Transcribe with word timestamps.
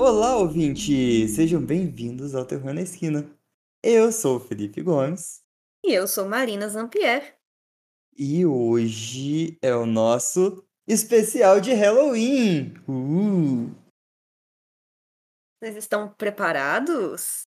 Olá, 0.00 0.36
ouvinte! 0.36 1.26
Sejam 1.26 1.60
bem-vindos 1.60 2.32
ao 2.32 2.46
Terror 2.46 2.72
na 2.72 2.82
Esquina. 2.82 3.28
Eu 3.82 4.12
sou 4.12 4.36
o 4.36 4.40
Felipe 4.40 4.80
Gomes 4.80 5.42
E 5.84 5.92
eu 5.92 6.06
sou 6.06 6.28
Marina 6.28 6.68
Zampier. 6.68 7.36
e 8.16 8.46
hoje 8.46 9.58
é 9.60 9.74
o 9.74 9.84
nosso 9.84 10.64
especial 10.86 11.60
de 11.60 11.72
Halloween. 11.72 12.74
Uh! 12.88 13.74
Vocês 15.60 15.74
estão 15.78 16.14
preparados? 16.14 17.42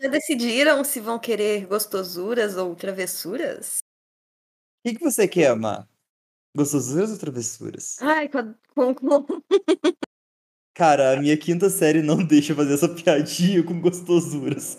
Já 0.00 0.08
decidiram 0.08 0.82
se 0.82 1.00
vão 1.00 1.18
querer 1.18 1.66
gostosuras 1.66 2.56
ou 2.56 2.74
travessuras? 2.74 3.80
O 3.80 4.88
que, 4.88 4.94
que 4.96 5.04
você 5.04 5.28
quer, 5.28 5.50
amar? 5.50 5.86
Gostosuras 6.56 7.10
ou 7.10 7.18
travessuras? 7.18 8.00
Ai, 8.00 8.26
com, 8.32 8.54
com, 8.74 8.94
com... 8.94 9.42
Cara, 10.78 11.14
a 11.14 11.16
minha 11.20 11.36
quinta 11.36 11.68
série 11.68 12.02
não 12.02 12.18
deixa 12.24 12.54
fazer 12.54 12.74
essa 12.74 12.88
piadinha 12.88 13.64
com 13.64 13.80
gostosuras. 13.80 14.78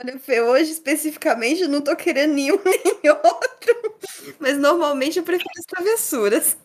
Olha, 0.00 0.18
Fê, 0.18 0.40
hoje 0.40 0.70
especificamente 0.70 1.60
eu 1.60 1.68
não 1.68 1.82
tô 1.82 1.94
querendo 1.94 2.32
nenhum 2.32 2.56
nem 2.64 3.10
outro. 3.10 3.98
Mas 4.40 4.56
normalmente 4.56 5.18
eu 5.18 5.24
prefiro 5.24 5.50
as 5.58 5.66
travessuras. 5.66 6.56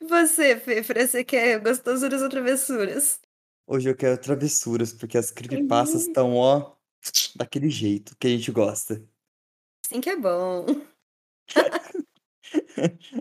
E 0.00 0.04
você, 0.04 0.56
Fê, 0.56 0.80
você 0.80 1.24
quer 1.24 1.58
gostosuras 1.58 2.22
ou 2.22 2.28
travessuras? 2.28 3.18
Hoje 3.66 3.90
eu 3.90 3.96
quero 3.96 4.16
travessuras, 4.16 4.92
porque 4.92 5.18
as 5.18 5.32
creepypastas 5.32 6.02
estão, 6.02 6.36
ó, 6.36 6.76
daquele 7.34 7.68
jeito 7.68 8.16
que 8.16 8.28
a 8.28 8.30
gente 8.30 8.52
gosta. 8.52 9.02
Sim 9.88 10.00
que 10.00 10.10
é 10.10 10.16
bom. 10.16 10.66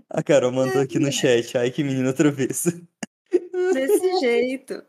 A 0.08 0.22
Carol 0.22 0.52
mandou 0.52 0.80
aqui 0.80 1.00
no 1.00 1.12
chat, 1.12 1.58
ai 1.58 1.72
que 1.72 1.84
menina 1.84 2.14
travessa. 2.14 2.80
Desse 3.74 4.20
jeito. 4.20 4.84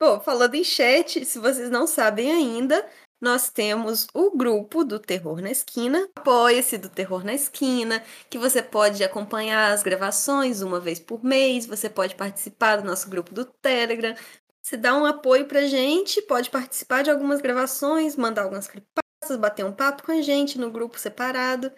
Bom, 0.00 0.20
falando 0.20 0.54
em 0.54 0.64
chat, 0.64 1.24
se 1.24 1.38
vocês 1.38 1.70
não 1.70 1.86
sabem 1.86 2.30
ainda, 2.30 2.86
nós 3.20 3.48
temos 3.48 4.06
o 4.12 4.30
grupo 4.36 4.84
do 4.84 5.00
Terror 5.00 5.40
na 5.40 5.50
Esquina, 5.50 6.06
apoia-se 6.14 6.76
do 6.76 6.90
Terror 6.90 7.24
na 7.24 7.32
Esquina, 7.32 8.04
que 8.28 8.36
você 8.36 8.62
pode 8.62 9.02
acompanhar 9.02 9.72
as 9.72 9.82
gravações 9.82 10.60
uma 10.60 10.78
vez 10.78 11.00
por 11.00 11.24
mês, 11.24 11.64
você 11.64 11.88
pode 11.88 12.14
participar 12.14 12.76
do 12.76 12.86
nosso 12.86 13.08
grupo 13.08 13.32
do 13.32 13.46
Telegram. 13.46 14.14
Você 14.62 14.76
dá 14.76 14.94
um 14.94 15.06
apoio 15.06 15.46
pra 15.46 15.64
gente, 15.64 16.20
pode 16.22 16.50
participar 16.50 17.02
de 17.02 17.10
algumas 17.10 17.40
gravações, 17.40 18.16
mandar 18.16 18.42
algumas 18.42 18.68
creepypastas, 18.68 19.38
bater 19.38 19.64
um 19.64 19.72
papo 19.72 20.02
com 20.02 20.12
a 20.12 20.20
gente 20.20 20.58
no 20.58 20.70
grupo 20.70 20.98
separado. 20.98 21.72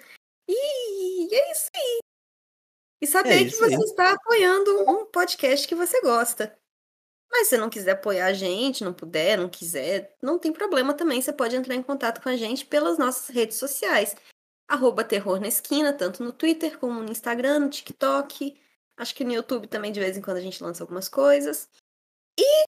E 0.49 1.35
é 1.35 1.53
isso 1.53 1.71
aí. 1.75 2.08
E 3.01 3.07
saber 3.07 3.35
É 3.35 3.39
que 3.39 3.45
isso 3.51 3.65
aí. 3.65 3.77
você 3.77 3.85
está 3.85 4.13
apoiando 4.13 4.91
um 4.91 5.07
podcast 5.07 5.67
que 5.67 5.75
você 5.75 6.01
gosta. 6.01 6.57
Mas 7.31 7.47
se 7.47 7.51
você 7.51 7.59
não 7.59 7.71
quiser 7.71 7.93
apoiar 7.93 8.27
a 8.27 8.33
gente, 8.33 8.83
não 8.83 8.95
puder, 8.95 9.37
não 9.37 9.49
quiser, 9.49 10.17
não 10.23 10.39
tem 10.39 10.53
problema 10.53 10.95
também. 10.95 11.21
Você 11.21 11.33
pode 11.33 11.55
entrar 11.55 11.75
em 11.75 11.83
contato 11.83 12.23
com 12.23 12.29
a 12.29 12.37
gente 12.37 12.65
pelas 12.65 12.99
nossas 12.99 13.29
redes 13.29 13.59
sociais. 13.59 14.17
Arroba 14.67 15.05
Terror 15.05 15.39
na 15.41 15.49
Esquina, 15.49 15.93
tanto 15.93 16.23
no 16.23 16.33
Twitter 16.33 16.79
como 16.79 17.03
no 17.03 17.11
Instagram, 17.11 17.59
no 17.61 17.71
TikTok. 17.71 18.59
Acho 18.97 19.15
que 19.15 19.25
no 19.25 19.33
YouTube 19.33 19.67
também 19.69 19.93
de 19.93 20.01
vez 20.01 20.17
em 20.17 20.23
quando 20.23 20.39
a 20.39 20.43
gente 20.43 20.63
lança 20.63 20.83
algumas 20.83 21.09
coisas. 21.09 21.69
E 22.39 22.65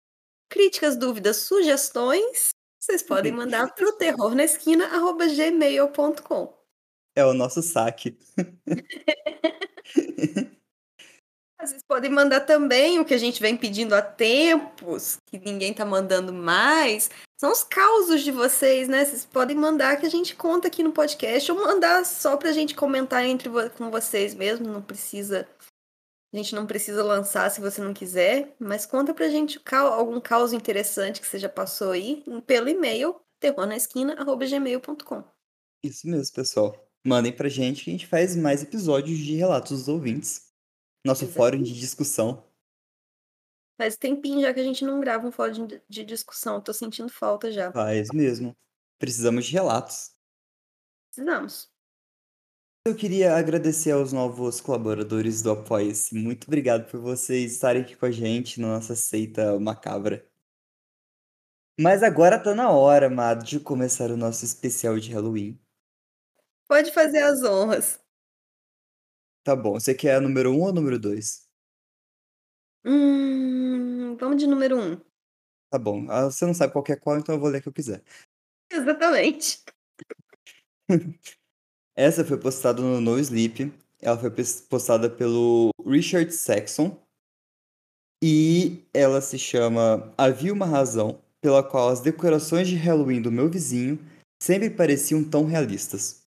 críticas, 0.48 0.96
dúvidas, 0.96 1.36
sugestões, 1.38 2.50
vocês 2.80 3.02
podem 3.02 3.32
mandar 3.32 3.74
para 3.74 3.86
o 3.88 3.92
terrornaesquina.gmail.com. 3.92 6.56
É 7.14 7.24
o 7.24 7.32
nosso 7.34 7.62
saque. 7.62 8.18
Vocês 11.60 11.82
podem 11.82 12.10
mandar 12.10 12.42
também 12.42 13.00
o 13.00 13.04
que 13.04 13.14
a 13.14 13.18
gente 13.18 13.40
vem 13.40 13.56
pedindo 13.56 13.94
há 13.94 14.02
tempos, 14.02 15.18
que 15.26 15.38
ninguém 15.38 15.72
tá 15.72 15.84
mandando 15.84 16.32
mais. 16.32 17.10
São 17.38 17.50
os 17.50 17.64
causos 17.64 18.22
de 18.22 18.30
vocês, 18.30 18.88
né? 18.88 19.04
Vocês 19.04 19.24
podem 19.24 19.56
mandar 19.56 19.96
que 19.96 20.06
a 20.06 20.10
gente 20.10 20.36
conta 20.36 20.68
aqui 20.68 20.82
no 20.82 20.92
podcast 20.92 21.50
ou 21.50 21.58
mandar 21.58 22.04
só 22.04 22.36
pra 22.36 22.52
gente 22.52 22.74
comentar 22.74 23.24
entre 23.24 23.48
com 23.70 23.90
vocês 23.90 24.34
mesmo. 24.34 24.68
Não 24.68 24.82
precisa. 24.82 25.48
A 26.32 26.36
gente 26.36 26.54
não 26.54 26.66
precisa 26.66 27.02
lançar 27.02 27.50
se 27.50 27.60
você 27.60 27.80
não 27.80 27.94
quiser, 27.94 28.54
mas 28.58 28.84
conta 28.84 29.14
pra 29.14 29.28
gente 29.28 29.60
algum 29.72 30.20
caos 30.20 30.52
interessante 30.52 31.20
que 31.20 31.26
você 31.26 31.38
já 31.38 31.48
passou 31.48 31.92
aí 31.92 32.22
pelo 32.46 32.68
e-mail 32.68 33.18
terrornaesquina.gmail.com. 33.40 35.24
Isso 35.82 36.06
mesmo, 36.06 36.34
pessoal. 36.34 36.85
Mandem 37.06 37.32
pra 37.32 37.48
gente 37.48 37.84
que 37.84 37.90
a 37.90 37.92
gente 37.92 38.06
faz 38.08 38.34
mais 38.34 38.64
episódios 38.64 39.16
de 39.16 39.36
relatos 39.36 39.78
dos 39.78 39.88
ouvintes. 39.88 40.52
Nosso 41.06 41.24
fórum 41.28 41.62
de 41.62 41.72
discussão. 41.72 42.44
Faz 43.80 43.96
tempinho 43.96 44.40
já 44.40 44.52
que 44.52 44.58
a 44.58 44.64
gente 44.64 44.84
não 44.84 44.98
grava 44.98 45.24
um 45.24 45.30
fórum 45.30 45.68
de, 45.68 45.80
de 45.88 46.04
discussão. 46.04 46.60
Tô 46.60 46.72
sentindo 46.72 47.08
falta 47.08 47.52
já. 47.52 47.70
Faz 47.70 48.08
mesmo. 48.12 48.56
Precisamos 48.98 49.46
de 49.46 49.52
relatos. 49.52 50.16
Precisamos. 51.12 51.70
Eu 52.84 52.96
queria 52.96 53.36
agradecer 53.36 53.92
aos 53.92 54.12
novos 54.12 54.60
colaboradores 54.60 55.42
do 55.42 55.52
Apoia-se. 55.52 56.12
Muito 56.12 56.48
obrigado 56.48 56.90
por 56.90 56.98
vocês 56.98 57.52
estarem 57.52 57.82
aqui 57.82 57.94
com 57.94 58.06
a 58.06 58.10
gente 58.10 58.60
na 58.60 58.66
nossa 58.66 58.96
seita 58.96 59.60
macabra. 59.60 60.28
Mas 61.78 62.02
agora 62.02 62.36
tá 62.36 62.52
na 62.52 62.70
hora, 62.70 63.06
amado, 63.06 63.44
de 63.44 63.60
começar 63.60 64.10
o 64.10 64.16
nosso 64.16 64.44
especial 64.44 64.98
de 64.98 65.12
Halloween. 65.12 65.56
Pode 66.68 66.92
fazer 66.92 67.22
as 67.22 67.42
honras. 67.42 68.00
Tá 69.44 69.54
bom, 69.54 69.74
você 69.74 69.94
quer 69.94 70.16
a 70.16 70.20
número 70.20 70.50
1 70.50 70.54
um 70.54 70.60
ou 70.62 70.68
a 70.68 70.72
número 70.72 70.98
2? 70.98 71.46
Hum, 72.84 74.16
vamos 74.16 74.36
de 74.38 74.46
número 74.46 74.76
um. 74.76 75.00
Tá 75.70 75.78
bom, 75.78 76.06
ah, 76.10 76.24
você 76.24 76.44
não 76.44 76.54
sabe 76.54 76.72
qual 76.72 76.82
que 76.82 76.92
é 76.92 76.96
qual, 76.96 77.18
então 77.18 77.34
eu 77.34 77.40
vou 77.40 77.48
ler 77.48 77.58
o 77.58 77.62
que 77.62 77.68
eu 77.68 77.72
quiser. 77.72 78.02
Exatamente. 78.70 79.62
Essa 81.96 82.24
foi 82.24 82.38
postada 82.38 82.82
no 82.82 83.00
No 83.00 83.18
Sleep. 83.18 83.72
Ela 84.02 84.18
foi 84.18 84.30
postada 84.68 85.08
pelo 85.08 85.70
Richard 85.84 86.32
Saxon. 86.32 87.00
E 88.22 88.84
ela 88.92 89.20
se 89.20 89.38
chama 89.38 90.12
Havia 90.16 90.52
uma 90.52 90.66
razão 90.66 91.22
pela 91.40 91.62
qual 91.62 91.88
as 91.88 92.00
decorações 92.00 92.68
de 92.68 92.76
Halloween 92.76 93.22
do 93.22 93.30
meu 93.30 93.48
vizinho 93.48 93.98
sempre 94.42 94.70
pareciam 94.70 95.22
tão 95.22 95.44
realistas. 95.44 96.25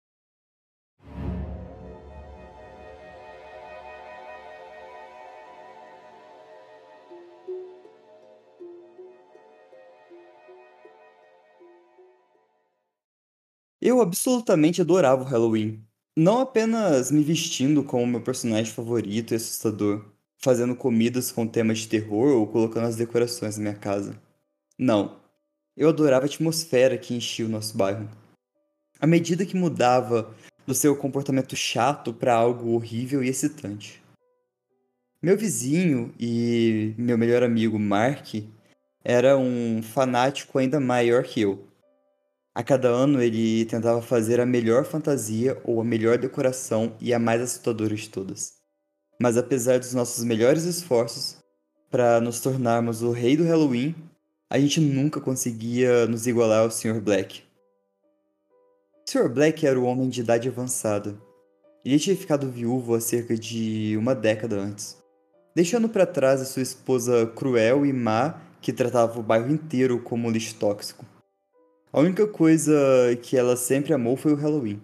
Eu 13.81 14.01
absolutamente 14.01 14.81
adorava 14.81 15.23
o 15.23 15.25
Halloween. 15.25 15.81
Não 16.15 16.39
apenas 16.39 17.11
me 17.11 17.23
vestindo 17.23 17.81
como 17.81 18.05
meu 18.05 18.21
personagem 18.21 18.73
favorito 18.73 19.33
e 19.33 19.35
assustador, 19.35 20.05
fazendo 20.37 20.75
comidas 20.75 21.31
com 21.31 21.47
temas 21.47 21.79
de 21.79 21.87
terror 21.87 22.35
ou 22.35 22.45
colocando 22.45 22.87
as 22.87 22.97
decorações 22.97 23.57
na 23.57 23.63
minha 23.63 23.75
casa. 23.75 24.21
Não. 24.77 25.21
Eu 25.77 25.87
adorava 25.87 26.25
a 26.25 26.27
atmosfera 26.27 26.97
que 26.97 27.13
enchia 27.13 27.45
o 27.45 27.49
nosso 27.49 27.77
bairro. 27.77 28.09
À 28.99 29.07
medida 29.07 29.45
que 29.45 29.55
mudava 29.55 30.35
do 30.67 30.73
seu 30.73 30.93
comportamento 30.93 31.55
chato 31.55 32.13
para 32.13 32.33
algo 32.33 32.73
horrível 32.73 33.23
e 33.23 33.29
excitante. 33.29 34.03
Meu 35.21 35.37
vizinho 35.37 36.13
e 36.19 36.93
meu 36.97 37.17
melhor 37.17 37.43
amigo 37.43 37.79
Mark 37.79 38.35
era 39.03 39.37
um 39.37 39.81
fanático 39.81 40.59
ainda 40.59 40.81
maior 40.81 41.23
que 41.23 41.39
eu. 41.41 41.68
A 42.53 42.63
cada 42.63 42.89
ano 42.89 43.21
ele 43.21 43.65
tentava 43.65 44.01
fazer 44.01 44.39
a 44.39 44.45
melhor 44.45 44.83
fantasia 44.83 45.59
ou 45.63 45.79
a 45.79 45.83
melhor 45.83 46.17
decoração 46.17 46.95
e 46.99 47.13
a 47.13 47.19
mais 47.19 47.41
assustadora 47.41 47.95
de 47.95 48.09
todas. 48.09 48.53
Mas 49.21 49.37
apesar 49.37 49.79
dos 49.79 49.93
nossos 49.93 50.23
melhores 50.23 50.63
esforços 50.63 51.37
para 51.91 52.19
nos 52.19 52.39
tornarmos 52.39 53.01
o 53.01 53.11
rei 53.11 53.37
do 53.37 53.43
Halloween, 53.43 53.95
a 54.49 54.59
gente 54.59 54.81
nunca 54.81 55.21
conseguia 55.21 56.07
nos 56.07 56.25
igualar 56.25 56.61
ao 56.61 56.71
Sr. 56.71 56.99
Black. 56.99 57.43
Sr. 59.07 59.29
Black 59.29 59.65
era 59.65 59.79
o 59.79 59.83
homem 59.83 60.09
de 60.09 60.21
idade 60.21 60.47
avançada. 60.47 61.15
Ele 61.85 61.99
tinha 61.99 62.15
ficado 62.15 62.49
viúvo 62.49 62.95
há 62.95 62.99
cerca 62.99 63.35
de 63.35 63.95
uma 63.97 64.15
década 64.15 64.55
antes, 64.55 64.97
deixando 65.55 65.87
para 65.87 66.05
trás 66.05 66.41
a 66.41 66.45
sua 66.45 66.63
esposa 66.63 67.27
cruel 67.27 67.85
e 67.85 67.93
má 67.93 68.41
que 68.61 68.73
tratava 68.73 69.19
o 69.19 69.23
bairro 69.23 69.51
inteiro 69.51 70.01
como 70.01 70.29
lixo 70.29 70.55
tóxico. 70.55 71.05
A 71.91 71.99
única 71.99 72.27
coisa 72.27 72.71
que 73.23 73.35
ela 73.35 73.55
sempre 73.55 73.93
amou 73.93 74.15
foi 74.15 74.31
o 74.31 74.35
Halloween. 74.35 74.79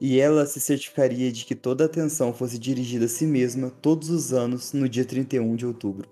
E 0.00 0.20
ela 0.20 0.46
se 0.46 0.60
certificaria 0.60 1.32
de 1.32 1.44
que 1.44 1.52
toda 1.52 1.82
a 1.82 1.86
atenção 1.86 2.32
fosse 2.32 2.60
dirigida 2.60 3.06
a 3.06 3.08
si 3.08 3.26
mesma 3.26 3.70
todos 3.82 4.08
os 4.08 4.32
anos 4.32 4.72
no 4.72 4.88
dia 4.88 5.04
31 5.04 5.56
de 5.56 5.66
outubro. 5.66 6.08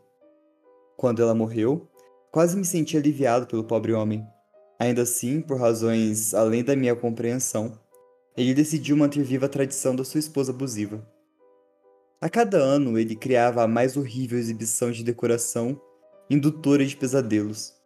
Quando 0.97 1.23
ela 1.23 1.33
morreu, 1.33 1.89
quase 2.33 2.57
me 2.57 2.65
senti 2.65 2.97
aliviado 2.97 3.47
pelo 3.47 3.63
pobre 3.63 3.93
homem. 3.93 4.27
Ainda 4.81 5.03
assim, 5.03 5.41
por 5.41 5.61
razões 5.61 6.35
além 6.35 6.65
da 6.65 6.75
minha 6.75 6.97
compreensão, 6.97 7.79
ele 8.37 8.55
decidiu 8.55 8.97
manter 8.97 9.23
viva 9.23 9.47
a 9.47 9.49
tradição 9.49 9.95
da 9.95 10.03
sua 10.03 10.19
esposa 10.19 10.51
abusiva. 10.51 11.07
A 12.21 12.29
cada 12.29 12.59
ano 12.59 12.99
ele 12.99 13.15
criava 13.15 13.63
a 13.63 13.69
mais 13.69 13.97
horrível 13.97 14.41
exibição 14.41 14.91
de 14.91 15.05
decoração 15.05 15.81
indutora 16.29 16.85
de 16.85 16.97
pesadelos. 16.97 17.78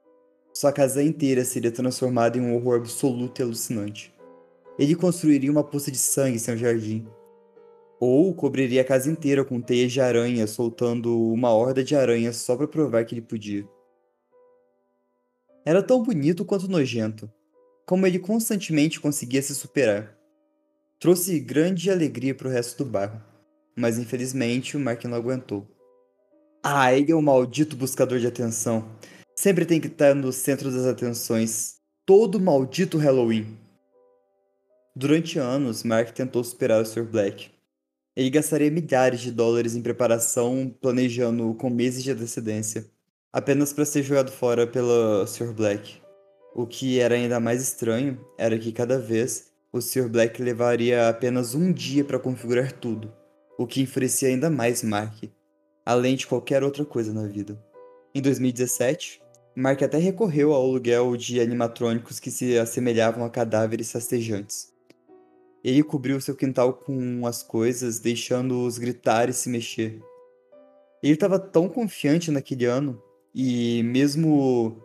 Sua 0.52 0.70
casa 0.70 1.02
inteira 1.02 1.44
seria 1.44 1.72
transformada 1.72 2.36
em 2.36 2.42
um 2.42 2.54
horror 2.54 2.78
absoluto 2.78 3.40
e 3.40 3.42
alucinante. 3.42 4.14
Ele 4.78 4.94
construiria 4.94 5.50
uma 5.50 5.64
poça 5.64 5.90
de 5.90 5.98
sangue 5.98 6.36
em 6.36 6.38
seu 6.38 6.56
jardim. 6.56 7.06
Ou 7.98 8.34
cobriria 8.34 8.82
a 8.82 8.84
casa 8.84 9.10
inteira 9.10 9.44
com 9.44 9.60
teias 9.60 9.92
de 9.92 10.00
aranha, 10.00 10.46
soltando 10.46 11.30
uma 11.30 11.50
horda 11.50 11.82
de 11.82 11.94
aranhas 11.94 12.36
só 12.36 12.56
para 12.56 12.68
provar 12.68 13.04
que 13.04 13.14
ele 13.14 13.22
podia. 13.22 13.66
Era 15.64 15.82
tão 15.82 16.02
bonito 16.02 16.44
quanto 16.44 16.68
nojento, 16.68 17.30
como 17.86 18.06
ele 18.06 18.18
constantemente 18.18 19.00
conseguia 19.00 19.40
se 19.40 19.54
superar. 19.54 20.18
Trouxe 20.98 21.38
grande 21.40 21.90
alegria 21.90 22.34
para 22.34 22.48
o 22.48 22.50
resto 22.50 22.84
do 22.84 22.90
bairro, 22.90 23.22
mas 23.76 23.98
infelizmente 23.98 24.76
o 24.76 24.80
Mark 24.80 25.04
não 25.04 25.16
aguentou. 25.16 25.66
Ah, 26.62 26.92
ele 26.92 27.10
é 27.10 27.16
um 27.16 27.22
maldito 27.22 27.76
buscador 27.76 28.18
de 28.18 28.26
atenção. 28.26 28.88
Sempre 29.42 29.66
tem 29.66 29.80
que 29.80 29.88
estar 29.88 30.14
no 30.14 30.32
centro 30.32 30.70
das 30.70 30.86
atenções. 30.86 31.78
Todo 32.06 32.38
maldito 32.38 32.96
Halloween. 32.96 33.58
Durante 34.94 35.36
anos, 35.36 35.82
Mark 35.82 36.12
tentou 36.12 36.44
superar 36.44 36.80
o 36.80 36.86
Sr. 36.86 37.02
Black. 37.02 37.50
Ele 38.14 38.30
gastaria 38.30 38.70
milhares 38.70 39.18
de 39.18 39.32
dólares 39.32 39.74
em 39.74 39.82
preparação, 39.82 40.72
planejando 40.80 41.54
com 41.54 41.68
meses 41.68 42.04
de 42.04 42.12
antecedência, 42.12 42.86
apenas 43.32 43.72
para 43.72 43.84
ser 43.84 44.04
jogado 44.04 44.30
fora 44.30 44.64
pela 44.64 45.26
Sr. 45.26 45.52
Black. 45.52 46.00
O 46.54 46.64
que 46.64 47.00
era 47.00 47.16
ainda 47.16 47.40
mais 47.40 47.60
estranho 47.60 48.24
era 48.38 48.56
que 48.56 48.70
cada 48.70 48.96
vez 48.96 49.50
o 49.72 49.80
Sr. 49.80 50.08
Black 50.08 50.40
levaria 50.40 51.08
apenas 51.08 51.52
um 51.52 51.72
dia 51.72 52.04
para 52.04 52.20
configurar 52.20 52.70
tudo, 52.70 53.12
o 53.58 53.66
que 53.66 53.80
enfurecia 53.80 54.28
ainda 54.28 54.48
mais 54.48 54.84
Mark, 54.84 55.24
além 55.84 56.14
de 56.14 56.28
qualquer 56.28 56.62
outra 56.62 56.84
coisa 56.84 57.12
na 57.12 57.26
vida. 57.26 57.60
Em 58.14 58.20
2017, 58.20 59.21
Mark 59.54 59.82
até 59.82 59.98
recorreu 59.98 60.52
ao 60.52 60.62
aluguel 60.62 61.16
de 61.16 61.40
animatrônicos 61.40 62.18
que 62.18 62.30
se 62.30 62.58
assemelhavam 62.58 63.24
a 63.24 63.30
cadáveres 63.30 63.92
rastejantes. 63.92 64.72
Ele 65.62 65.82
cobriu 65.82 66.20
seu 66.20 66.34
quintal 66.34 66.72
com 66.72 67.26
as 67.26 67.42
coisas, 67.42 68.00
deixando-os 68.00 68.78
gritar 68.78 69.28
e 69.28 69.32
se 69.32 69.48
mexer. 69.48 70.02
Ele 71.02 71.12
estava 71.12 71.38
tão 71.38 71.68
confiante 71.68 72.30
naquele 72.30 72.64
ano, 72.64 73.00
e 73.34 73.82
mesmo 73.82 74.82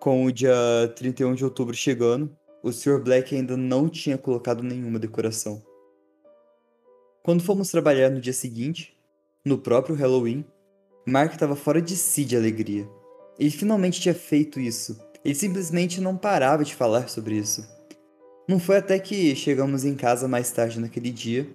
com 0.00 0.24
o 0.24 0.32
dia 0.32 0.54
31 0.96 1.34
de 1.34 1.44
outubro 1.44 1.74
chegando, 1.74 2.36
o 2.62 2.72
Sr. 2.72 3.00
Black 3.00 3.34
ainda 3.34 3.56
não 3.56 3.88
tinha 3.88 4.18
colocado 4.18 4.62
nenhuma 4.62 4.98
decoração. 4.98 5.62
Quando 7.22 7.42
fomos 7.42 7.70
trabalhar 7.70 8.10
no 8.10 8.20
dia 8.20 8.32
seguinte, 8.32 8.98
no 9.44 9.58
próprio 9.58 9.94
Halloween, 9.94 10.44
Mark 11.06 11.32
estava 11.32 11.54
fora 11.54 11.80
de 11.80 11.96
si 11.96 12.24
de 12.24 12.36
alegria. 12.36 12.88
Ele 13.38 13.50
finalmente 13.50 14.00
tinha 14.00 14.14
feito 14.14 14.58
isso. 14.58 14.98
Ele 15.24 15.34
simplesmente 15.34 16.00
não 16.00 16.16
parava 16.16 16.64
de 16.64 16.74
falar 16.74 17.08
sobre 17.08 17.36
isso. 17.36 17.66
Não 18.48 18.58
foi 18.58 18.78
até 18.78 18.98
que 18.98 19.36
chegamos 19.36 19.84
em 19.84 19.94
casa 19.94 20.26
mais 20.26 20.50
tarde 20.50 20.80
naquele 20.80 21.10
dia, 21.10 21.46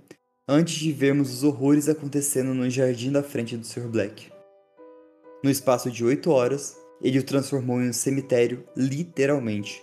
antes 0.48 0.76
de 0.76 0.92
vermos 0.92 1.34
os 1.34 1.44
horrores 1.44 1.90
acontecendo 1.90 2.54
no 2.54 2.70
jardim 2.70 3.12
da 3.12 3.24
frente 3.24 3.58
do 3.58 3.66
Sr. 3.66 3.88
Black. 3.88 4.32
No 5.44 5.50
espaço 5.50 5.90
de 5.90 6.06
oito 6.06 6.30
horas, 6.30 6.78
ele 7.02 7.20
o 7.20 7.24
transformou 7.24 7.82
em 7.82 7.90
um 7.90 7.94
cemitério, 7.94 8.64
literalmente. 8.78 9.82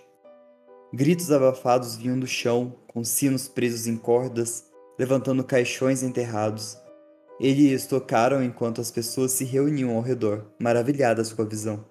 Gritos 0.93 1.31
abafados 1.31 1.97
vinham 1.97 2.19
do 2.19 2.27
chão, 2.27 2.77
com 2.87 3.05
sinos 3.05 3.47
presos 3.47 3.87
em 3.87 3.97
cordas, 3.97 4.67
levantando 4.99 5.45
caixões 5.45 6.03
enterrados. 6.03 6.79
Eles 7.41 7.87
tocaram 7.87 8.43
enquanto 8.43 8.81
as 8.81 8.91
pessoas 8.91 9.33
se 9.33 9.45
reuniam 9.45 9.97
ao 9.97 10.03
redor, 10.03 10.47
maravilhadas 10.59 11.33
com 11.33 11.43
a 11.43 11.45
visão. 11.45 11.85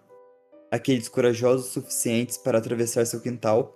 Aqueles 0.71 1.09
corajosos 1.09 1.71
suficientes 1.71 2.37
para 2.37 2.59
atravessar 2.59 3.03
seu 3.05 3.19
quintal 3.19 3.75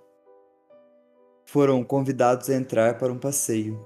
foram 1.44 1.82
convidados 1.82 2.48
a 2.48 2.54
entrar 2.54 2.98
para 2.98 3.12
um 3.12 3.18
passeio. 3.18 3.84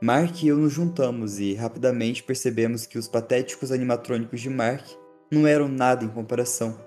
Mark 0.00 0.42
e 0.42 0.48
eu 0.48 0.56
nos 0.56 0.72
juntamos 0.72 1.40
e 1.40 1.54
rapidamente 1.54 2.22
percebemos 2.22 2.86
que 2.86 2.98
os 2.98 3.08
patéticos 3.08 3.72
animatrônicos 3.72 4.40
de 4.40 4.48
Mark 4.48 4.86
não 5.30 5.46
eram 5.46 5.66
nada 5.66 6.04
em 6.04 6.08
comparação, 6.08 6.80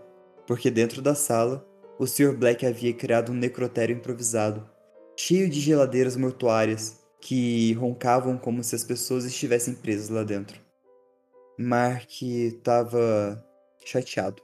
porque 0.48 0.72
dentro 0.72 1.02
da 1.02 1.14
sala, 1.14 1.68
o 2.00 2.08
Sr. 2.08 2.36
Black 2.36 2.66
havia 2.66 2.94
criado 2.94 3.32
um 3.32 3.36
necrotério 3.36 3.96
improvisado, 3.96 4.68
cheio 5.16 5.50
de 5.50 5.60
geladeiras 5.60 6.16
mortuárias 6.16 7.02
que 7.20 7.74
roncavam 7.74 8.38
como 8.38 8.64
se 8.64 8.76
as 8.76 8.84
pessoas 8.84 9.26
estivessem 9.26 9.76
presas 9.76 10.10
lá 10.10 10.24
dentro. 10.24 10.60
Mark 11.58 12.22
estava 12.22 13.46
chateado. 13.86 14.42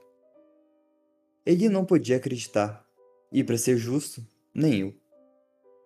Ele 1.44 1.68
não 1.68 1.84
podia 1.84 2.16
acreditar, 2.16 2.86
e 3.32 3.42
para 3.42 3.56
ser 3.56 3.76
justo, 3.76 4.24
nem 4.54 4.80
eu. 4.80 4.94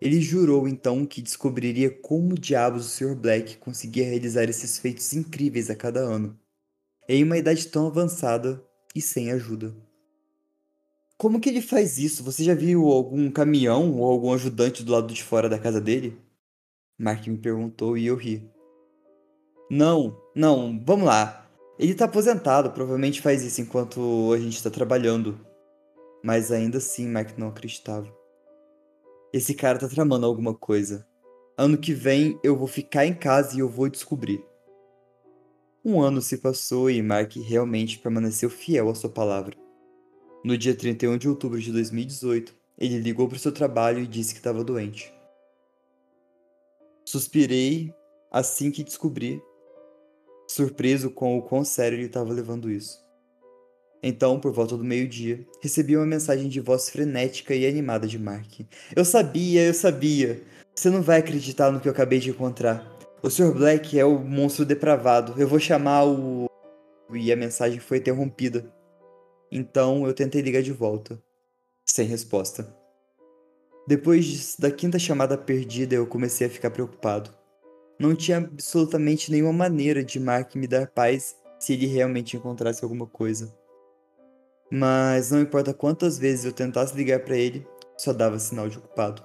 Ele 0.00 0.20
jurou 0.20 0.68
então 0.68 1.06
que 1.06 1.22
descobriria 1.22 1.90
como 1.90 2.38
diabos 2.38 2.86
o 2.86 2.88
Sr. 2.88 3.14
Black 3.14 3.56
conseguia 3.58 4.04
realizar 4.04 4.44
esses 4.44 4.78
feitos 4.78 5.12
incríveis 5.12 5.70
a 5.70 5.76
cada 5.76 6.00
ano, 6.00 6.38
em 7.08 7.22
uma 7.22 7.38
idade 7.38 7.68
tão 7.68 7.86
avançada 7.86 8.62
e 8.94 9.00
sem 9.00 9.30
ajuda. 9.30 9.74
Como 11.16 11.40
que 11.40 11.48
ele 11.48 11.62
faz 11.62 11.96
isso? 11.96 12.24
Você 12.24 12.42
já 12.42 12.54
viu 12.54 12.88
algum 12.88 13.30
caminhão 13.30 13.98
ou 13.98 14.10
algum 14.10 14.32
ajudante 14.32 14.82
do 14.82 14.92
lado 14.92 15.12
de 15.12 15.22
fora 15.22 15.48
da 15.48 15.58
casa 15.58 15.80
dele? 15.80 16.18
Mark 16.98 17.26
me 17.26 17.38
perguntou 17.38 17.96
e 17.96 18.06
eu 18.06 18.16
ri. 18.16 18.50
Não, 19.70 20.20
não, 20.34 20.82
vamos 20.84 21.06
lá. 21.06 21.43
Ele 21.78 21.94
tá 21.94 22.04
aposentado, 22.04 22.70
provavelmente 22.70 23.20
faz 23.20 23.42
isso 23.42 23.60
enquanto 23.60 24.32
a 24.32 24.38
gente 24.38 24.56
está 24.56 24.70
trabalhando. 24.70 25.38
Mas 26.22 26.52
ainda 26.52 26.78
assim, 26.78 27.08
Mark 27.08 27.36
não 27.36 27.48
acreditava. 27.48 28.08
Esse 29.32 29.54
cara 29.54 29.78
tá 29.78 29.88
tramando 29.88 30.26
alguma 30.26 30.54
coisa. 30.54 31.06
Ano 31.58 31.76
que 31.76 31.92
vem 31.92 32.38
eu 32.42 32.56
vou 32.56 32.68
ficar 32.68 33.04
em 33.04 33.14
casa 33.14 33.56
e 33.56 33.58
eu 33.58 33.68
vou 33.68 33.88
descobrir. 33.88 34.44
Um 35.84 36.00
ano 36.00 36.22
se 36.22 36.38
passou 36.38 36.88
e 36.88 37.02
Mark 37.02 37.36
realmente 37.36 37.98
permaneceu 37.98 38.48
fiel 38.48 38.88
à 38.88 38.94
sua 38.94 39.10
palavra. 39.10 39.56
No 40.44 40.56
dia 40.56 40.74
31 40.74 41.18
de 41.18 41.28
outubro 41.28 41.60
de 41.60 41.72
2018, 41.72 42.54
ele 42.78 42.98
ligou 42.98 43.28
para 43.28 43.36
o 43.36 43.38
seu 43.38 43.52
trabalho 43.52 44.00
e 44.00 44.06
disse 44.06 44.32
que 44.32 44.40
estava 44.40 44.64
doente. 44.64 45.12
Suspirei 47.04 47.92
assim 48.30 48.70
que 48.70 48.82
descobri, 48.82 49.42
surpreso 50.54 51.10
com 51.10 51.36
o 51.36 51.42
quão 51.42 51.64
sério 51.64 51.98
ele 51.98 52.06
estava 52.06 52.32
levando 52.32 52.70
isso. 52.70 53.02
Então, 54.02 54.38
por 54.38 54.52
volta 54.52 54.76
do 54.76 54.84
meio-dia, 54.84 55.44
recebi 55.60 55.96
uma 55.96 56.06
mensagem 56.06 56.48
de 56.48 56.60
voz 56.60 56.90
frenética 56.90 57.54
e 57.54 57.66
animada 57.66 58.06
de 58.06 58.18
Mark. 58.18 58.60
Eu 58.94 59.04
sabia, 59.04 59.62
eu 59.64 59.74
sabia. 59.74 60.42
Você 60.74 60.90
não 60.90 61.02
vai 61.02 61.18
acreditar 61.18 61.72
no 61.72 61.80
que 61.80 61.88
eu 61.88 61.92
acabei 61.92 62.18
de 62.18 62.30
encontrar. 62.30 62.86
O 63.22 63.30
Sr. 63.30 63.52
Black 63.52 63.98
é 63.98 64.04
o 64.04 64.18
monstro 64.18 64.64
depravado. 64.64 65.34
Eu 65.40 65.48
vou 65.48 65.58
chamar 65.58 66.04
o. 66.04 66.46
E 67.12 67.32
a 67.32 67.36
mensagem 67.36 67.80
foi 67.80 67.98
interrompida. 67.98 68.70
Então 69.50 70.06
eu 70.06 70.12
tentei 70.12 70.42
ligar 70.42 70.62
de 70.62 70.72
volta. 70.72 71.18
Sem 71.86 72.06
resposta. 72.06 72.76
Depois 73.88 74.56
da 74.58 74.70
quinta 74.70 74.98
chamada 74.98 75.36
perdida, 75.36 75.94
eu 75.94 76.06
comecei 76.06 76.46
a 76.46 76.50
ficar 76.50 76.70
preocupado. 76.70 77.30
Não 77.98 78.14
tinha 78.14 78.38
absolutamente 78.38 79.30
nenhuma 79.30 79.52
maneira 79.52 80.04
de 80.04 80.18
Mark 80.18 80.54
me 80.56 80.66
dar 80.66 80.88
paz 80.88 81.36
se 81.58 81.72
ele 81.72 81.86
realmente 81.86 82.36
encontrasse 82.36 82.82
alguma 82.82 83.06
coisa. 83.06 83.54
Mas 84.70 85.30
não 85.30 85.40
importa 85.40 85.72
quantas 85.72 86.18
vezes 86.18 86.44
eu 86.44 86.52
tentasse 86.52 86.96
ligar 86.96 87.20
para 87.20 87.36
ele, 87.36 87.66
só 87.96 88.12
dava 88.12 88.38
sinal 88.38 88.68
de 88.68 88.78
ocupado. 88.78 89.24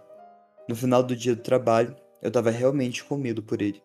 No 0.67 0.75
final 0.75 1.01
do 1.01 1.15
dia 1.15 1.35
do 1.35 1.41
trabalho, 1.41 1.95
eu 2.21 2.27
estava 2.27 2.51
realmente 2.51 3.03
com 3.03 3.17
medo 3.17 3.41
por 3.41 3.61
ele. 3.61 3.81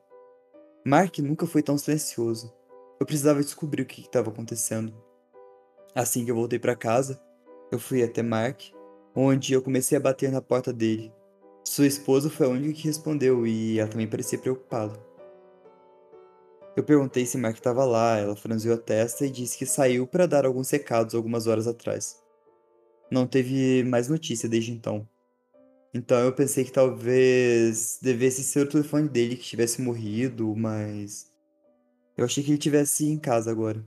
Mark 0.85 1.19
nunca 1.21 1.47
foi 1.47 1.62
tão 1.62 1.79
silencioso. 1.79 2.53
Eu 3.00 3.07
precisava 3.07 3.41
descobrir 3.41 3.83
o 3.83 3.87
que 3.87 4.03
estava 4.03 4.29
acontecendo. 4.31 4.95
Assim 5.95 6.25
que 6.25 6.31
eu 6.31 6.37
voltei 6.37 6.59
para 6.59 6.76
casa, 6.76 7.21
eu 7.73 7.79
fui 7.79 8.03
até 8.03 8.23
Mark, 8.23 8.61
onde 9.14 9.55
eu 9.55 9.62
comecei 9.62 9.97
a 9.97 10.00
bater 10.00 10.31
na 10.31 10.43
porta 10.43 10.73
dele. 10.73 11.12
Sua 11.64 11.87
esposa 11.87 12.28
foi 12.28 12.47
a 12.47 12.50
única 12.50 12.75
que 12.75 12.87
respondeu 12.87 13.47
e 13.47 13.78
ela 13.78 13.88
também 13.88 14.06
parecia 14.06 14.38
preocupada. 14.38 15.00
Eu 16.76 16.85
perguntei 16.85 17.25
se 17.25 17.38
Mark 17.38 17.56
estava 17.56 17.85
lá, 17.85 18.18
ela 18.18 18.37
franziu 18.37 18.75
a 18.75 18.76
testa 18.76 19.25
e 19.25 19.30
disse 19.30 19.56
que 19.56 19.64
saiu 19.64 20.06
para 20.06 20.26
dar 20.26 20.44
alguns 20.44 20.68
recados 20.71 21.14
algumas 21.14 21.47
horas 21.47 21.66
atrás. 21.66 22.21
Não 23.11 23.26
teve 23.26 23.83
mais 23.85 24.09
notícia 24.09 24.49
desde 24.49 24.73
então. 24.73 25.09
Então 25.94 26.18
eu 26.18 26.33
pensei 26.33 26.64
que 26.64 26.73
talvez 26.73 27.99
devesse 28.02 28.42
ser 28.42 28.66
o 28.66 28.68
telefone 28.68 29.09
dele 29.09 29.37
que 29.37 29.44
tivesse 29.44 29.80
morrido, 29.80 30.54
mas. 30.56 31.33
Eu 32.16 32.25
achei 32.25 32.42
que 32.42 32.50
ele 32.50 32.59
tivesse 32.59 33.06
em 33.06 33.18
casa 33.18 33.50
agora. 33.50 33.85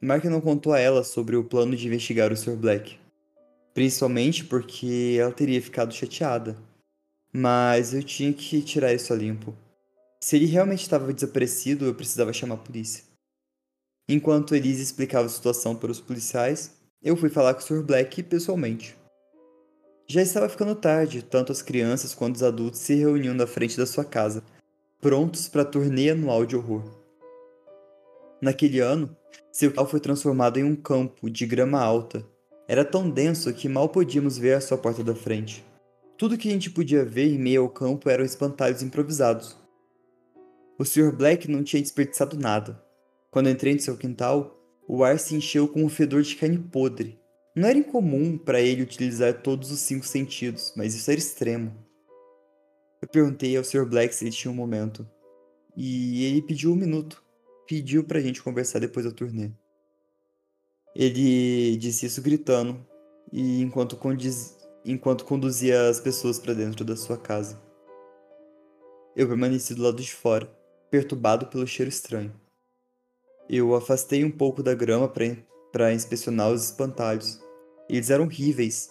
Mark 0.00 0.24
não 0.24 0.40
contou 0.40 0.74
a 0.74 0.78
ela 0.78 1.02
sobre 1.02 1.34
o 1.36 1.44
plano 1.44 1.74
de 1.74 1.86
investigar 1.86 2.30
o 2.30 2.36
Sr. 2.36 2.56
Black. 2.56 2.98
Principalmente 3.72 4.44
porque 4.44 5.16
ela 5.18 5.32
teria 5.32 5.60
ficado 5.60 5.94
chateada. 5.94 6.56
Mas 7.38 7.92
eu 7.92 8.02
tinha 8.02 8.32
que 8.32 8.62
tirar 8.62 8.94
isso 8.94 9.12
a 9.12 9.16
limpo. 9.16 9.54
Se 10.22 10.36
ele 10.36 10.46
realmente 10.46 10.80
estava 10.80 11.12
desaparecido, 11.12 11.84
eu 11.84 11.94
precisava 11.94 12.32
chamar 12.32 12.54
a 12.54 12.56
polícia. 12.56 13.04
Enquanto 14.08 14.54
Elise 14.54 14.82
explicava 14.82 15.26
a 15.26 15.28
situação 15.28 15.76
para 15.76 15.90
os 15.90 16.00
policiais, 16.00 16.72
eu 17.02 17.14
fui 17.14 17.28
falar 17.28 17.52
com 17.52 17.60
o 17.60 17.62
Sr. 17.62 17.82
Black 17.82 18.22
pessoalmente. 18.22 18.96
Já 20.08 20.22
estava 20.22 20.48
ficando 20.48 20.74
tarde, 20.74 21.20
tanto 21.20 21.52
as 21.52 21.60
crianças 21.60 22.14
quanto 22.14 22.36
os 22.36 22.42
adultos 22.42 22.80
se 22.80 22.94
reuniam 22.94 23.34
na 23.34 23.46
frente 23.46 23.76
da 23.76 23.84
sua 23.84 24.06
casa, 24.06 24.42
prontos 24.98 25.46
para 25.46 25.60
a 25.60 25.66
turnê 25.66 26.08
anual 26.08 26.46
de 26.46 26.56
horror. 26.56 26.84
Naquele 28.40 28.80
ano, 28.80 29.14
seu 29.52 29.68
quintal 29.68 29.86
foi 29.86 30.00
transformado 30.00 30.58
em 30.58 30.64
um 30.64 30.74
campo 30.74 31.28
de 31.28 31.44
grama 31.44 31.82
alta. 31.82 32.24
Era 32.66 32.82
tão 32.82 33.10
denso 33.10 33.52
que 33.52 33.68
mal 33.68 33.90
podíamos 33.90 34.38
ver 34.38 34.54
a 34.54 34.60
sua 34.62 34.78
porta 34.78 35.04
da 35.04 35.14
frente. 35.14 35.65
Tudo 36.18 36.38
que 36.38 36.48
a 36.48 36.52
gente 36.52 36.70
podia 36.70 37.04
ver 37.04 37.26
em 37.26 37.38
meio 37.38 37.62
ao 37.62 37.68
campo 37.68 38.08
eram 38.08 38.24
espantalhos 38.24 38.82
improvisados. 38.82 39.56
O 40.78 40.84
Sr. 40.84 41.12
Black 41.14 41.50
não 41.50 41.62
tinha 41.62 41.82
desperdiçado 41.82 42.38
nada. 42.38 42.82
Quando 43.30 43.50
entrei 43.50 43.74
no 43.74 43.80
seu 43.80 43.96
quintal, 43.96 44.58
o 44.88 45.04
ar 45.04 45.18
se 45.18 45.34
encheu 45.34 45.68
com 45.68 45.84
um 45.84 45.88
fedor 45.88 46.22
de 46.22 46.36
carne 46.36 46.58
podre. 46.58 47.18
Não 47.54 47.68
era 47.68 47.78
incomum 47.78 48.36
para 48.36 48.60
ele 48.60 48.82
utilizar 48.82 49.42
todos 49.42 49.70
os 49.70 49.80
cinco 49.80 50.06
sentidos, 50.06 50.72
mas 50.76 50.94
isso 50.94 51.10
era 51.10 51.18
extremo. 51.18 51.72
Eu 53.00 53.08
perguntei 53.08 53.56
ao 53.56 53.64
Sr. 53.64 53.86
Black 53.86 54.14
se 54.14 54.24
ele 54.24 54.32
tinha 54.32 54.50
um 54.50 54.54
momento. 54.54 55.08
E 55.76 56.24
ele 56.24 56.42
pediu 56.42 56.72
um 56.72 56.76
minuto 56.76 57.26
pediu 57.66 58.04
pra 58.04 58.20
gente 58.20 58.42
conversar 58.42 58.78
depois 58.78 59.04
da 59.04 59.12
turnê. 59.12 59.50
Ele 60.94 61.76
disse 61.76 62.06
isso 62.06 62.22
gritando 62.22 62.84
e 63.32 63.60
enquanto, 63.60 63.96
condiz... 63.96 64.55
enquanto 64.90 65.24
conduzia 65.24 65.88
as 65.88 66.00
pessoas 66.00 66.38
para 66.38 66.54
dentro 66.54 66.84
da 66.84 66.96
sua 66.96 67.18
casa. 67.18 67.60
Eu 69.16 69.26
permaneci 69.26 69.74
do 69.74 69.82
lado 69.82 70.00
de 70.00 70.12
fora, 70.12 70.46
perturbado 70.90 71.46
pelo 71.46 71.66
cheiro 71.66 71.88
estranho. 71.88 72.32
Eu 73.48 73.74
afastei 73.74 74.24
um 74.24 74.30
pouco 74.30 74.62
da 74.62 74.74
grama 74.74 75.12
para 75.72 75.92
inspecionar 75.92 76.50
os 76.50 76.64
espantalhos. 76.64 77.40
Eles 77.88 78.10
eram 78.10 78.24
horríveis, 78.24 78.90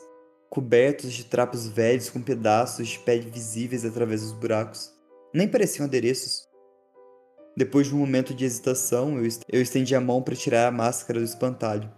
cobertos 0.50 1.14
de 1.14 1.26
trapos 1.26 1.68
velhos 1.68 2.10
com 2.10 2.22
pedaços 2.22 2.88
de 2.88 3.00
pele 3.00 3.30
visíveis 3.30 3.86
através 3.86 4.22
dos 4.22 4.32
buracos. 4.32 4.94
Nem 5.34 5.48
pareciam 5.48 5.86
adereços. 5.86 6.48
Depois 7.58 7.88
de 7.88 7.96
um 7.96 8.00
momento 8.00 8.34
de 8.34 8.46
hesitação, 8.46 9.20
eu 9.50 9.62
estendi 9.62 9.96
a 9.96 10.02
mão 10.02 10.22
para 10.22 10.36
tirar 10.36 10.68
a 10.68 10.72
máscara 10.72 11.20
do 11.20 11.26
espantalho. 11.26 11.92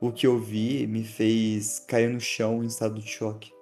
O 0.00 0.10
que 0.10 0.26
eu 0.26 0.38
vi 0.38 0.86
me 0.86 1.04
fez 1.04 1.78
cair 1.80 2.08
no 2.08 2.20
chão 2.20 2.62
em 2.62 2.66
estado 2.66 3.00
de 3.00 3.06
choque. 3.06 3.52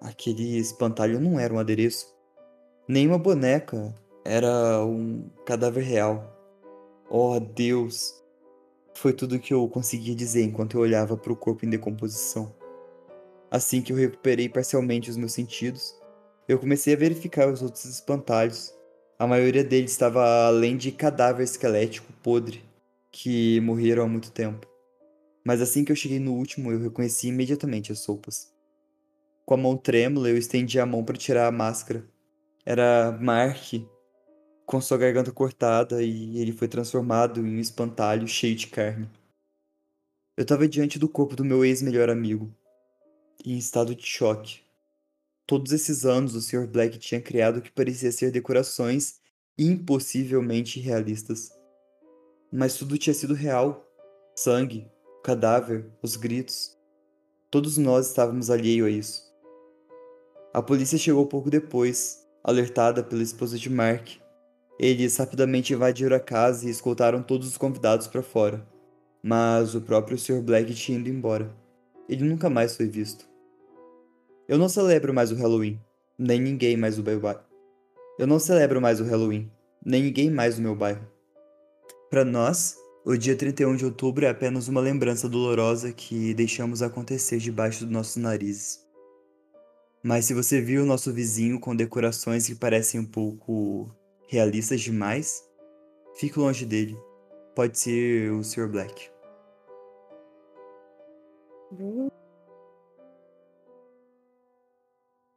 Aquele 0.00 0.58
espantalho 0.58 1.20
não 1.20 1.38
era 1.38 1.54
um 1.54 1.58
adereço, 1.58 2.14
nem 2.88 3.06
uma 3.06 3.18
boneca, 3.18 3.94
era 4.24 4.84
um 4.84 5.28
cadáver 5.46 5.84
real. 5.84 6.24
Oh, 7.08 7.38
Deus! 7.38 8.22
Foi 8.94 9.12
tudo 9.12 9.38
que 9.38 9.54
eu 9.54 9.68
conseguia 9.68 10.14
dizer 10.14 10.42
enquanto 10.42 10.76
eu 10.76 10.80
olhava 10.80 11.16
para 11.16 11.32
o 11.32 11.36
corpo 11.36 11.64
em 11.64 11.70
decomposição. 11.70 12.54
Assim 13.50 13.80
que 13.80 13.92
eu 13.92 13.96
recuperei 13.96 14.48
parcialmente 14.48 15.08
os 15.08 15.16
meus 15.16 15.32
sentidos, 15.32 15.94
eu 16.48 16.58
comecei 16.58 16.94
a 16.94 16.98
verificar 16.98 17.48
os 17.48 17.62
outros 17.62 17.84
espantalhos 17.84 18.76
a 19.18 19.26
maioria 19.26 19.64
deles 19.64 19.90
estava 19.90 20.46
além 20.46 20.76
de 20.76 20.92
cadáver 20.92 21.42
esquelético 21.42 22.12
podre, 22.22 22.62
que 23.10 23.60
morreram 23.62 24.04
há 24.04 24.06
muito 24.06 24.30
tempo. 24.30 24.64
Mas 25.48 25.62
assim 25.62 25.82
que 25.82 25.90
eu 25.90 25.96
cheguei 25.96 26.18
no 26.18 26.34
último, 26.34 26.70
eu 26.70 26.78
reconheci 26.78 27.28
imediatamente 27.28 27.90
as 27.90 28.00
sopas. 28.00 28.52
Com 29.46 29.54
a 29.54 29.56
mão 29.56 29.78
trêmula, 29.78 30.28
eu 30.28 30.36
estendi 30.36 30.78
a 30.78 30.84
mão 30.84 31.02
para 31.02 31.16
tirar 31.16 31.46
a 31.46 31.50
máscara. 31.50 32.06
Era 32.66 33.18
Mark, 33.18 33.72
com 34.66 34.78
sua 34.78 34.98
garganta 34.98 35.32
cortada, 35.32 36.02
e 36.02 36.38
ele 36.38 36.52
foi 36.52 36.68
transformado 36.68 37.40
em 37.40 37.56
um 37.56 37.60
espantalho 37.60 38.28
cheio 38.28 38.54
de 38.54 38.66
carne. 38.66 39.08
Eu 40.36 40.42
estava 40.42 40.68
diante 40.68 40.98
do 40.98 41.08
corpo 41.08 41.34
do 41.34 41.46
meu 41.46 41.64
ex-melhor 41.64 42.10
amigo, 42.10 42.54
em 43.42 43.56
estado 43.56 43.94
de 43.94 44.04
choque. 44.04 44.60
Todos 45.46 45.72
esses 45.72 46.04
anos, 46.04 46.34
o 46.34 46.42
Sr. 46.42 46.66
Black 46.66 46.98
tinha 46.98 47.22
criado 47.22 47.56
o 47.56 47.62
que 47.62 47.72
parecia 47.72 48.12
ser 48.12 48.30
decorações 48.30 49.18
impossivelmente 49.56 50.78
realistas. 50.78 51.48
Mas 52.52 52.74
tudo 52.74 52.98
tinha 52.98 53.14
sido 53.14 53.32
real. 53.32 53.82
Sangue, 54.36 54.86
cadáver, 55.28 55.84
os 56.02 56.16
gritos. 56.16 56.74
Todos 57.50 57.76
nós 57.76 58.06
estávamos 58.06 58.48
alheio 58.48 58.86
a 58.86 58.90
isso. 58.90 59.30
A 60.54 60.62
polícia 60.62 60.96
chegou 60.96 61.26
pouco 61.26 61.50
depois, 61.50 62.26
alertada 62.42 63.02
pela 63.02 63.22
esposa 63.22 63.58
de 63.58 63.68
Mark. 63.68 64.08
Eles 64.78 65.18
rapidamente 65.18 65.74
invadiram 65.74 66.16
a 66.16 66.20
casa 66.20 66.66
e 66.66 66.70
escoltaram 66.70 67.22
todos 67.22 67.46
os 67.46 67.58
convidados 67.58 68.06
para 68.06 68.22
fora. 68.22 68.66
Mas 69.22 69.74
o 69.74 69.82
próprio 69.82 70.16
Sr. 70.16 70.40
Black 70.40 70.72
tinha 70.72 70.98
ido 70.98 71.10
embora. 71.10 71.54
Ele 72.08 72.24
nunca 72.24 72.48
mais 72.48 72.74
foi 72.74 72.86
visto. 72.86 73.28
Eu 74.48 74.56
não 74.56 74.66
celebro 74.66 75.12
mais 75.12 75.30
o 75.30 75.34
Halloween, 75.34 75.78
nem 76.18 76.40
ninguém 76.40 76.74
mais 76.74 76.96
do 76.96 77.02
meu 77.02 77.20
bairro. 77.20 77.44
Eu 78.18 78.26
não 78.26 78.38
celebro 78.38 78.80
mais 78.80 78.98
o 78.98 79.04
Halloween, 79.04 79.52
nem 79.84 80.04
ninguém 80.04 80.30
mais 80.30 80.56
do 80.56 80.62
meu 80.62 80.74
bairro. 80.74 81.06
Para 82.08 82.24
nós, 82.24 82.78
o 83.08 83.16
dia 83.16 83.34
31 83.34 83.74
de 83.74 83.86
outubro 83.86 84.26
é 84.26 84.28
apenas 84.28 84.68
uma 84.68 84.82
lembrança 84.82 85.26
dolorosa 85.30 85.90
que 85.94 86.34
deixamos 86.34 86.82
acontecer 86.82 87.38
debaixo 87.38 87.84
dos 87.84 87.90
nossos 87.90 88.16
narizes. 88.16 88.86
Mas 90.02 90.26
se 90.26 90.34
você 90.34 90.60
viu 90.60 90.82
o 90.82 90.86
nosso 90.86 91.10
vizinho 91.10 91.58
com 91.58 91.74
decorações 91.74 92.46
que 92.46 92.54
parecem 92.54 93.00
um 93.00 93.06
pouco 93.06 93.90
realistas 94.28 94.82
demais, 94.82 95.42
fique 96.16 96.38
longe 96.38 96.66
dele. 96.66 96.98
Pode 97.54 97.78
ser 97.78 98.30
o 98.30 98.44
Sr. 98.44 98.68
Black. 98.68 99.10
Hum. 101.72 102.08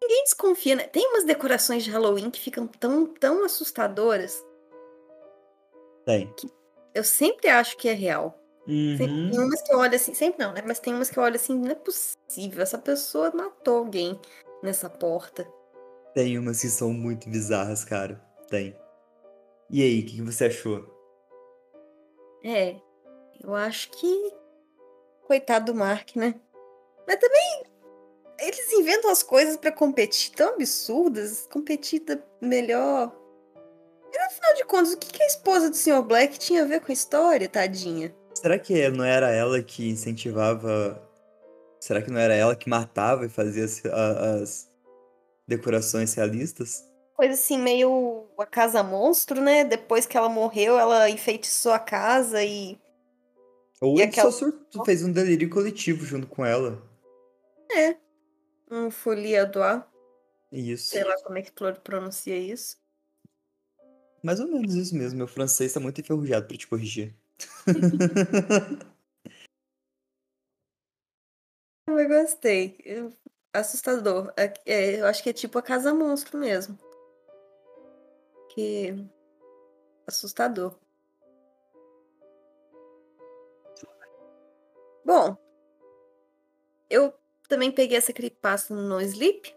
ninguém 0.01 0.23
desconfia, 0.25 0.75
né? 0.75 0.87
Tem 0.87 1.07
umas 1.07 1.23
decorações 1.23 1.85
de 1.85 1.89
Halloween 1.89 2.29
que 2.29 2.39
ficam 2.41 2.67
tão, 2.67 3.05
tão 3.05 3.45
assustadoras. 3.45 4.45
Tem. 6.05 6.29
Eu 6.93 7.03
sempre 7.03 7.47
acho 7.49 7.77
que 7.77 7.87
é 7.87 7.93
real. 7.93 8.37
Uhum. 8.67 8.95
Tem 8.97 9.39
umas 9.39 9.61
que 9.61 9.73
eu 9.73 9.79
olho 9.79 9.95
assim, 9.95 10.13
sempre 10.13 10.43
não, 10.43 10.53
né? 10.53 10.63
Mas 10.65 10.79
tem 10.79 10.93
umas 10.93 11.09
que 11.09 11.17
eu 11.17 11.23
olho 11.23 11.35
assim, 11.35 11.57
não 11.57 11.71
é 11.71 11.75
possível. 11.75 12.61
Essa 12.61 12.77
pessoa 12.77 13.31
matou 13.33 13.77
alguém 13.77 14.19
nessa 14.61 14.89
porta. 14.89 15.47
Tem 16.13 16.37
umas 16.37 16.61
que 16.61 16.67
são 16.67 16.93
muito 16.93 17.29
bizarras, 17.29 17.83
cara. 17.83 18.21
Tem. 18.49 18.75
E 19.69 19.81
aí, 19.81 20.01
o 20.01 20.05
que, 20.05 20.15
que 20.15 20.21
você 20.21 20.45
achou? 20.45 20.85
É, 22.43 22.75
eu 23.43 23.55
acho 23.55 23.89
que. 23.91 24.33
Coitado 25.25 25.71
do 25.71 25.75
Mark, 25.75 26.15
né? 26.17 26.35
Mas 27.07 27.15
também 27.17 27.63
eles 28.41 28.73
inventam 28.73 29.09
as 29.11 29.23
coisas 29.23 29.55
para 29.55 29.71
competir 29.71 30.33
tão 30.33 30.55
absurdas, 30.55 31.47
competir 31.51 32.03
melhor. 32.41 33.15
E 34.13 34.23
no 34.23 34.29
final 34.29 34.53
de 34.55 34.65
contas, 34.65 34.93
o 34.93 34.97
que, 34.97 35.11
que 35.11 35.23
a 35.23 35.27
esposa 35.27 35.69
do 35.69 35.75
Sr. 35.75 36.01
Black 36.01 36.37
tinha 36.37 36.63
a 36.63 36.67
ver 36.67 36.81
com 36.81 36.91
a 36.91 36.93
história, 36.93 37.47
tadinha? 37.47 38.13
Será 38.35 38.57
que 38.57 38.89
não 38.89 39.05
era 39.05 39.31
ela 39.31 39.61
que 39.61 39.89
incentivava. 39.89 41.01
Será 41.79 42.01
que 42.01 42.11
não 42.11 42.19
era 42.19 42.33
ela 42.33 42.55
que 42.55 42.69
matava 42.69 43.25
e 43.25 43.29
fazia 43.29 43.63
as, 43.63 43.85
as 43.85 44.71
decorações 45.47 46.13
realistas? 46.13 46.87
Coisa 47.15 47.33
assim, 47.33 47.57
meio 47.57 48.27
a 48.37 48.45
casa 48.45 48.83
monstro, 48.83 49.39
né? 49.39 49.63
Depois 49.63 50.05
que 50.05 50.17
ela 50.17 50.29
morreu, 50.29 50.77
ela 50.77 51.09
enfeitiçou 51.09 51.71
a 51.71 51.79
casa 51.79 52.43
e. 52.43 52.79
Ou 53.79 53.97
e 53.97 54.01
ele 54.01 54.09
aquela... 54.09 54.31
só 54.31 54.39
surtou, 54.39 54.85
fez 54.85 55.03
um 55.03 55.11
delírio 55.11 55.49
coletivo 55.49 56.05
junto 56.05 56.27
com 56.27 56.45
ela. 56.45 56.81
É. 57.71 57.95
Um 58.69 58.89
folia 58.89 59.45
doigt. 59.45 59.85
Isso. 60.51 60.89
Sei 60.89 61.03
lá 61.03 61.15
como 61.23 61.37
é 61.37 61.41
que 61.41 61.51
pronuncia 61.83 62.37
isso. 62.37 62.77
Mais 64.23 64.39
ou 64.39 64.47
menos 64.47 64.75
isso 64.75 64.95
mesmo. 64.95 65.17
Meu 65.17 65.27
francês 65.27 65.73
tá 65.73 65.79
muito 65.79 65.99
enferrujado 65.99 66.47
pra 66.47 66.57
te 66.57 66.67
corrigir. 66.67 67.15
eu 71.87 72.07
gostei. 72.07 72.77
Assustador. 73.53 74.33
É, 74.37 74.53
é, 74.65 75.01
eu 75.01 75.05
acho 75.05 75.21
que 75.23 75.29
é 75.29 75.33
tipo 75.33 75.57
a 75.57 75.61
Casa 75.61 75.93
Monstro 75.93 76.37
mesmo. 76.37 76.77
Que. 78.49 78.95
Assustador. 80.07 80.77
Bom, 85.03 85.35
eu 86.89 87.13
também 87.47 87.71
peguei 87.71 87.97
essa 87.97 88.13
creepypasta 88.13 88.73
no 88.73 89.01
Sleep. 89.01 89.53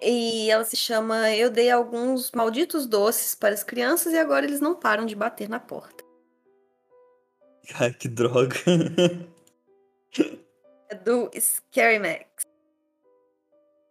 E 0.00 0.50
ela 0.50 0.64
se 0.64 0.76
chama 0.76 1.34
Eu 1.34 1.50
dei 1.50 1.70
alguns 1.70 2.30
malditos 2.32 2.86
doces 2.86 3.34
para 3.34 3.54
as 3.54 3.64
crianças 3.64 4.12
e 4.12 4.18
agora 4.18 4.46
eles 4.46 4.60
não 4.60 4.74
param 4.74 5.04
de 5.04 5.16
bater 5.16 5.48
na 5.48 5.58
porta. 5.58 6.04
Ai, 7.74 7.92
que 7.92 8.08
droga. 8.08 8.54
é 10.88 10.94
do 10.94 11.30
Scary 11.38 11.98
Max. 11.98 12.46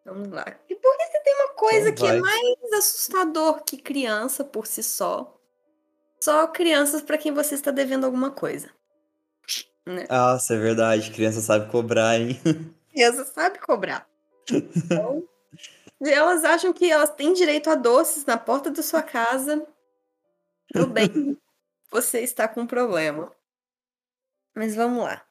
Vamos 0.05 0.29
lá. 0.29 0.45
E 0.69 0.75
por 0.75 0.97
que 0.97 1.05
você 1.05 1.19
tem 1.19 1.35
uma 1.35 1.49
coisa 1.49 1.89
Então 1.89 2.07
que 2.07 2.11
é 2.11 2.19
mais 2.19 2.73
assustador 2.73 3.63
que 3.63 3.77
criança 3.77 4.43
por 4.43 4.65
si 4.65 4.81
só. 4.81 5.37
Só 6.19 6.47
crianças 6.47 7.01
pra 7.01 7.17
quem 7.17 7.33
você 7.33 7.55
está 7.55 7.71
devendo 7.71 8.05
alguma 8.05 8.31
coisa. 8.31 8.69
Né? 9.85 10.07
Nossa, 10.09 10.53
é 10.55 10.57
verdade. 10.57 11.11
Criança 11.11 11.41
sabe 11.41 11.69
cobrar, 11.69 12.19
hein? 12.19 12.39
Criança 12.91 13.25
sabe 13.25 13.59
cobrar. 13.59 14.07
Então, 14.49 15.23
elas 16.01 16.43
acham 16.43 16.71
que 16.73 16.89
elas 16.89 17.13
têm 17.15 17.33
direito 17.33 17.69
a 17.69 17.75
doces 17.75 18.25
na 18.25 18.37
porta 18.37 18.69
da 18.69 18.83
sua 18.83 19.01
casa. 19.01 19.65
Tudo 20.71 20.87
bem, 20.87 21.09
você 21.89 22.21
está 22.21 22.47
com 22.47 22.61
um 22.61 22.67
problema. 22.67 23.31
Mas 24.55 24.75
vamos 24.75 25.03
lá. 25.03 25.27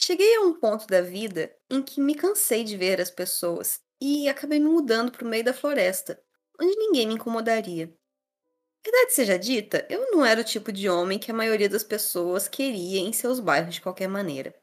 Cheguei 0.00 0.36
a 0.36 0.40
um 0.40 0.58
ponto 0.58 0.86
da 0.86 1.02
vida 1.02 1.54
em 1.68 1.82
que 1.82 2.00
me 2.00 2.14
cansei 2.14 2.64
de 2.64 2.78
ver 2.78 2.98
as 2.98 3.10
pessoas 3.10 3.78
e 4.00 4.28
acabei 4.28 4.58
me 4.58 4.68
mudando 4.68 5.10
para 5.10 5.24
o 5.24 5.28
meio 5.28 5.44
da 5.44 5.52
floresta, 5.52 6.20
onde 6.60 6.76
ninguém 6.76 7.06
me 7.06 7.14
incomodaria. 7.14 7.92
Verdade 8.84 9.12
seja 9.12 9.38
dita, 9.38 9.86
eu 9.90 10.10
não 10.12 10.24
era 10.24 10.40
o 10.40 10.44
tipo 10.44 10.72
de 10.72 10.88
homem 10.88 11.18
que 11.18 11.30
a 11.30 11.34
maioria 11.34 11.68
das 11.68 11.84
pessoas 11.84 12.48
queria 12.48 13.00
em 13.00 13.12
seus 13.12 13.40
bairros 13.40 13.74
de 13.74 13.80
qualquer 13.80 14.08
maneira. 14.08 14.54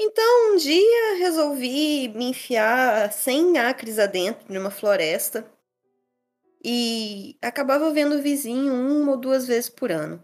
Então, 0.00 0.52
um 0.52 0.56
dia 0.56 1.16
resolvi 1.18 2.08
me 2.08 2.26
enfiar 2.26 3.12
sem 3.12 3.58
acres 3.58 3.98
adentro 3.98 4.50
de 4.50 4.56
uma 4.56 4.70
floresta 4.70 5.50
e 6.64 7.36
acabava 7.42 7.92
vendo 7.92 8.16
o 8.16 8.22
vizinho 8.22 8.72
uma 8.72 9.12
ou 9.12 9.18
duas 9.18 9.46
vezes 9.46 9.68
por 9.68 9.90
ano. 9.90 10.22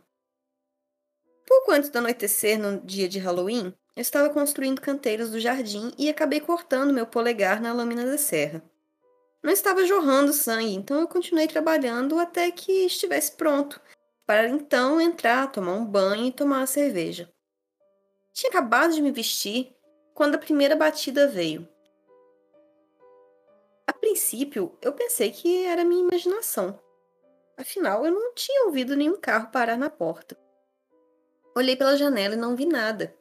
Pouco 1.47 1.73
antes 1.73 1.91
do 1.91 1.99
anoitecer, 1.99 2.59
no 2.59 2.81
dia 2.81 3.09
de 3.09 3.19
Halloween, 3.19 3.75
eu 3.97 4.01
estava 4.01 4.29
construindo 4.29 4.81
canteiros 4.81 5.31
do 5.31 5.39
jardim 5.39 5.93
e 5.97 6.09
acabei 6.09 6.41
cortando 6.41 6.93
meu 6.93 7.07
polegar 7.07 7.61
na 7.61 7.73
lâmina 7.73 8.05
da 8.05 8.19
serra. 8.19 8.63
Não 9.43 9.53
estava 9.53 9.85
jorrando 9.85 10.33
sangue, 10.33 10.75
então 10.75 11.01
eu 11.01 11.07
continuei 11.07 11.47
trabalhando 11.47 12.19
até 12.19 12.51
que 12.51 12.87
estivesse 12.87 13.33
pronto, 13.33 13.81
para 14.27 14.49
então 14.49 15.01
entrar, 15.01 15.53
tomar 15.53 15.75
um 15.75 15.85
banho 15.85 16.27
e 16.27 16.33
tomar 16.33 16.59
uma 16.59 16.67
cerveja. 16.67 17.31
Tinha 18.33 18.51
acabado 18.51 18.95
de 18.95 19.03
me 19.03 19.13
vestir 19.13 19.77
quando 20.13 20.35
a 20.35 20.39
primeira 20.39 20.75
batida 20.75 21.29
veio. 21.29 21.69
A 23.87 23.93
princípio, 23.93 24.77
eu 24.81 24.93
pensei 24.93 25.31
que 25.31 25.67
era 25.67 25.85
minha 25.85 26.03
imaginação. 26.03 26.81
Afinal, 27.57 28.05
eu 28.05 28.13
não 28.13 28.35
tinha 28.35 28.65
ouvido 28.67 28.97
nenhum 28.97 29.21
carro 29.21 29.53
parar 29.53 29.77
na 29.77 29.91
porta. 29.91 30.37
Olhei 31.55 31.77
pela 31.77 31.97
janela 31.97 32.35
e 32.35 32.39
não 32.39 32.57
vi 32.57 32.67
nada. 32.67 33.15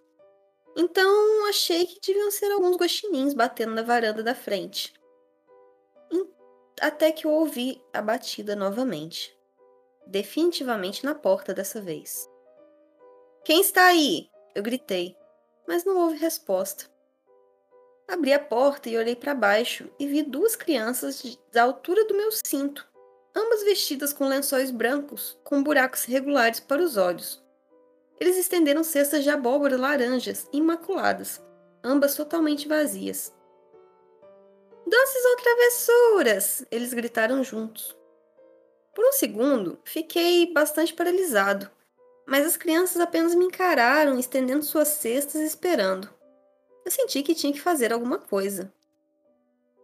Então, 0.75 1.46
achei 1.48 1.86
que 1.86 2.00
deviam 2.01 2.32
ser 2.32 2.51
alguns 2.51 2.77
guaxinins 2.77 3.34
batendo 3.34 3.74
na 3.74 3.84
varanda 3.84 4.24
da 4.24 4.34
frente. 4.34 4.94
Até 6.82 7.12
que 7.12 7.27
eu 7.27 7.32
ouvi 7.32 7.82
a 7.94 8.01
batida 8.01 8.56
novamente. 8.56 9.38
Definitivamente 10.08 11.06
na 11.06 11.13
porta 11.13 11.53
dessa 11.53 11.80
vez. 11.80 12.27
Quem 13.46 13.62
está 13.62 13.86
aí? 13.86 14.30
Eu 14.56 14.63
gritei, 14.63 15.15
mas 15.68 15.86
não 15.86 15.98
houve 15.98 16.18
resposta. 16.18 16.86
Abri 18.08 18.34
a 18.34 18.39
porta 18.39 18.89
e 18.89 18.98
olhei 18.98 19.15
para 19.15 19.36
baixo 19.36 19.89
e 20.00 20.08
vi 20.08 20.24
duas 20.24 20.56
crianças 20.56 21.38
da 21.51 21.63
altura 21.63 22.06
do 22.06 22.15
meu 22.15 22.32
cinto, 22.32 22.88
ambas 23.36 23.63
vestidas 23.63 24.13
com 24.13 24.27
lençóis 24.27 24.72
brancos, 24.72 25.38
com 25.44 25.62
buracos 25.62 26.03
regulares 26.03 26.60
para 26.60 26.82
os 26.82 26.97
olhos. 26.97 27.42
Eles 28.19 28.38
estenderam 28.38 28.84
cestas 28.84 29.23
de 29.23 29.30
abóbora 29.30 29.78
laranjas, 29.78 30.47
imaculadas, 30.54 31.41
ambas 31.84 32.15
totalmente 32.15 32.67
vazias. 32.67 33.34
Doces 34.86 35.26
ou 35.26 35.36
travessuras! 35.38 36.65
Eles 36.69 36.93
gritaram 36.93 37.43
juntos. 37.43 37.95
Por 38.93 39.06
um 39.06 39.12
segundo, 39.12 39.80
fiquei 39.84 40.54
bastante 40.54 40.93
paralisado, 40.93 41.69
mas 42.26 42.45
as 42.45 42.56
crianças 42.56 43.02
apenas 43.02 43.34
me 43.34 43.45
encararam, 43.45 44.19
estendendo 44.19 44.63
suas 44.63 44.89
cestas 44.89 45.41
e 45.41 45.45
esperando. 45.45 46.10
Eu 46.86 46.91
senti 46.91 47.23
que 47.23 47.34
tinha 47.34 47.54
que 47.54 47.62
fazer 47.62 47.91
alguma 47.91 48.19
coisa. 48.19 48.71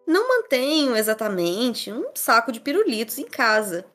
Não 0.06 0.28
mantenho 0.28 0.96
exatamente 0.96 1.92
um 1.92 2.06
saco 2.14 2.52
de 2.52 2.60
pirulitos 2.60 3.18
em 3.18 3.26
casa, 3.26 3.86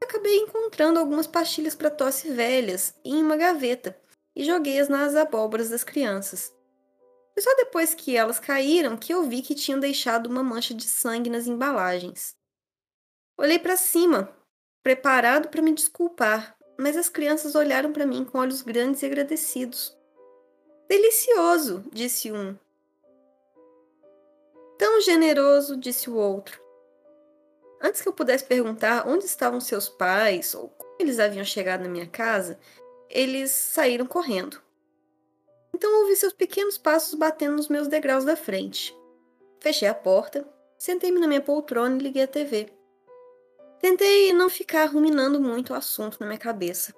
mas 0.00 0.08
acabei 0.08 0.36
encontrando 0.38 0.98
algumas 0.98 1.26
pastilhas 1.26 1.74
para 1.74 1.90
tosse 1.90 2.30
velhas 2.30 2.94
em 3.04 3.22
uma 3.22 3.36
gaveta 3.36 3.96
e 4.34 4.44
joguei-as 4.44 4.88
nas 4.88 5.14
abóboras 5.14 5.70
das 5.70 5.84
crianças. 5.84 6.52
Foi 7.32 7.42
só 7.42 7.54
depois 7.56 7.94
que 7.94 8.16
elas 8.16 8.38
caíram 8.38 8.96
que 8.96 9.12
eu 9.12 9.24
vi 9.24 9.42
que 9.42 9.54
tinham 9.54 9.78
deixado 9.78 10.26
uma 10.28 10.42
mancha 10.42 10.74
de 10.74 10.84
sangue 10.84 11.30
nas 11.30 11.46
embalagens. 11.46 12.36
Olhei 13.36 13.58
para 13.58 13.76
cima, 13.76 14.34
preparado 14.82 15.48
para 15.48 15.62
me 15.62 15.72
desculpar, 15.72 16.56
mas 16.78 16.96
as 16.96 17.08
crianças 17.08 17.54
olharam 17.54 17.92
para 17.92 18.06
mim 18.06 18.24
com 18.24 18.38
olhos 18.38 18.62
grandes 18.62 19.02
e 19.02 19.06
agradecidos. 19.06 19.96
Delicioso, 20.88 21.84
disse 21.92 22.30
um. 22.30 22.56
Tão 24.78 25.00
generoso, 25.00 25.76
disse 25.76 26.10
o 26.10 26.14
outro. 26.14 26.63
Antes 27.80 28.00
que 28.00 28.08
eu 28.08 28.12
pudesse 28.12 28.44
perguntar 28.44 29.06
onde 29.06 29.24
estavam 29.24 29.60
seus 29.60 29.88
pais 29.88 30.54
ou 30.54 30.68
como 30.68 30.96
eles 30.98 31.18
haviam 31.18 31.44
chegado 31.44 31.82
na 31.82 31.88
minha 31.88 32.06
casa, 32.06 32.58
eles 33.10 33.50
saíram 33.50 34.06
correndo. 34.06 34.60
Então 35.74 36.02
ouvi 36.02 36.16
seus 36.16 36.32
pequenos 36.32 36.78
passos 36.78 37.14
batendo 37.14 37.56
nos 37.56 37.68
meus 37.68 37.88
degraus 37.88 38.24
da 38.24 38.36
frente. 38.36 38.96
Fechei 39.60 39.88
a 39.88 39.94
porta, 39.94 40.48
sentei-me 40.78 41.20
na 41.20 41.26
minha 41.26 41.40
poltrona 41.40 41.96
e 41.96 42.00
liguei 42.00 42.22
a 42.22 42.28
TV. 42.28 42.72
Tentei 43.80 44.32
não 44.32 44.48
ficar 44.48 44.86
ruminando 44.86 45.38
muito 45.38 45.72
o 45.72 45.76
assunto 45.76 46.16
na 46.18 46.26
minha 46.26 46.38
cabeça. 46.38 46.94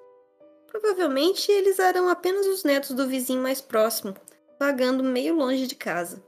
Provavelmente 0.69 1.51
eles 1.51 1.79
eram 1.79 2.09
apenas 2.09 2.47
os 2.47 2.63
netos 2.63 2.91
do 2.91 3.09
vizinho 3.09 3.43
mais 3.43 3.61
próximo, 3.61 4.15
vagando 4.61 5.03
meio 5.03 5.35
longe 5.35 5.67
de 5.67 5.75
casa. 5.75 6.23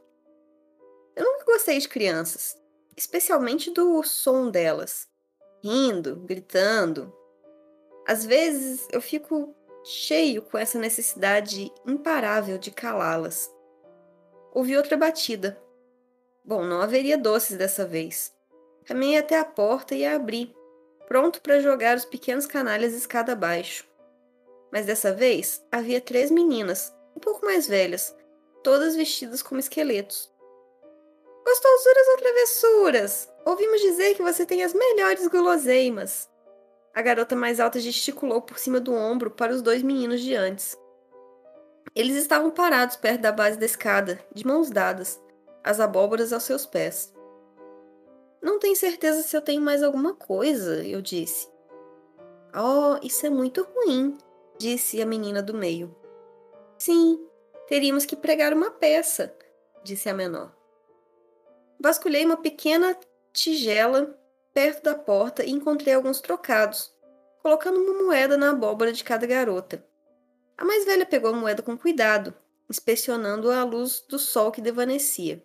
Eu 1.15 1.25
nunca 1.25 1.45
gostei 1.45 1.79
de 1.79 1.89
crianças, 1.89 2.58
especialmente 2.99 3.71
do 3.71 4.03
som 4.03 4.51
delas, 4.51 5.09
rindo, 5.63 6.17
gritando. 6.17 7.15
Às 8.07 8.27
vezes 8.27 8.89
eu 8.91 9.01
fico 9.01 9.55
cheio 9.85 10.43
com 10.43 10.59
essa 10.59 10.79
necessidade 10.79 11.73
imparável 11.87 12.59
de 12.59 12.73
calá-las. 12.73 13.49
Ouvi 14.53 14.77
outra 14.77 14.97
batida. 14.97 15.63
Bom, 16.45 16.65
não 16.65 16.81
haveria 16.81 17.17
doces 17.17 17.57
dessa 17.57 17.87
vez. 17.87 18.35
Caminhei 18.85 19.19
até 19.19 19.39
a 19.39 19.45
porta 19.45 19.95
e 19.95 20.05
a 20.05 20.17
abri, 20.17 20.53
pronto 21.07 21.41
para 21.41 21.61
jogar 21.61 21.97
os 21.97 22.05
pequenos 22.05 22.47
canalhas 22.47 22.95
escada 22.95 23.33
abaixo. 23.33 23.87
Mas 24.73 24.87
dessa 24.87 25.13
vez 25.13 25.65
havia 25.71 26.01
três 26.01 26.31
meninas, 26.31 26.93
um 27.15 27.21
pouco 27.21 27.45
mais 27.45 27.69
velhas, 27.69 28.15
todas 28.65 28.97
vestidas 28.97 29.43
como 29.43 29.61
esqueletos. 29.61 30.31
Gostosuras 31.49 32.09
ou 32.09 32.17
travessuras? 32.19 33.33
Ouvimos 33.47 33.81
dizer 33.81 34.15
que 34.15 34.23
você 34.23 34.45
tem 34.45 34.63
as 34.63 34.75
melhores 34.75 35.27
guloseimas. 35.29 36.29
A 36.95 37.01
garota 37.01 37.35
mais 37.35 37.59
alta 37.59 37.81
gesticulou 37.81 38.43
por 38.43 38.59
cima 38.59 38.79
do 38.79 38.93
ombro 38.93 39.31
para 39.31 39.55
os 39.55 39.63
dois 39.63 39.83
meninos 39.83 40.21
de 40.21 40.35
antes. 40.35 40.77
Eles 41.95 42.17
estavam 42.17 42.51
parados 42.51 42.97
perto 42.97 43.23
da 43.23 43.33
base 43.33 43.59
da 43.59 43.65
escada, 43.65 44.21
de 44.35 44.47
mãos 44.47 44.69
dadas, 44.69 45.19
as 45.65 45.81
abóboras 45.81 46.35
aos 46.35 46.43
seus 46.43 46.67
pés. 46.67 47.15
Não 48.43 48.59
tenho 48.59 48.77
certeza 48.77 49.23
se 49.23 49.35
eu 49.35 49.41
tenho 49.41 49.63
mais 49.63 49.83
alguma 49.83 50.13
coisa, 50.13 50.87
eu 50.87 51.01
disse. 51.01 51.49
Oh, 52.55 52.99
isso 53.03 53.25
é 53.25 53.31
muito 53.31 53.67
ruim, 53.75 54.19
disse 54.59 55.01
a 55.01 55.07
menina 55.07 55.43
do 55.43 55.55
meio. 55.55 55.97
Sim, 56.77 57.27
teríamos 57.67 58.05
que 58.05 58.17
pregar 58.17 58.53
uma 58.53 58.71
peça, 58.71 59.35
disse 59.83 60.11
a 60.11 60.15
menor. 60.15 60.58
Vasculhei 61.81 62.25
uma 62.25 62.37
pequena 62.37 62.99
tigela 63.33 64.19
perto 64.53 64.83
da 64.83 64.95
porta 64.95 65.45
e 65.45 65.51
encontrei 65.51 65.95
alguns 65.95 66.21
trocados, 66.21 66.93
colocando 67.41 67.81
uma 67.81 68.03
moeda 68.03 68.37
na 68.37 68.51
abóbora 68.51 68.93
de 68.93 69.05
cada 69.05 69.27
garota. 69.27 69.87
A 70.57 70.65
mais 70.65 70.85
velha 70.85 71.07
pegou 71.07 71.31
a 71.31 71.37
moeda 71.37 71.63
com 71.63 71.79
cuidado, 71.79 72.35
inspecionando-a 72.69 73.61
à 73.61 73.65
luz 73.65 74.01
do 74.09 74.19
sol 74.19 74.51
que 74.51 74.61
devanecia. 74.61 75.45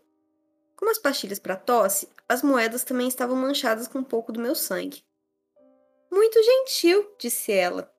Como 0.76 0.90
as 0.90 0.98
pastilhas 0.98 1.38
para 1.38 1.56
tosse, 1.56 2.10
as 2.28 2.42
moedas 2.42 2.84
também 2.84 3.08
estavam 3.08 3.36
manchadas 3.36 3.88
com 3.88 4.00
um 4.00 4.04
pouco 4.04 4.32
do 4.32 4.42
meu 4.42 4.56
sangue. 4.56 5.04
Muito 6.12 6.42
gentil, 6.44 7.16
disse 7.20 7.52
ela. 7.52 7.94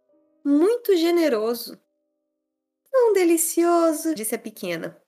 Muito 0.44 0.97
generoso. 0.97 1.81
Tão 2.90 3.12
delicioso, 3.12 4.14
disse 4.14 4.35
a 4.35 4.38
pequena. 4.38 5.01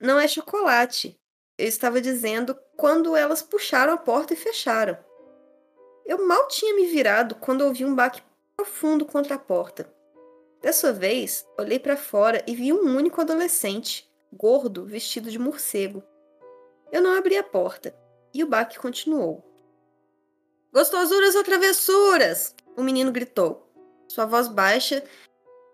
Não 0.00 0.18
é 0.18 0.26
chocolate. 0.28 1.20
Eu 1.58 1.66
estava 1.66 2.00
dizendo 2.00 2.56
quando 2.76 3.16
elas 3.16 3.42
puxaram 3.42 3.92
a 3.92 3.96
porta 3.96 4.32
e 4.32 4.36
fecharam. 4.36 4.96
Eu 6.06 6.24
mal 6.24 6.46
tinha 6.46 6.72
me 6.76 6.86
virado 6.86 7.34
quando 7.34 7.62
ouvi 7.62 7.84
um 7.84 7.96
baque 7.96 8.22
profundo 8.56 9.04
contra 9.04 9.34
a 9.34 9.38
porta. 9.38 9.92
Dessa 10.62 10.92
vez, 10.92 11.44
olhei 11.58 11.80
para 11.80 11.96
fora 11.96 12.44
e 12.46 12.54
vi 12.54 12.72
um 12.72 12.96
único 12.96 13.20
adolescente, 13.20 14.08
gordo, 14.32 14.86
vestido 14.86 15.30
de 15.30 15.38
morcego. 15.38 16.02
Eu 16.92 17.02
não 17.02 17.16
abri 17.16 17.36
a 17.36 17.42
porta 17.42 17.92
e 18.32 18.44
o 18.44 18.46
baque 18.46 18.78
continuou. 18.78 19.44
Gostosuras 20.72 21.34
ou 21.34 21.42
travessuras! 21.42 22.54
O 22.76 22.84
menino 22.84 23.10
gritou, 23.10 23.68
sua 24.06 24.26
voz 24.26 24.46
baixa, 24.46 25.02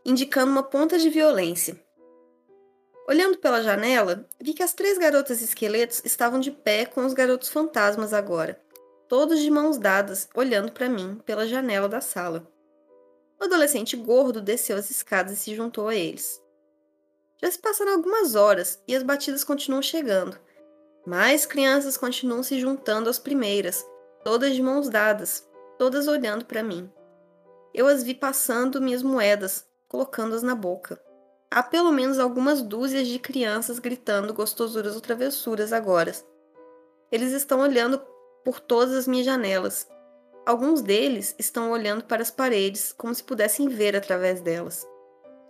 indicando 0.05 0.51
uma 0.51 0.63
ponta 0.63 0.99
de 0.99 1.11
violência. 1.11 1.84
Olhando 3.07 3.37
pela 3.37 3.63
janela, 3.63 4.27
vi 4.41 4.55
que 4.55 4.63
as 4.63 4.73
três 4.73 4.97
garotas 4.97 5.43
esqueletos 5.43 6.01
estavam 6.05 6.41
de 6.41 6.51
pé 6.51 6.87
com 6.87 7.05
os 7.05 7.13
garotos 7.13 7.51
fantasmas 7.51 8.15
agora, 8.15 8.59
todos 9.09 9.41
de 9.41 9.51
mãos 9.51 9.77
dadas, 9.77 10.29
olhando 10.35 10.73
para 10.73 10.89
mim 10.89 11.21
pela 11.27 11.47
janela 11.47 11.89
da 11.89 12.01
sala. 12.01 12.51
O 13.39 13.45
adolescente 13.45 13.95
gordo 13.95 14.41
desceu 14.41 14.77
as 14.77 14.91
escadas 14.91 15.35
e 15.35 15.37
se 15.37 15.55
juntou 15.55 15.89
a 15.89 15.95
eles. 15.95 16.43
Já 17.43 17.51
se 17.51 17.59
passaram 17.59 17.93
algumas 17.93 18.35
horas 18.35 18.83
e 18.89 18.97
as 18.97 19.03
batidas 19.03 19.45
continuam 19.45 19.83
chegando. 19.83 20.39
Mais 21.07 21.45
crianças 21.45 21.99
continuam 21.99 22.43
se 22.43 22.59
juntando 22.59 23.11
às 23.11 23.19
primeiras, 23.19 23.87
todas 24.25 24.55
de 24.55 24.63
mãos 24.63 24.89
dadas, 24.89 25.47
todas 25.79 26.09
olhando 26.09 26.47
para 26.47 26.63
mim. 26.63 26.91
Eu 27.75 27.87
as 27.87 28.03
vi 28.03 28.15
passando 28.15 28.81
minhas 28.81 29.03
moedas, 29.03 29.67
colocando-as 29.89 30.43
na 30.43 30.55
boca. 30.55 30.99
Há 31.55 31.63
pelo 31.63 31.93
menos 31.93 32.19
algumas 32.19 32.61
dúzias 32.61 33.07
de 33.07 33.17
crianças 33.17 33.79
gritando 33.79 34.35
gostosuras 34.35 34.97
ou 34.97 35.01
travessuras 35.01 35.73
agora. 35.73 36.11
Eles 37.13 37.31
estão 37.31 37.61
olhando 37.61 38.03
por 38.45 38.59
todas 38.59 38.93
as 38.93 39.07
minhas 39.07 39.25
janelas. 39.25 39.89
Alguns 40.45 40.83
deles 40.83 41.33
estão 41.39 41.71
olhando 41.71 42.03
para 42.03 42.23
as 42.23 42.31
paredes, 42.33 42.93
como 42.93 43.15
se 43.15 43.23
pudessem 43.23 43.69
ver 43.69 43.95
através 43.95 44.41
delas. 44.41 44.85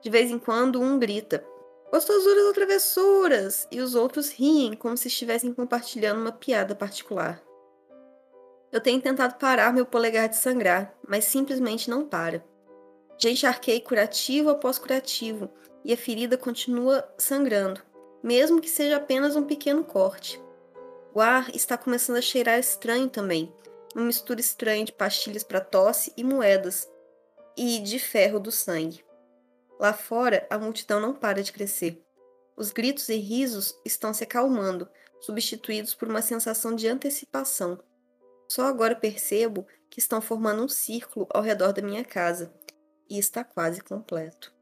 De 0.03 0.11
vez 0.11 0.31
em 0.31 0.39
quando, 0.39 0.79
um 0.79 0.99
grita: 0.99 1.43
Gostosuras 1.91 2.45
ou 2.45 2.53
travessuras! 2.53 3.67
E 3.71 3.81
os 3.81 3.95
outros 3.95 4.29
riem, 4.29 4.75
como 4.75 4.99
se 4.99 5.09
estivessem 5.09 5.55
compartilhando 5.55 6.21
uma 6.21 6.33
piada 6.33 6.75
particular. 6.75 7.43
Eu 8.71 8.81
tenho 8.83 9.01
tentado 9.01 9.39
parar 9.39 9.73
meu 9.73 9.87
polegar 9.87 10.29
de 10.29 10.37
sangrar, 10.37 10.95
mas 11.09 11.25
simplesmente 11.25 11.89
não 11.89 12.07
para. 12.07 12.45
Já 13.17 13.31
encharquei 13.31 13.81
curativo 13.81 14.51
após 14.51 14.79
curativo, 14.79 15.49
e 15.85 15.93
a 15.93 15.97
ferida 15.97 16.39
continua 16.39 17.07
sangrando, 17.19 17.83
mesmo 18.23 18.61
que 18.61 18.71
seja 18.71 18.97
apenas 18.97 19.37
um 19.37 19.45
pequeno 19.45 19.85
corte. 19.85 20.43
O 21.13 21.21
ar 21.21 21.55
está 21.55 21.77
começando 21.77 22.17
a 22.17 22.23
cheirar 22.23 22.59
estranho 22.59 23.09
também, 23.09 23.53
uma 23.95 24.07
mistura 24.07 24.41
estranha 24.41 24.85
de 24.85 24.93
pastilhas 24.93 25.45
para 25.45 25.61
tosse 25.61 26.13
e 26.17 26.25
moedas, 26.25 26.91
e 27.57 27.79
de 27.79 27.99
ferro 27.99 28.41
do 28.41 28.51
sangue. 28.51 29.05
Lá 29.79 29.93
fora, 29.93 30.47
a 30.51 30.59
multidão 30.59 31.01
não 31.01 31.13
para 31.13 31.43
de 31.43 31.53
crescer. 31.53 32.03
Os 32.57 32.73
gritos 32.73 33.09
e 33.09 33.17
risos 33.17 33.79
estão 33.85 34.15
se 34.15 34.25
acalmando, 34.25 34.89
substituídos 35.21 35.95
por 35.95 36.09
uma 36.09 36.23
sensação 36.23 36.75
de 36.75 36.89
antecipação. 36.89 37.79
Só 38.49 38.67
agora 38.67 38.95
percebo 38.95 39.67
que 39.91 39.99
estão 39.99 40.21
formando 40.21 40.65
um 40.65 40.69
círculo 40.69 41.27
ao 41.31 41.43
redor 41.43 41.73
da 41.73 41.83
minha 41.83 42.05
casa, 42.05 42.53
e 43.09 43.19
está 43.19 43.45
quase 43.45 43.81
completo. 43.81 44.54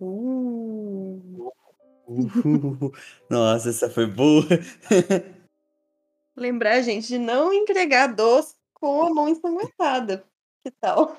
Uh. 0.00 1.52
Uh, 2.08 2.92
nossa, 3.28 3.70
essa 3.70 3.88
foi 3.90 4.06
boa. 4.06 4.44
Lembrar, 6.36 6.80
gente, 6.82 7.06
de 7.06 7.18
não 7.18 7.52
entregar 7.52 8.08
doce 8.08 8.54
com 8.74 9.02
a 9.02 9.10
mão 9.10 9.28
ensanguentada. 9.28 10.24
Que 10.64 10.70
tal? 10.80 11.16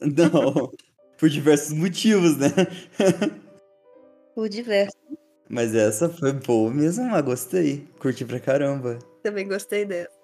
Não, 0.00 0.70
por 1.18 1.28
diversos 1.28 1.72
motivos, 1.72 2.36
né? 2.36 2.48
Por 4.34 4.48
diversos. 4.48 4.94
Mas 5.48 5.74
essa 5.74 6.08
foi 6.08 6.32
boa 6.32 6.70
mesmo, 6.70 7.04
mas 7.06 7.22
gostei. 7.22 7.88
Curti 7.98 8.24
pra 8.24 8.38
caramba. 8.38 8.98
Também 9.22 9.48
gostei 9.48 9.84
dessa. 9.84 10.16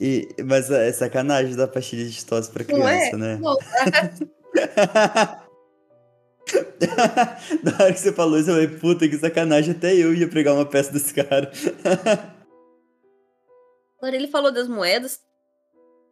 E, 0.00 0.28
mas 0.44 0.70
é 0.70 0.92
sacanagem 0.92 1.54
dar 1.54 1.68
pastilha 1.68 2.04
de 2.04 2.26
tosse 2.26 2.50
pra 2.50 2.64
criança, 2.64 3.16
não 3.16 3.26
é? 3.26 3.36
né? 3.36 3.40
Não, 3.40 3.56
Na 7.62 7.72
hora 7.84 7.92
que 7.92 8.00
você 8.00 8.12
falou 8.12 8.38
isso, 8.38 8.50
eu 8.50 8.54
falei, 8.54 8.68
puta, 8.78 9.08
que 9.08 9.18
sacanagem, 9.18 9.74
até 9.74 9.94
eu 9.94 10.14
ia 10.14 10.28
pregar 10.28 10.54
uma 10.54 10.66
peça 10.66 10.92
desse 10.92 11.14
cara. 11.14 11.50
Agora 13.98 14.16
ele 14.16 14.28
falou 14.28 14.52
das 14.52 14.68
moedas. 14.68 15.20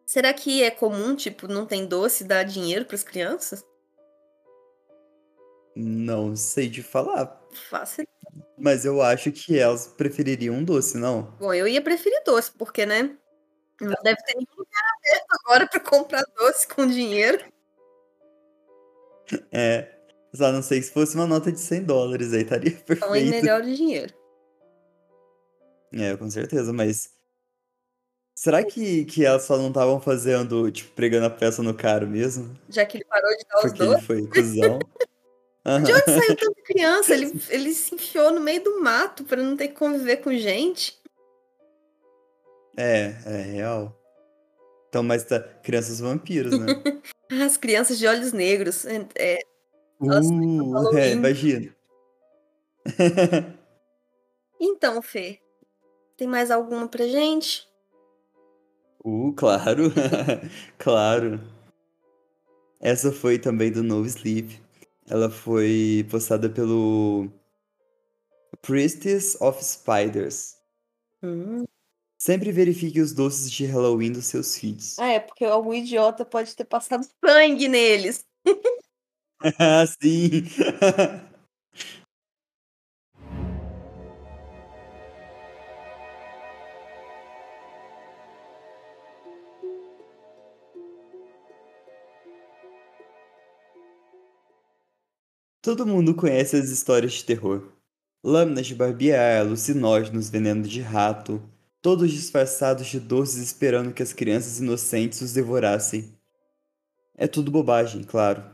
Será 0.07 0.33
que 0.33 0.63
é 0.63 0.71
comum, 0.71 1.15
tipo, 1.15 1.47
não 1.47 1.67
tem 1.67 1.87
doce 1.87 2.25
dar 2.25 2.43
dinheiro 2.43 2.85
para 2.85 2.97
as 2.97 3.05
crianças? 3.05 3.65
Não 5.75 6.37
sei 6.37 6.69
de 6.69 6.83
falar. 6.83 7.41
Fácil. 7.71 8.07
Mas 8.59 8.85
eu 8.85 9.03
acho 9.03 9.33
que 9.33 9.59
elas 9.59 9.87
prefeririam 9.87 10.55
um 10.57 10.65
doce, 10.65 10.97
não? 10.97 11.35
Bom, 11.39 11.53
eu 11.53 11.67
ia 11.67 11.83
preferir 11.83 12.23
doce, 12.25 12.53
porque, 12.53 12.87
né? 12.87 13.17
Não 13.81 13.97
deve 14.03 14.23
ter 14.23 14.35
nenhum 14.35 14.47
lugar 14.57 14.83
aberto 14.97 15.27
agora 15.31 15.67
para 15.67 15.81
comprar 15.81 16.25
doce 16.37 16.67
com 16.69 16.87
dinheiro. 16.87 17.45
É. 19.51 19.92
Só 20.35 20.51
não 20.51 20.63
sei 20.63 20.81
se 20.81 20.91
fosse 20.91 21.15
uma 21.15 21.27
nota 21.27 21.53
de 21.53 21.61
100 21.61 21.85
dólares 21.85 22.33
aí, 22.33 22.43
estaria 22.43 22.73
perfeito. 22.73 23.05
Então 23.05 23.15
é 23.15 23.21
melhor 23.21 23.63
de 23.63 23.77
dinheiro. 23.77 24.15
É, 25.93 26.17
com 26.17 26.29
certeza, 26.31 26.73
mas. 26.73 27.11
Será 28.35 28.65
que, 28.65 29.05
que 29.05 29.25
elas 29.25 29.43
só 29.43 29.59
não 29.59 29.69
estavam 29.69 30.01
fazendo, 30.01 30.71
tipo, 30.73 30.91
pregando 30.95 31.27
a 31.27 31.31
peça 31.31 31.63
no 31.63 31.75
cara 31.75 32.07
mesmo? 32.07 32.59
Já 32.69 32.85
que 32.87 32.97
ele 32.97 33.05
parou 33.05 33.31
de 33.37 33.45
dar 33.45 33.57
os 33.59 33.63
Porque 33.63 33.83
ele 33.83 34.01
foi 34.01 34.27
cuzão. 34.27 34.79
Aham. 35.67 35.85
De 35.85 35.93
onde 35.93 36.05
saiu 36.07 36.37
tanta 36.37 36.63
criança? 36.63 37.15
Ele, 37.15 37.41
ele 37.51 37.75
se 37.75 37.95
enfiou 37.95 38.33
no 38.33 38.41
meio 38.41 38.65
do 38.65 38.81
mato 38.81 39.23
para 39.25 39.43
não 39.43 39.55
ter 39.55 39.69
que 39.69 39.75
conviver 39.75 40.17
com 40.17 40.35
gente. 40.35 40.99
É, 42.77 43.15
é 43.27 43.43
real. 43.43 43.97
Então, 44.89 45.03
mas 45.03 45.25
tá. 45.25 45.39
Crianças 45.41 46.01
vampiros, 46.01 46.59
né? 46.59 46.67
As 47.45 47.57
crianças 47.57 47.99
de 47.99 48.07
olhos 48.07 48.33
negros. 48.33 48.85
É, 48.87 49.07
é, 49.15 49.39
Uh, 50.03 50.97
é, 50.97 51.13
imagina. 51.13 51.75
Então, 54.65 55.03
Fê, 55.03 55.41
tem 56.17 56.29
mais 56.29 56.49
alguma 56.49 56.87
pra 56.87 57.05
gente? 57.09 57.69
Uh, 59.05 59.33
claro. 59.33 59.93
claro. 60.79 61.41
Essa 62.81 63.11
foi 63.11 63.41
também 63.41 63.73
do 63.73 63.83
No 63.83 64.07
Sleep. 64.07 64.63
Ela 65.09 65.29
foi 65.29 66.07
postada 66.09 66.49
pelo 66.49 67.29
Priestess 68.61 69.37
of 69.41 69.61
Spiders. 69.65 70.57
Hum. 71.21 71.65
Sempre 72.17 72.53
verifique 72.53 73.01
os 73.01 73.13
doces 73.13 73.51
de 73.51 73.67
Halloween 73.67 74.13
dos 74.13 74.27
seus 74.27 74.57
filhos. 74.57 74.97
Ah, 74.97 75.09
é 75.09 75.19
porque 75.19 75.45
algum 75.45 75.75
idiota 75.75 76.25
pode 76.25 76.55
ter 76.55 76.65
passado 76.65 77.05
sangue 77.25 77.67
neles. 77.67 78.25
Sim! 80.01 80.47
Todo 95.61 95.87
mundo 95.87 96.15
conhece 96.15 96.57
as 96.57 96.71
histórias 96.71 97.13
de 97.15 97.25
terror. 97.25 97.73
Lâminas 98.23 98.67
de 98.67 98.75
barbear, 98.75 99.41
alucinógenos, 99.41 100.29
veneno 100.29 100.63
de 100.63 100.81
rato, 100.81 101.43
todos 101.81 102.11
disfarçados 102.13 102.87
de 102.89 103.01
doces 103.01 103.39
esperando 103.43 103.93
que 103.93 104.03
as 104.03 104.13
crianças 104.13 104.59
inocentes 104.61 105.21
os 105.21 105.33
devorassem. 105.33 106.17
É 107.17 107.27
tudo 107.27 107.51
bobagem, 107.51 108.03
claro. 108.05 108.45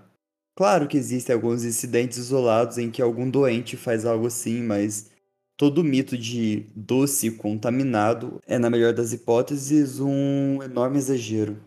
Claro 0.58 0.88
que 0.88 0.96
existem 0.96 1.32
alguns 1.32 1.64
incidentes 1.64 2.18
isolados 2.18 2.78
em 2.78 2.90
que 2.90 3.00
algum 3.00 3.30
doente 3.30 3.76
faz 3.76 4.04
algo 4.04 4.26
assim, 4.26 4.60
mas 4.60 5.08
todo 5.56 5.84
mito 5.84 6.18
de 6.18 6.66
doce 6.74 7.30
contaminado 7.30 8.40
é, 8.44 8.58
na 8.58 8.68
melhor 8.68 8.92
das 8.92 9.12
hipóteses, 9.12 10.00
um 10.00 10.60
enorme 10.60 10.98
exagero. 10.98 11.62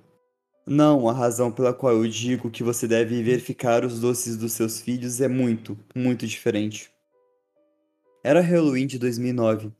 Não, 0.68 1.08
a 1.08 1.14
razão 1.14 1.54
pela 1.54 1.74
qual 1.74 1.94
eu 1.94 2.06
digo 2.06 2.52
que 2.52 2.64
você 2.64 2.86
deve 2.86 3.24
verificar 3.24 3.86
os 3.86 4.02
doces 4.02 4.36
dos 4.36 4.52
seus 4.52 4.82
filhos 4.82 5.22
é 5.22 5.28
muito, 5.30 5.80
muito 5.96 6.28
diferente. 6.28 6.92
Era 8.22 8.42
Halloween 8.42 8.88
de 8.88 9.00
2009. 9.00 9.72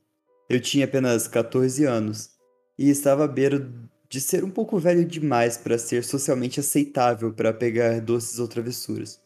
Eu 0.48 0.58
tinha 0.58 0.86
apenas 0.86 1.28
14 1.28 1.84
anos 1.84 2.30
e 2.78 2.88
estava 2.88 3.24
à 3.24 3.28
beira 3.28 3.70
de 4.12 4.20
ser 4.20 4.44
um 4.44 4.50
pouco 4.50 4.78
velho 4.78 5.06
demais 5.06 5.56
para 5.56 5.78
ser 5.78 6.04
socialmente 6.04 6.60
aceitável 6.60 7.32
para 7.32 7.50
pegar 7.50 7.98
doces 7.98 8.38
ou 8.38 8.46
travessuras. 8.46 9.18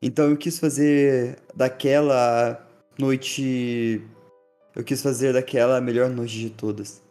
Então 0.00 0.30
eu 0.30 0.38
quis 0.38 0.58
fazer 0.58 1.36
daquela 1.54 2.66
noite. 2.98 4.00
Eu 4.74 4.82
quis 4.82 5.02
fazer 5.02 5.34
daquela 5.34 5.76
a 5.76 5.82
melhor 5.82 6.08
noite 6.08 6.38
de 6.38 6.48
todas. 6.48 7.02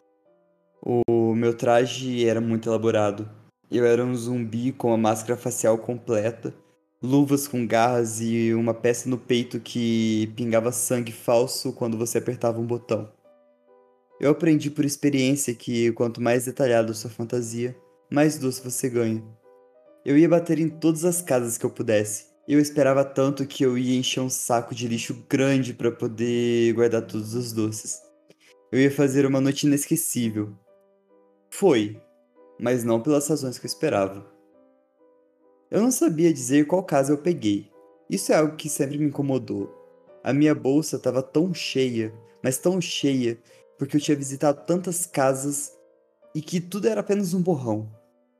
O 0.82 1.36
meu 1.36 1.54
traje 1.54 2.28
era 2.28 2.42
muito 2.42 2.68
elaborado. 2.68 3.30
Eu 3.70 3.86
era 3.86 4.04
um 4.04 4.16
zumbi 4.16 4.72
com 4.72 4.92
a 4.92 4.98
máscara 4.98 5.38
facial 5.38 5.78
completa, 5.78 6.52
luvas 7.04 7.48
com 7.48 7.68
garras 7.68 8.20
e 8.20 8.52
uma 8.56 8.74
peça 8.74 9.08
no 9.08 9.18
peito 9.20 9.60
que 9.60 10.34
pingava 10.36 10.72
sangue 10.72 11.12
falso 11.12 11.72
quando 11.72 12.00
você 12.00 12.18
apertava 12.18 12.60
um 12.60 12.66
botão. 12.66 13.12
Eu 14.20 14.32
aprendi 14.32 14.70
por 14.70 14.84
experiência 14.84 15.56
que 15.56 15.94
quanto 15.94 16.22
mais 16.22 16.46
detalhada 16.46 16.94
sua 16.94 17.10
fantasia, 17.10 17.74
mais 18.12 18.38
doce 18.38 18.62
você 18.62 18.90
ganha. 18.90 19.24
Eu 20.04 20.18
ia 20.18 20.28
bater 20.28 20.60
em 20.60 20.68
todas 20.68 21.06
as 21.06 21.22
casas 21.22 21.58
que 21.58 21.66
eu 21.66 21.70
pudesse. 21.70 22.26
Eu 22.46 22.60
esperava 22.60 23.06
tanto 23.06 23.46
que 23.46 23.64
eu 23.64 23.78
ia 23.78 23.98
encher 23.98 24.20
um 24.20 24.30
saco 24.30 24.76
de 24.76 24.88
lixo 24.88 25.26
grande 25.30 25.74
para 25.74 25.92
poder 25.92 26.74
guardar 26.74 27.04
todos 27.04 27.34
os 27.34 27.54
doces. 27.54 28.02
Eu 28.72 28.80
ia 28.80 28.92
fazer 28.92 29.26
uma 29.26 29.40
noite 29.40 29.68
inesquecível. 29.68 30.54
Foi, 31.50 32.02
mas 32.60 32.84
não 32.84 33.02
pelas 33.02 33.28
razões 33.28 33.58
que 33.58 33.66
eu 33.66 33.70
esperava. 33.70 34.26
Eu 35.72 35.82
não 35.82 35.92
sabia 35.92 36.34
dizer 36.34 36.68
qual 36.68 36.84
casa 36.84 37.14
eu 37.14 37.18
peguei. 37.20 37.72
Isso 38.10 38.34
é 38.34 38.36
algo 38.36 38.58
que 38.58 38.68
sempre 38.68 38.98
me 38.98 39.06
incomodou. 39.06 39.74
A 40.24 40.34
minha 40.34 40.54
bolsa 40.54 40.98
estava 40.98 41.22
tão 41.22 41.54
cheia, 41.54 42.14
mas 42.44 42.58
tão 42.58 42.82
cheia, 42.82 43.40
porque 43.80 43.96
eu 43.96 44.02
tinha 44.02 44.18
visitado 44.18 44.66
tantas 44.68 45.06
casas 45.06 45.72
e 46.36 46.42
que 46.42 46.60
tudo 46.60 46.90
era 46.90 47.00
apenas 47.00 47.34
um 47.34 47.42
borrão. 47.42 47.90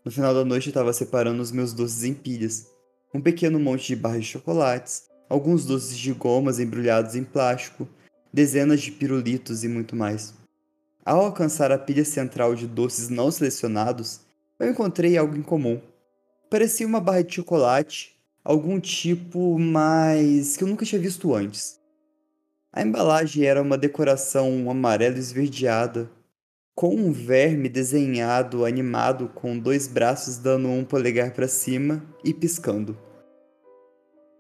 No 0.04 0.12
final 0.12 0.34
da 0.34 0.44
noite 0.44 0.68
eu 0.68 0.72
estava 0.72 0.92
separando 0.92 1.42
os 1.42 1.52
meus 1.52 1.72
doces 1.72 2.04
em 2.04 2.14
pilhas. 2.14 2.68
Um 3.14 3.22
pequeno 3.22 3.58
monte 3.58 3.88
de 3.88 3.96
barras 3.96 4.26
de 4.26 4.32
chocolates, 4.32 5.04
alguns 5.30 5.66
doces 5.66 5.98
de 5.98 6.12
gomas 6.12 6.60
embrulhados 6.60 7.16
em 7.16 7.24
plástico, 7.24 7.88
dezenas 8.34 8.82
de 8.82 8.92
pirulitos 8.92 9.64
e 9.64 9.70
muito 9.70 9.96
mais. 9.96 10.34
Ao 11.06 11.22
alcançar 11.22 11.72
a 11.72 11.80
pilha 11.80 12.04
central 12.04 12.54
de 12.54 12.68
doces 12.68 13.08
não 13.08 13.32
selecionados, 13.32 14.20
eu 14.60 14.70
encontrei 14.70 15.18
algo 15.18 15.38
em 15.38 15.42
comum. 15.42 15.82
Parecia 16.50 16.86
uma 16.86 17.00
barra 17.00 17.24
de 17.24 17.36
chocolate, 17.36 18.16
algum 18.44 18.78
tipo, 18.78 19.58
mas 19.58 20.58
que 20.58 20.66
eu 20.66 20.68
nunca 20.68 20.86
tinha 20.86 21.00
visto 21.00 21.34
antes. 21.34 21.79
A 22.72 22.84
embalagem 22.84 23.46
era 23.46 23.62
uma 23.62 23.78
decoração 23.78 24.70
amarela 24.70 25.18
esverdeada, 25.18 26.10
com 26.76 26.96
um 26.96 27.12
verme 27.12 27.68
desenhado 27.68 28.64
animado 28.64 29.28
com 29.36 29.58
dois 29.58 29.88
braços 29.88 30.38
dando 30.38 30.70
um 30.70 30.86
polegar 30.86 31.34
para 31.34 31.48
cima 31.48 32.06
e 32.24 32.32
piscando. 32.32 32.96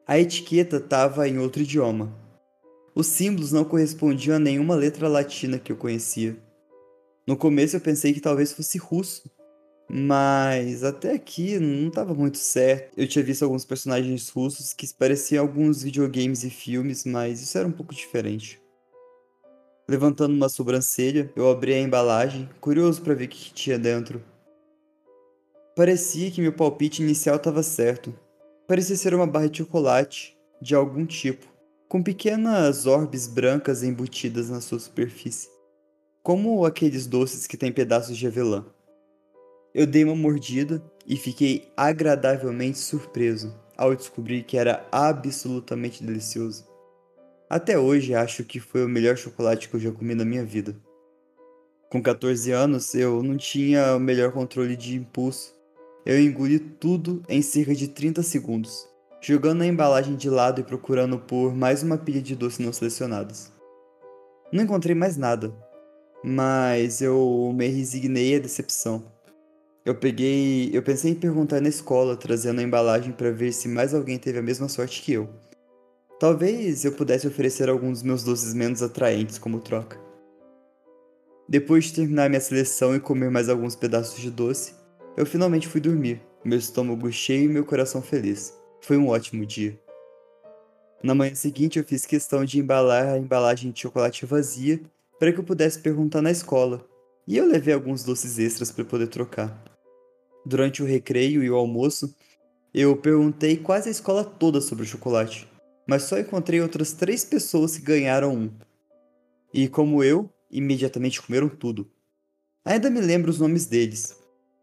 A 0.07 0.19
etiqueta 0.19 0.77
estava 0.77 1.27
em 1.27 1.39
outro 1.39 1.63
idioma. 1.63 2.15
Os 2.93 3.07
símbolos 3.07 3.51
não 3.51 3.65
correspondiam 3.65 4.35
a 4.35 4.39
nenhuma 4.39 4.75
letra 4.75 5.07
latina 5.07 5.57
que 5.57 5.71
eu 5.71 5.75
conhecia. 5.75 6.37
No 7.25 7.35
começo 7.35 7.75
eu 7.75 7.81
pensei 7.81 8.13
que 8.13 8.21
talvez 8.21 8.53
fosse 8.53 8.77
russo, 8.77 9.29
mas 9.89 10.83
até 10.83 11.13
aqui 11.13 11.57
não 11.57 11.87
estava 11.87 12.13
muito 12.13 12.37
certo. 12.37 12.91
Eu 12.95 13.07
tinha 13.07 13.23
visto 13.23 13.43
alguns 13.43 13.65
personagens 13.65 14.29
russos 14.29 14.71
que 14.71 14.87
pareciam 14.93 15.43
alguns 15.43 15.81
videogames 15.81 16.43
e 16.43 16.49
filmes, 16.49 17.05
mas 17.05 17.41
isso 17.41 17.57
era 17.57 17.67
um 17.67 17.71
pouco 17.71 17.95
diferente. 17.95 18.61
Levantando 19.87 20.35
uma 20.35 20.49
sobrancelha, 20.49 21.31
eu 21.35 21.49
abri 21.49 21.73
a 21.73 21.79
embalagem, 21.79 22.47
curioso 22.61 23.01
para 23.01 23.15
ver 23.15 23.25
o 23.25 23.27
que 23.27 23.51
tinha 23.51 23.79
dentro. 23.79 24.23
Parecia 25.75 26.29
que 26.29 26.41
meu 26.41 26.53
palpite 26.53 27.01
inicial 27.01 27.37
estava 27.37 27.63
certo. 27.63 28.13
Parecia 28.67 28.95
ser 28.95 29.15
uma 29.15 29.25
barra 29.25 29.49
de 29.49 29.57
chocolate, 29.57 30.37
de 30.61 30.75
algum 30.75 31.07
tipo, 31.07 31.47
com 31.87 32.03
pequenas 32.03 32.85
orbes 32.85 33.25
brancas 33.25 33.81
embutidas 33.81 34.51
na 34.51 34.61
sua 34.61 34.77
superfície, 34.77 35.49
como 36.21 36.63
aqueles 36.63 37.07
doces 37.07 37.47
que 37.47 37.57
têm 37.57 37.71
pedaços 37.71 38.15
de 38.15 38.27
avelã. 38.27 38.63
Eu 39.73 39.85
dei 39.85 40.03
uma 40.03 40.15
mordida 40.15 40.81
e 41.05 41.15
fiquei 41.15 41.71
agradavelmente 41.77 42.79
surpreso 42.79 43.55
ao 43.77 43.95
descobrir 43.95 44.43
que 44.43 44.57
era 44.57 44.87
absolutamente 44.91 46.03
delicioso. 46.03 46.67
Até 47.49 47.77
hoje 47.77 48.13
acho 48.13 48.43
que 48.43 48.59
foi 48.59 48.83
o 48.83 48.89
melhor 48.89 49.15
chocolate 49.15 49.69
que 49.69 49.75
eu 49.75 49.79
já 49.79 49.91
comi 49.91 50.15
na 50.15 50.25
minha 50.25 50.43
vida. 50.43 50.75
Com 51.89 52.01
14 52.01 52.51
anos, 52.51 52.93
eu 52.93 53.23
não 53.23 53.37
tinha 53.37 53.95
o 53.95 53.99
melhor 53.99 54.31
controle 54.31 54.75
de 54.75 54.95
impulso. 54.95 55.55
Eu 56.05 56.19
engoli 56.19 56.59
tudo 56.59 57.23
em 57.27 57.41
cerca 57.41 57.73
de 57.73 57.87
30 57.87 58.21
segundos, 58.23 58.87
jogando 59.21 59.61
a 59.61 59.67
embalagem 59.67 60.15
de 60.15 60.29
lado 60.29 60.61
e 60.61 60.63
procurando 60.63 61.19
por 61.19 61.55
mais 61.55 61.81
uma 61.81 61.97
pilha 61.97 62.21
de 62.21 62.35
doces 62.35 62.59
não 62.59 62.73
selecionadas. 62.73 63.51
Não 64.51 64.63
encontrei 64.63 64.95
mais 64.95 65.17
nada, 65.17 65.53
mas 66.23 67.01
eu 67.01 67.51
me 67.55 67.67
resignei 67.67 68.35
à 68.35 68.39
decepção. 68.39 69.18
Eu 69.89 69.95
peguei. 69.95 70.69
Eu 70.71 70.83
pensei 70.83 71.09
em 71.09 71.15
perguntar 71.15 71.59
na 71.59 71.67
escola, 71.67 72.15
trazendo 72.15 72.59
a 72.59 72.63
embalagem 72.63 73.11
para 73.11 73.31
ver 73.31 73.51
se 73.51 73.67
mais 73.67 73.91
alguém 73.91 74.19
teve 74.19 74.37
a 74.37 74.41
mesma 74.43 74.69
sorte 74.69 75.01
que 75.01 75.13
eu. 75.13 75.27
Talvez 76.19 76.85
eu 76.85 76.91
pudesse 76.91 77.25
oferecer 77.25 77.67
alguns 77.67 77.93
dos 77.93 78.03
meus 78.03 78.23
doces 78.23 78.53
menos 78.53 78.83
atraentes 78.83 79.39
como 79.39 79.59
troca. 79.59 79.99
Depois 81.47 81.85
de 81.85 81.95
terminar 81.95 82.29
minha 82.29 82.39
seleção 82.39 82.95
e 82.95 82.99
comer 82.99 83.31
mais 83.31 83.49
alguns 83.49 83.75
pedaços 83.75 84.21
de 84.21 84.29
doce, 84.29 84.75
eu 85.17 85.25
finalmente 85.25 85.67
fui 85.67 85.81
dormir, 85.81 86.21
meu 86.45 86.59
estômago 86.59 87.11
cheio 87.11 87.45
e 87.45 87.51
meu 87.51 87.65
coração 87.65 87.99
feliz. 87.99 88.53
Foi 88.81 88.95
um 88.95 89.07
ótimo 89.07 89.43
dia. 89.43 89.75
Na 91.01 91.15
manhã 91.15 91.33
seguinte, 91.33 91.79
eu 91.79 91.83
fiz 91.83 92.05
questão 92.05 92.45
de 92.45 92.59
embalar 92.59 93.07
a 93.07 93.17
embalagem 93.17 93.71
de 93.71 93.79
chocolate 93.79 94.23
vazia 94.23 94.79
para 95.17 95.33
que 95.33 95.39
eu 95.39 95.43
pudesse 95.43 95.79
perguntar 95.79 96.21
na 96.21 96.29
escola, 96.29 96.85
e 97.27 97.35
eu 97.35 97.47
levei 97.47 97.73
alguns 97.73 98.03
doces 98.03 98.37
extras 98.37 98.71
para 98.71 98.85
poder 98.85 99.07
trocar. 99.07 99.68
Durante 100.45 100.81
o 100.81 100.85
recreio 100.85 101.43
e 101.43 101.49
o 101.49 101.55
almoço, 101.55 102.15
eu 102.73 102.95
perguntei 102.95 103.57
quase 103.57 103.89
a 103.89 103.91
escola 103.91 104.23
toda 104.23 104.61
sobre 104.61 104.83
o 104.83 104.87
chocolate, 104.87 105.47
mas 105.87 106.03
só 106.03 106.19
encontrei 106.19 106.61
outras 106.61 106.93
três 106.93 107.25
pessoas 107.25 107.77
que 107.77 107.83
ganharam 107.83 108.35
um. 108.35 108.51
E 109.53 109.67
como 109.67 110.03
eu, 110.03 110.29
imediatamente 110.51 111.21
comeram 111.21 111.49
tudo. 111.49 111.89
Ainda 112.63 112.89
me 112.89 113.01
lembro 113.01 113.31
os 113.31 113.39
nomes 113.39 113.65
deles. 113.65 114.17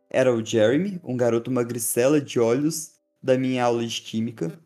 Era 0.08 0.32
o 0.32 0.44
Jeremy, 0.44 1.00
um 1.04 1.16
garoto 1.16 1.50
magricela 1.50 2.20
de 2.20 2.38
olhos 2.38 2.92
da 3.22 3.36
minha 3.36 3.64
aula 3.64 3.84
de 3.84 4.00
química, 4.00 4.56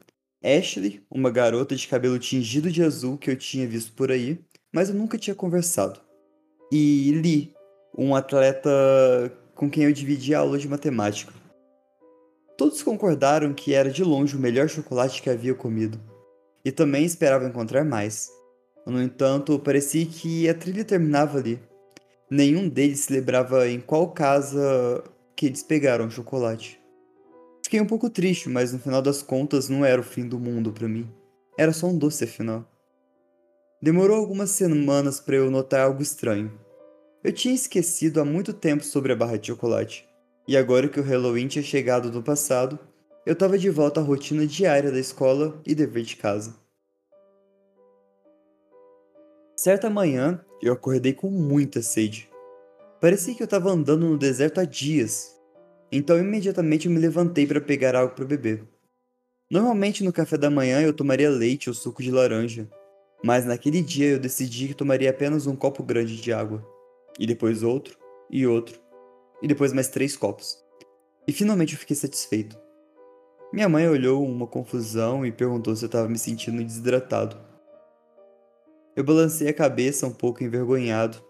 Ashley, 0.43 1.03
uma 1.11 1.31
garota 1.31 1.77
de 1.77 1.87
cabelo 1.87 2.19
tingido 2.19 2.71
de 2.71 2.83
azul 2.83 3.19
que 3.19 3.31
eu 3.31 3.37
tinha 3.37 3.67
visto 3.67 3.93
por 3.93 4.11
aí, 4.11 4.39
mas 4.73 4.89
eu 4.89 4.95
nunca 4.95 5.19
tinha 5.19 5.35
conversado, 5.35 6.01
e 6.73 7.13
Lee, 7.23 7.53
um 7.97 8.15
atleta 8.15 8.71
com 9.61 9.69
quem 9.69 9.85
eu 9.85 9.93
dividi 9.93 10.35
a 10.35 10.39
aula 10.39 10.57
de 10.57 10.67
matemática. 10.67 11.35
Todos 12.57 12.83
concordaram 12.83 13.53
que 13.53 13.75
era 13.75 13.91
de 13.91 14.03
longe 14.03 14.35
o 14.35 14.41
melhor 14.41 14.71
chocolate 14.71 15.21
que 15.21 15.29
havia 15.29 15.55
comido, 15.55 16.01
e 16.65 16.73
também 16.73 17.05
esperavam 17.05 17.47
encontrar 17.47 17.85
mais. 17.85 18.31
No 18.87 19.03
entanto, 19.03 19.59
parecia 19.59 20.07
que 20.07 20.49
a 20.49 20.55
trilha 20.55 20.83
terminava 20.83 21.37
ali. 21.37 21.61
Nenhum 22.31 22.71
deles 22.71 23.01
se 23.01 23.13
lembrava 23.13 23.69
em 23.69 23.79
qual 23.79 24.11
casa 24.13 25.05
que 25.37 25.45
eles 25.45 25.63
pegaram 25.63 26.07
o 26.07 26.11
chocolate. 26.11 26.81
Fiquei 27.63 27.83
um 27.83 27.87
pouco 27.87 28.09
triste, 28.09 28.49
mas 28.49 28.73
no 28.73 28.79
final 28.79 29.03
das 29.03 29.23
contas 29.23 29.69
não 29.69 29.85
era 29.85 30.01
o 30.01 30.05
fim 30.05 30.27
do 30.27 30.39
mundo 30.39 30.73
para 30.73 30.89
mim. 30.89 31.07
Era 31.59 31.75
só 31.75 31.87
um 31.87 31.99
doce 31.99 32.25
afinal. 32.25 32.65
Demorou 33.83 34.17
algumas 34.17 34.53
semanas 34.53 35.21
para 35.21 35.37
eu 35.37 35.51
notar 35.51 35.83
algo 35.83 36.01
estranho. 36.01 36.51
Eu 37.23 37.33
tinha 37.35 37.55
esquecido 37.55 38.19
há 38.19 38.25
muito 38.25 38.51
tempo 38.51 38.83
sobre 38.83 39.13
a 39.13 39.17
barra 39.17 39.37
de 39.37 39.49
chocolate, 39.49 40.09
e 40.49 40.57
agora 40.57 40.89
que 40.89 40.99
o 40.99 41.03
Halloween 41.03 41.49
tinha 41.49 41.63
chegado 41.63 42.11
no 42.11 42.23
passado, 42.23 42.79
eu 43.27 43.35
estava 43.35 43.59
de 43.59 43.69
volta 43.69 44.01
à 44.01 44.03
rotina 44.03 44.47
diária 44.47 44.91
da 44.91 44.99
escola 44.99 45.61
e 45.67 45.75
dever 45.75 46.03
de 46.03 46.17
casa. 46.17 46.57
Certa 49.55 49.91
manhã, 49.91 50.43
eu 50.63 50.73
acordei 50.73 51.13
com 51.13 51.29
muita 51.29 51.83
sede. 51.83 52.27
Parecia 53.03 53.35
que 53.35 53.43
eu 53.43 53.45
estava 53.45 53.71
andando 53.71 54.09
no 54.09 54.17
deserto 54.17 54.59
há 54.59 54.65
dias, 54.65 55.39
então 55.93 56.19
imediatamente 56.19 56.87
eu 56.87 56.93
me 56.93 56.99
levantei 56.99 57.47
para 57.47 57.61
pegar 57.61 57.95
algo 57.95 58.15
para 58.15 58.25
beber. 58.25 58.65
Normalmente 59.51 60.03
no 60.03 60.13
café 60.13 60.39
da 60.39 60.49
manhã 60.49 60.81
eu 60.81 60.95
tomaria 60.95 61.29
leite 61.29 61.69
ou 61.69 61.75
suco 61.75 62.03
de 62.03 62.11
laranja, 62.11 62.67
mas 63.23 63.45
naquele 63.45 63.83
dia 63.83 64.13
eu 64.13 64.19
decidi 64.19 64.69
que 64.69 64.75
tomaria 64.75 65.11
apenas 65.11 65.47
um 65.47 65.55
copo 65.55 65.83
grande 65.83 66.17
de 66.17 66.33
água 66.33 66.67
e 67.21 67.27
depois 67.27 67.63
outro, 67.63 67.99
e 68.31 68.47
outro, 68.47 68.81
e 69.43 69.47
depois 69.47 69.75
mais 69.75 69.89
três 69.89 70.17
copos. 70.17 70.59
E 71.29 71.33
finalmente 71.33 71.75
eu 71.75 71.79
fiquei 71.79 71.95
satisfeito. 71.95 72.59
Minha 73.53 73.69
mãe 73.69 73.87
olhou 73.87 74.25
uma 74.25 74.47
confusão 74.47 75.27
e 75.27 75.31
perguntou 75.31 75.77
se 75.77 75.85
eu 75.85 75.87
estava 75.89 76.09
me 76.09 76.19
sentindo 76.19 76.65
desidratado. 76.65 77.37
Eu 78.97 79.05
balancei 79.05 79.49
a 79.49 79.55
cabeça 79.55 80.07
um 80.07 80.13
pouco 80.13 80.43
envergonhado. 80.43 81.23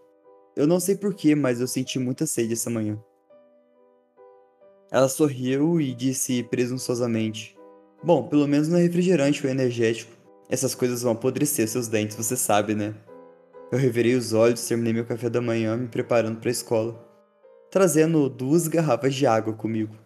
Eu 0.57 0.67
não 0.67 0.79
sei 0.79 0.95
porquê, 0.95 1.35
mas 1.35 1.61
eu 1.61 1.67
senti 1.67 1.99
muita 1.99 2.25
sede 2.25 2.53
essa 2.53 2.71
manhã. 2.71 3.03
Ela 4.93 5.09
sorriu 5.09 5.81
e 5.81 5.95
disse 5.95 6.43
presunçosamente: 6.45 7.57
Bom, 8.03 8.29
pelo 8.29 8.47
menos 8.47 8.69
não 8.69 8.79
é 8.79 8.83
refrigerante 8.83 9.45
ou 9.45 9.51
energético. 9.51 10.13
Essas 10.49 10.75
coisas 10.75 11.03
vão 11.03 11.13
apodrecer 11.13 11.67
seus 11.69 11.89
dentes, 11.89 12.17
você 12.17 12.37
sabe, 12.37 12.75
né? 12.75 12.95
Eu 13.71 13.79
revirei 13.79 14.17
os 14.17 14.33
olhos, 14.33 14.67
terminei 14.67 14.93
meu 14.93 15.05
café 15.05 15.31
da 15.31 15.41
manhã, 15.41 15.77
me 15.77 15.87
preparando 15.87 16.41
para 16.41 16.51
a 16.51 16.53
escola. 16.53 17.09
trazendo 17.71 18.29
duas 18.29 18.67
garrafas 18.67 19.15
de 19.15 19.27
água 19.27 19.53
comigo. 19.53 19.97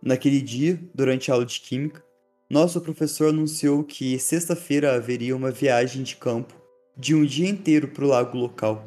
Naquele 0.00 0.40
dia, 0.40 0.80
durante 0.94 1.28
a 1.28 1.34
aula 1.34 1.44
de 1.44 1.60
Química, 1.60 2.04
nosso 2.48 2.80
professor 2.80 3.30
anunciou 3.30 3.82
que 3.82 4.16
sexta-feira 4.16 4.94
haveria 4.94 5.34
uma 5.34 5.50
viagem 5.50 6.04
de 6.04 6.14
campo 6.14 6.54
de 6.96 7.16
um 7.16 7.24
dia 7.24 7.48
inteiro 7.48 7.88
para 7.88 8.04
o 8.04 8.08
lago 8.08 8.38
local, 8.38 8.84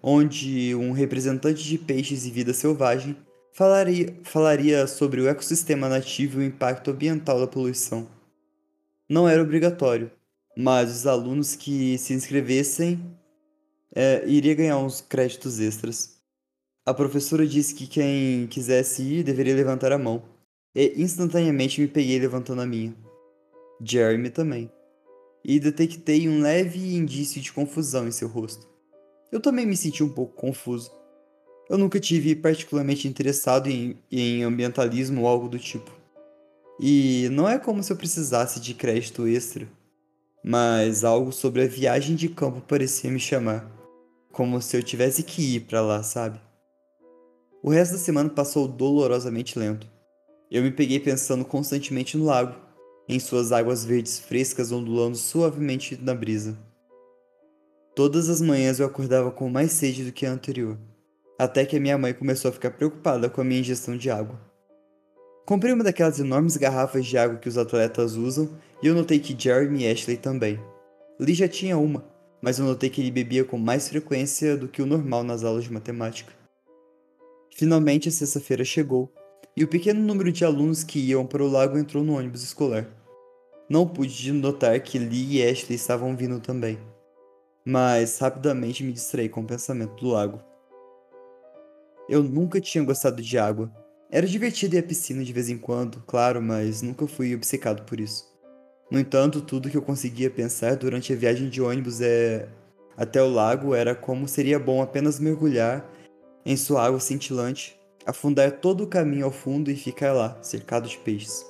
onde 0.00 0.72
um 0.76 0.92
representante 0.92 1.64
de 1.64 1.78
peixes 1.78 2.24
e 2.24 2.30
vida 2.30 2.54
selvagem 2.54 3.16
falaria, 3.52 4.16
falaria 4.22 4.86
sobre 4.86 5.20
o 5.20 5.28
ecossistema 5.28 5.88
nativo 5.88 6.40
e 6.40 6.44
o 6.44 6.46
impacto 6.46 6.92
ambiental 6.92 7.40
da 7.40 7.46
poluição. 7.48 8.08
Não 9.08 9.28
era 9.28 9.42
obrigatório, 9.42 10.12
mas 10.60 10.90
os 10.90 11.06
alunos 11.06 11.54
que 11.54 11.96
se 11.98 12.12
inscrevessem 12.12 13.00
é, 13.94 14.24
iria 14.26 14.56
ganhar 14.56 14.78
uns 14.78 15.00
créditos 15.00 15.60
extras. 15.60 16.18
A 16.84 16.92
professora 16.92 17.46
disse 17.46 17.72
que 17.72 17.86
quem 17.86 18.48
quisesse 18.48 19.00
ir 19.04 19.22
deveria 19.22 19.54
levantar 19.54 19.92
a 19.92 19.98
mão, 19.98 20.20
e 20.74 21.00
instantaneamente 21.00 21.80
me 21.80 21.86
peguei 21.86 22.18
levantando 22.18 22.60
a 22.60 22.66
minha. 22.66 22.92
Jeremy 23.80 24.30
também. 24.30 24.68
E 25.44 25.60
detectei 25.60 26.28
um 26.28 26.40
leve 26.40 26.96
indício 26.96 27.40
de 27.40 27.52
confusão 27.52 28.08
em 28.08 28.10
seu 28.10 28.26
rosto. 28.26 28.66
Eu 29.30 29.40
também 29.40 29.64
me 29.64 29.76
senti 29.76 30.02
um 30.02 30.08
pouco 30.08 30.34
confuso. 30.34 30.90
Eu 31.70 31.78
nunca 31.78 32.00
tive 32.00 32.34
particularmente 32.34 33.06
interessado 33.06 33.68
em, 33.68 33.96
em 34.10 34.42
ambientalismo 34.42 35.20
ou 35.20 35.28
algo 35.28 35.48
do 35.48 35.58
tipo. 35.58 35.92
E 36.80 37.28
não 37.30 37.48
é 37.48 37.60
como 37.60 37.80
se 37.80 37.92
eu 37.92 37.96
precisasse 37.96 38.58
de 38.58 38.74
crédito 38.74 39.24
extra, 39.28 39.68
mas 40.44 41.04
algo 41.04 41.32
sobre 41.32 41.62
a 41.62 41.66
viagem 41.66 42.16
de 42.16 42.28
campo 42.28 42.60
parecia 42.60 43.10
me 43.10 43.20
chamar, 43.20 43.70
como 44.32 44.60
se 44.60 44.76
eu 44.76 44.82
tivesse 44.82 45.22
que 45.22 45.56
ir 45.56 45.60
para 45.60 45.80
lá, 45.80 46.02
sabe? 46.02 46.40
O 47.62 47.70
resto 47.70 47.92
da 47.92 47.98
semana 47.98 48.30
passou 48.30 48.68
dolorosamente 48.68 49.58
lento. 49.58 49.86
Eu 50.50 50.62
me 50.62 50.70
peguei 50.70 51.00
pensando 51.00 51.44
constantemente 51.44 52.16
no 52.16 52.24
lago, 52.24 52.54
em 53.08 53.18
suas 53.18 53.52
águas 53.52 53.84
verdes 53.84 54.18
frescas 54.18 54.70
ondulando 54.70 55.16
suavemente 55.16 55.98
na 56.00 56.14
brisa. 56.14 56.56
Todas 57.94 58.28
as 58.28 58.40
manhãs 58.40 58.78
eu 58.78 58.86
acordava 58.86 59.30
com 59.30 59.50
mais 59.50 59.72
sede 59.72 60.04
do 60.04 60.12
que 60.12 60.24
a 60.24 60.30
anterior 60.30 60.78
até 61.38 61.64
que 61.64 61.76
a 61.76 61.80
minha 61.80 61.96
mãe 61.96 62.12
começou 62.12 62.48
a 62.48 62.52
ficar 62.52 62.72
preocupada 62.72 63.30
com 63.30 63.40
a 63.40 63.44
minha 63.44 63.60
ingestão 63.60 63.96
de 63.96 64.10
água. 64.10 64.47
Comprei 65.48 65.72
uma 65.72 65.82
daquelas 65.82 66.20
enormes 66.20 66.58
garrafas 66.58 67.06
de 67.06 67.16
água 67.16 67.38
que 67.38 67.48
os 67.48 67.56
atletas 67.56 68.16
usam 68.16 68.50
e 68.82 68.86
eu 68.86 68.94
notei 68.94 69.18
que 69.18 69.34
Jeremy 69.34 69.84
e 69.84 69.90
Ashley 69.90 70.18
também. 70.18 70.60
Lee 71.18 71.32
já 71.32 71.48
tinha 71.48 71.78
uma, 71.78 72.04
mas 72.42 72.58
eu 72.58 72.66
notei 72.66 72.90
que 72.90 73.00
ele 73.00 73.10
bebia 73.10 73.46
com 73.46 73.56
mais 73.56 73.88
frequência 73.88 74.58
do 74.58 74.68
que 74.68 74.82
o 74.82 74.86
normal 74.86 75.24
nas 75.24 75.44
aulas 75.44 75.64
de 75.64 75.72
matemática. 75.72 76.30
Finalmente 77.56 78.10
a 78.10 78.12
sexta-feira 78.12 78.62
chegou 78.62 79.10
e 79.56 79.64
o 79.64 79.68
pequeno 79.68 80.02
número 80.02 80.30
de 80.30 80.44
alunos 80.44 80.84
que 80.84 80.98
iam 80.98 81.24
para 81.24 81.42
o 81.42 81.48
lago 81.48 81.78
entrou 81.78 82.04
no 82.04 82.18
ônibus 82.18 82.42
escolar. 82.42 82.86
Não 83.70 83.88
pude 83.88 84.30
notar 84.32 84.78
que 84.80 84.98
Lee 84.98 85.38
e 85.38 85.42
Ashley 85.42 85.76
estavam 85.76 86.14
vindo 86.14 86.40
também, 86.40 86.78
mas 87.64 88.18
rapidamente 88.18 88.84
me 88.84 88.92
distraí 88.92 89.30
com 89.30 89.40
o 89.40 89.46
pensamento 89.46 89.94
do 89.94 90.10
lago. 90.10 90.42
Eu 92.06 92.22
nunca 92.22 92.60
tinha 92.60 92.84
gostado 92.84 93.22
de 93.22 93.38
água. 93.38 93.72
Era 94.10 94.26
divertido 94.26 94.74
ir 94.74 94.78
à 94.78 94.82
piscina 94.82 95.22
de 95.22 95.32
vez 95.34 95.50
em 95.50 95.58
quando, 95.58 96.02
claro, 96.06 96.40
mas 96.40 96.80
nunca 96.80 97.06
fui 97.06 97.34
obcecado 97.34 97.82
por 97.82 98.00
isso. 98.00 98.24
No 98.90 98.98
entanto, 98.98 99.42
tudo 99.42 99.68
que 99.68 99.76
eu 99.76 99.82
conseguia 99.82 100.30
pensar 100.30 100.76
durante 100.76 101.12
a 101.12 101.16
viagem 101.16 101.50
de 101.50 101.60
ônibus 101.60 102.00
é... 102.00 102.48
até 102.96 103.22
o 103.22 103.28
lago 103.28 103.74
era 103.74 103.94
como 103.94 104.26
seria 104.26 104.58
bom 104.58 104.80
apenas 104.80 105.20
mergulhar 105.20 105.86
em 106.44 106.56
sua 106.56 106.86
água 106.86 106.98
cintilante, 106.98 107.78
afundar 108.06 108.60
todo 108.60 108.84
o 108.84 108.86
caminho 108.86 109.26
ao 109.26 109.30
fundo 109.30 109.70
e 109.70 109.76
ficar 109.76 110.14
lá, 110.14 110.42
cercado 110.42 110.88
de 110.88 110.96
peixes. 110.96 111.44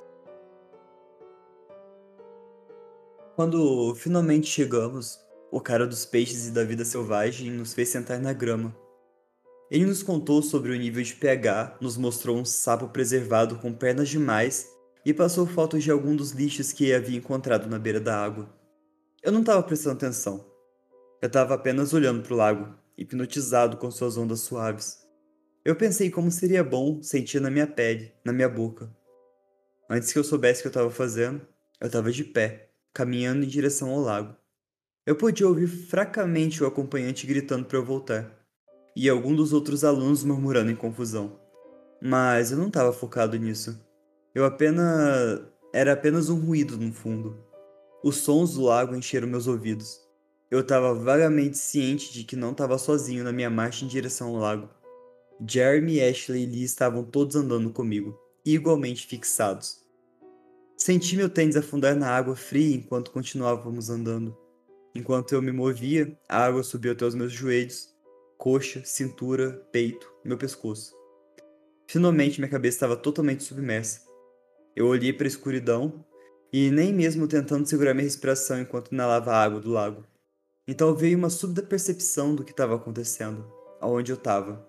Quando 3.37 3.95
finalmente 3.95 4.49
chegamos, 4.49 5.21
o 5.53 5.61
cara 5.61 5.87
dos 5.87 6.05
peixes 6.05 6.49
e 6.49 6.51
da 6.51 6.65
vida 6.65 6.85
selvagem 6.85 7.53
nos 7.53 7.73
fez 7.73 7.89
sentar 7.89 8.19
na 8.19 8.33
grama, 8.33 8.75
ele 9.71 9.85
nos 9.85 10.03
contou 10.03 10.43
sobre 10.43 10.73
o 10.73 10.77
nível 10.77 11.03
de 11.03 11.15
pH, 11.15 11.77
nos 11.81 11.99
mostrou 11.99 12.39
um 12.39 12.45
sapo 12.45 12.89
preservado 12.89 13.57
com 13.57 13.73
pernas 13.73 14.09
demais 14.09 14.67
e 15.05 15.13
passou 15.13 15.47
fotos 15.47 15.85
de 15.85 15.91
algum 15.91 16.17
dos 16.17 16.31
lixos 16.31 16.73
que 16.73 16.93
havia 16.93 17.19
encontrado 17.19 17.69
na 17.69 17.79
beira 17.79 18.01
da 18.01 18.17
água. 18.17 18.49
Eu 19.23 19.31
não 19.31 19.41
estava 19.41 19.63
prestando 19.63 19.97
atenção. 19.97 20.47
Eu 21.21 21.27
estava 21.27 21.55
apenas 21.55 21.93
olhando 21.93 22.23
para 22.23 22.33
o 22.33 22.37
lago, 22.37 22.75
hipnotizado 22.97 23.77
com 23.77 23.91
suas 23.91 24.17
ondas 24.17 24.41
suaves. 24.41 25.07
Eu 25.65 25.77
pensei 25.77 26.11
como 26.11 26.31
seria 26.31 26.65
bom 26.65 27.03
sentir 27.03 27.41
na 27.41 27.51
minha 27.51 27.67
pele, 27.67 28.13
na 28.25 28.33
minha 28.33 28.49
boca. 28.49 28.91
Antes 29.91 30.13
que 30.13 30.19
eu 30.19 30.25
soubesse 30.25 30.61
o 30.61 30.63
que 30.63 30.69
eu 30.69 30.71
estava 30.71 30.91
fazendo, 30.91 31.47
eu 31.79 31.89
estava 31.89 32.11
de 32.11 32.25
pé, 32.25 32.71
caminhando 32.95 33.45
em 33.45 33.49
direção 33.49 33.91
ao 33.91 34.01
lago. 34.01 34.35
Eu 35.05 35.17
podia 35.17 35.47
ouvir 35.47 35.67
fracamente 35.67 36.63
o 36.63 36.67
acompanhante 36.67 37.27
gritando 37.27 37.67
para 37.67 37.77
eu 37.77 37.85
voltar 37.85 38.38
e 38.99 39.09
algum 39.09 39.33
dos 39.33 39.53
outros 39.53 39.85
alunos 39.85 40.25
murmurando 40.25 40.73
em 40.73 40.75
confusão. 40.75 41.39
Mas 42.03 42.51
eu 42.51 42.59
não 42.59 42.67
estava 42.67 42.93
focado 42.93 43.39
nisso. 43.39 43.81
Eu 44.35 44.45
apenas. 44.45 45.41
Era 45.73 45.93
apenas 45.93 46.29
um 46.29 46.41
ruído 46.41 46.77
no 46.77 46.93
fundo. 46.93 47.39
Os 48.03 48.17
sons 48.17 48.55
do 48.55 48.63
lago 48.63 48.97
encheram 48.97 49.29
meus 49.29 49.47
ouvidos. 49.47 50.01
Eu 50.51 50.61
estava 50.61 50.93
vagamente 50.95 51.57
ciente 51.57 52.13
de 52.13 52.25
que 52.25 52.35
não 52.35 52.51
estava 52.51 52.77
sozinho 52.77 53.23
na 53.23 53.31
minha 53.31 53.49
marcha 53.49 53.85
em 53.85 53.89
direção 53.89 54.31
ao 54.31 54.37
lago. 54.37 54.69
Jeremy, 55.47 56.01
Ashley 56.01 56.43
e 56.43 56.47
Lee 56.47 56.65
estavam 56.65 57.05
todos 57.05 57.37
andando 57.37 57.71
comigo, 57.71 58.19
igualmente 58.45 59.07
fixados. 59.07 59.81
Senti 60.77 61.15
meu 61.15 61.29
tênis 61.29 61.57
afundar 61.57 61.95
na 61.95 62.09
água 62.09 62.35
fria 62.35 62.75
enquanto 62.75 63.13
continuávamos 63.13 63.91
andando. 63.91 64.37
Enquanto 64.93 65.33
eu 65.33 65.43
me 65.43 65.53
movia, 65.53 66.19
a 66.29 66.47
água 66.47 66.65
subiu 66.65 66.93
até 66.93 67.05
os 67.05 67.15
meus 67.15 67.31
joelhos 67.31 67.97
coxa, 68.39 68.83
cintura, 68.85 69.51
peito, 69.73 70.11
meu 70.25 70.39
pescoço. 70.39 70.97
Finalmente 71.89 72.39
minha 72.39 72.51
cabeça 72.51 72.77
estava 72.77 72.97
totalmente 72.97 73.43
submersa. 73.43 74.03
Eu 74.77 74.87
olhei 74.87 75.13
para 75.13 75.27
a 75.27 75.29
escuridão 75.29 76.05
e 76.53 76.71
nem 76.71 76.95
mesmo 76.95 77.27
tentando 77.27 77.67
segurar 77.67 77.95
minha 77.95 78.05
respiração 78.05 78.61
enquanto 78.61 78.93
inalava 78.93 79.33
a 79.33 79.43
água 79.43 79.61
do 79.61 79.73
lago. 79.73 80.05
Então 80.69 80.95
veio 80.95 81.19
uma 81.19 81.31
súbita 81.31 81.63
percepção 81.63 82.33
do 82.33 82.45
que 82.45 82.53
estava 82.53 82.77
acontecendo, 82.77 83.45
aonde 83.81 84.13
eu 84.13 84.17
estava. 84.17 84.65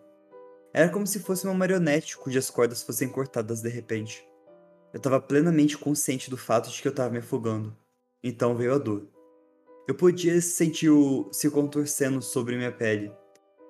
Era 0.73 0.89
como 0.89 1.05
se 1.05 1.19
fosse 1.19 1.45
uma 1.45 1.53
marionete 1.53 2.17
cujas 2.17 2.49
cordas 2.49 2.81
fossem 2.81 3.07
cortadas 3.07 3.61
de 3.61 3.69
repente. 3.69 4.27
Eu 4.91 4.97
estava 4.97 5.21
plenamente 5.21 5.77
consciente 5.77 6.31
do 6.31 6.37
fato 6.37 6.71
de 6.71 6.81
que 6.81 6.87
eu 6.87 6.91
estava 6.91 7.11
me 7.11 7.19
afogando. 7.19 7.77
Então 8.23 8.55
veio 8.55 8.73
a 8.73 8.79
dor. 8.79 9.07
Eu 9.87 9.93
podia 9.93 10.41
sentir 10.41 10.89
o 10.89 11.29
se 11.31 11.51
contorcendo 11.51 12.21
sobre 12.21 12.55
minha 12.55 12.71
pele, 12.71 13.11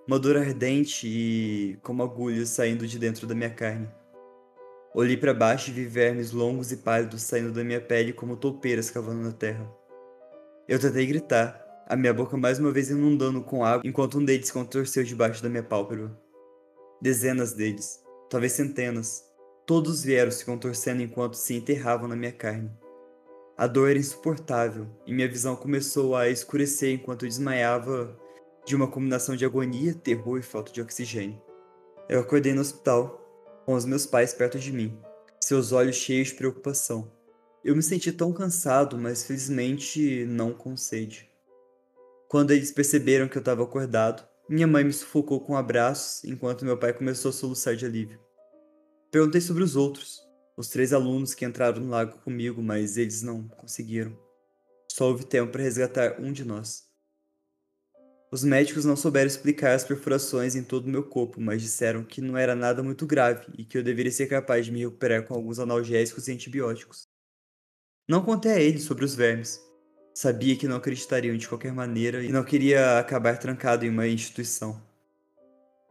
uma 0.09 0.17
dor 0.17 0.37
ardente 0.37 1.07
e 1.07 1.77
como 1.83 2.01
agulhas 2.01 2.49
saindo 2.49 2.87
de 2.87 2.97
dentro 2.97 3.27
da 3.27 3.35
minha 3.35 3.51
carne. 3.51 3.87
Olhei 4.91 5.15
para 5.15 5.35
baixo 5.35 5.69
e 5.69 5.73
vi 5.73 5.85
vermes 5.85 6.31
longos 6.31 6.71
e 6.71 6.77
pálidos 6.77 7.21
saindo 7.21 7.51
da 7.51 7.63
minha 7.63 7.79
pele 7.79 8.11
como 8.11 8.35
toupeiras 8.35 8.89
cavando 8.89 9.21
na 9.21 9.31
terra. 9.31 9.71
Eu 10.67 10.79
tentei 10.79 11.05
gritar, 11.05 11.63
a 11.87 11.95
minha 11.95 12.11
boca 12.11 12.35
mais 12.35 12.57
uma 12.57 12.71
vez 12.71 12.89
inundando 12.89 13.43
com 13.43 13.63
água 13.63 13.87
enquanto 13.87 14.17
um 14.17 14.25
deles 14.25 14.49
contorceu 14.49 15.03
debaixo 15.03 15.43
da 15.43 15.49
minha 15.49 15.61
pálpebra. 15.61 16.11
Dezenas 16.99 17.53
deles, 17.53 18.03
talvez 18.31 18.53
centenas, 18.53 19.23
todos 19.67 20.03
vieram 20.03 20.31
se 20.31 20.43
contorcendo 20.43 21.03
enquanto 21.03 21.35
se 21.35 21.53
enterravam 21.53 22.07
na 22.07 22.15
minha 22.15 22.31
carne. 22.31 22.71
A 23.55 23.67
dor 23.67 23.91
era 23.91 23.99
insuportável 23.99 24.87
e 25.05 25.13
minha 25.13 25.29
visão 25.29 25.55
começou 25.55 26.15
a 26.15 26.27
escurecer 26.29 26.95
enquanto 26.95 27.25
eu 27.25 27.29
desmaiava 27.29 28.17
de 28.65 28.75
uma 28.75 28.87
combinação 28.87 29.35
de 29.35 29.45
agonia, 29.45 29.93
terror 29.93 30.37
e 30.37 30.43
falta 30.43 30.71
de 30.71 30.81
oxigênio. 30.81 31.41
Eu 32.07 32.19
acordei 32.19 32.53
no 32.53 32.61
hospital, 32.61 33.19
com 33.65 33.73
os 33.73 33.85
meus 33.85 34.05
pais 34.05 34.33
perto 34.33 34.57
de 34.57 34.71
mim, 34.71 34.99
seus 35.39 35.71
olhos 35.71 35.95
cheios 35.95 36.29
de 36.29 36.35
preocupação. 36.35 37.11
Eu 37.63 37.75
me 37.75 37.83
senti 37.83 38.11
tão 38.11 38.33
cansado, 38.33 38.97
mas 38.97 39.23
felizmente 39.23 40.25
não 40.25 40.53
com 40.53 40.75
sede. 40.77 41.29
Quando 42.27 42.51
eles 42.51 42.71
perceberam 42.71 43.27
que 43.27 43.37
eu 43.37 43.41
estava 43.41 43.63
acordado, 43.63 44.27
minha 44.47 44.65
mãe 44.65 44.83
me 44.83 44.93
sufocou 44.93 45.39
com 45.39 45.55
abraços 45.55 46.23
enquanto 46.23 46.65
meu 46.65 46.77
pai 46.77 46.93
começou 46.93 47.29
a 47.29 47.33
soluçar 47.33 47.75
de 47.75 47.85
alívio. 47.85 48.19
Perguntei 49.11 49.41
sobre 49.41 49.63
os 49.63 49.75
outros, 49.75 50.19
os 50.57 50.69
três 50.69 50.91
alunos 50.91 51.33
que 51.33 51.45
entraram 51.45 51.79
no 51.79 51.89
lago 51.89 52.19
comigo, 52.19 52.61
mas 52.61 52.97
eles 52.97 53.21
não 53.21 53.47
conseguiram. 53.47 54.17
Só 54.91 55.07
houve 55.07 55.25
tempo 55.25 55.51
para 55.51 55.63
resgatar 55.63 56.19
um 56.19 56.31
de 56.31 56.43
nós. 56.43 56.88
Os 58.31 58.43
médicos 58.43 58.85
não 58.85 58.95
souberam 58.95 59.25
explicar 59.25 59.73
as 59.73 59.83
perfurações 59.83 60.55
em 60.55 60.63
todo 60.63 60.85
o 60.85 60.89
meu 60.89 61.03
corpo, 61.03 61.41
mas 61.41 61.63
disseram 61.63 62.03
que 62.03 62.21
não 62.21 62.37
era 62.37 62.55
nada 62.55 62.83
muito 62.83 63.07
grave 63.07 63.47
e 63.57 63.65
que 63.65 63.75
eu 63.75 63.83
deveria 63.83 64.11
ser 64.11 64.27
capaz 64.27 64.67
de 64.67 64.71
me 64.71 64.81
recuperar 64.81 65.23
com 65.23 65.33
alguns 65.33 65.57
analgésicos 65.57 66.27
e 66.27 66.33
antibióticos. 66.33 67.07
Não 68.07 68.23
contei 68.23 68.51
a 68.51 68.59
eles 68.59 68.83
sobre 68.83 69.03
os 69.03 69.15
vermes. 69.15 69.59
Sabia 70.13 70.55
que 70.55 70.67
não 70.67 70.75
acreditariam 70.75 71.35
de 71.37 71.47
qualquer 71.47 71.73
maneira 71.73 72.23
e 72.23 72.31
não 72.31 72.43
queria 72.43 72.99
acabar 72.99 73.37
trancado 73.37 73.83
em 73.85 73.89
uma 73.89 74.07
instituição. 74.07 74.79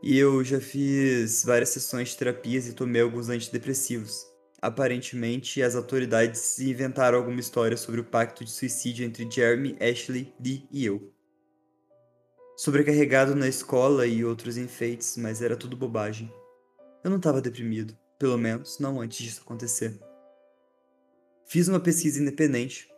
E 0.00 0.16
eu 0.16 0.44
já 0.44 0.60
fiz 0.60 1.42
várias 1.44 1.70
sessões 1.70 2.10
de 2.10 2.18
terapias 2.18 2.68
e 2.68 2.72
tomei 2.72 3.02
alguns 3.02 3.28
antidepressivos. 3.28 4.24
Aparentemente, 4.62 5.60
as 5.60 5.74
autoridades 5.74 6.58
inventaram 6.60 7.18
alguma 7.18 7.40
história 7.40 7.76
sobre 7.76 8.00
o 8.00 8.04
pacto 8.04 8.44
de 8.44 8.50
suicídio 8.50 9.04
entre 9.04 9.28
Jeremy, 9.28 9.76
Ashley, 9.80 10.32
Lee 10.40 10.68
e 10.70 10.84
eu. 10.84 11.17
Sobrecarregado 12.58 13.36
na 13.36 13.46
escola 13.46 14.04
e 14.04 14.24
outros 14.24 14.56
enfeites, 14.56 15.16
mas 15.16 15.40
era 15.40 15.56
tudo 15.56 15.76
bobagem. 15.76 16.28
Eu 17.04 17.10
não 17.10 17.18
estava 17.18 17.40
deprimido, 17.40 17.96
pelo 18.18 18.36
menos 18.36 18.80
não 18.80 19.00
antes 19.00 19.18
disso 19.18 19.42
acontecer. 19.44 19.96
Fiz 21.46 21.68
uma 21.68 21.78
pesquisa 21.78 22.20
independente, 22.20 22.88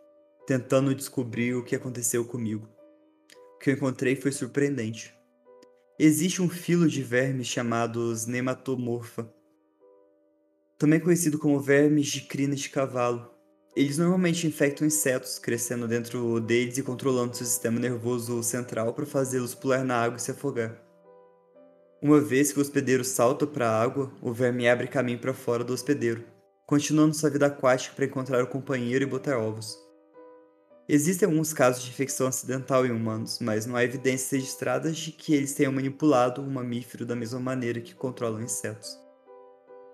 tentando 0.47 0.95
descobrir 0.95 1.53
o 1.53 1.63
que 1.63 1.75
aconteceu 1.75 2.25
comigo. 2.25 2.67
O 3.55 3.59
que 3.59 3.69
eu 3.69 3.75
encontrei 3.75 4.15
foi 4.15 4.31
surpreendente. 4.31 5.13
Existe 5.99 6.41
um 6.41 6.49
filo 6.49 6.87
de 6.87 7.03
vermes 7.03 7.45
chamados 7.45 8.25
nematomorfa, 8.25 9.31
também 10.75 10.99
conhecido 10.99 11.37
como 11.37 11.61
vermes 11.61 12.07
de 12.07 12.21
crina 12.21 12.55
de 12.55 12.67
cavalo. 12.67 13.31
Eles 13.73 13.97
normalmente 13.97 14.45
infectam 14.45 14.85
insetos, 14.85 15.39
crescendo 15.39 15.87
dentro 15.87 16.41
deles 16.41 16.77
e 16.77 16.83
controlando 16.83 17.37
seu 17.37 17.45
sistema 17.45 17.79
nervoso 17.79 18.43
central 18.43 18.93
para 18.93 19.05
fazê-los 19.05 19.55
pular 19.55 19.85
na 19.85 19.95
água 19.95 20.17
e 20.17 20.21
se 20.21 20.31
afogar. 20.31 20.75
Uma 22.01 22.19
vez 22.19 22.51
que 22.51 22.59
o 22.59 22.61
hospedeiro 22.61 23.05
salta 23.05 23.47
para 23.47 23.69
a 23.69 23.81
água, 23.81 24.11
o 24.21 24.33
verme 24.33 24.67
abre 24.67 24.87
caminho 24.87 25.19
para 25.19 25.33
fora 25.33 25.63
do 25.63 25.71
hospedeiro, 25.71 26.25
continuando 26.65 27.15
sua 27.15 27.29
vida 27.29 27.45
aquática 27.45 27.95
para 27.95 28.05
encontrar 28.05 28.43
o 28.43 28.47
companheiro 28.47 29.05
e 29.05 29.07
botar 29.07 29.37
ovos. 29.37 29.77
Existem 30.89 31.29
alguns 31.29 31.53
casos 31.53 31.81
de 31.83 31.91
infecção 31.91 32.27
acidental 32.27 32.85
em 32.85 32.91
humanos, 32.91 33.39
mas 33.39 33.65
não 33.65 33.77
há 33.77 33.83
evidências 33.85 34.31
registradas 34.31 34.97
de 34.97 35.13
que 35.13 35.33
eles 35.33 35.53
tenham 35.53 35.71
manipulado 35.71 36.41
um 36.41 36.49
mamífero 36.49 37.05
da 37.05 37.15
mesma 37.15 37.39
maneira 37.39 37.79
que 37.79 37.95
controlam 37.95 38.41
insetos. 38.41 38.99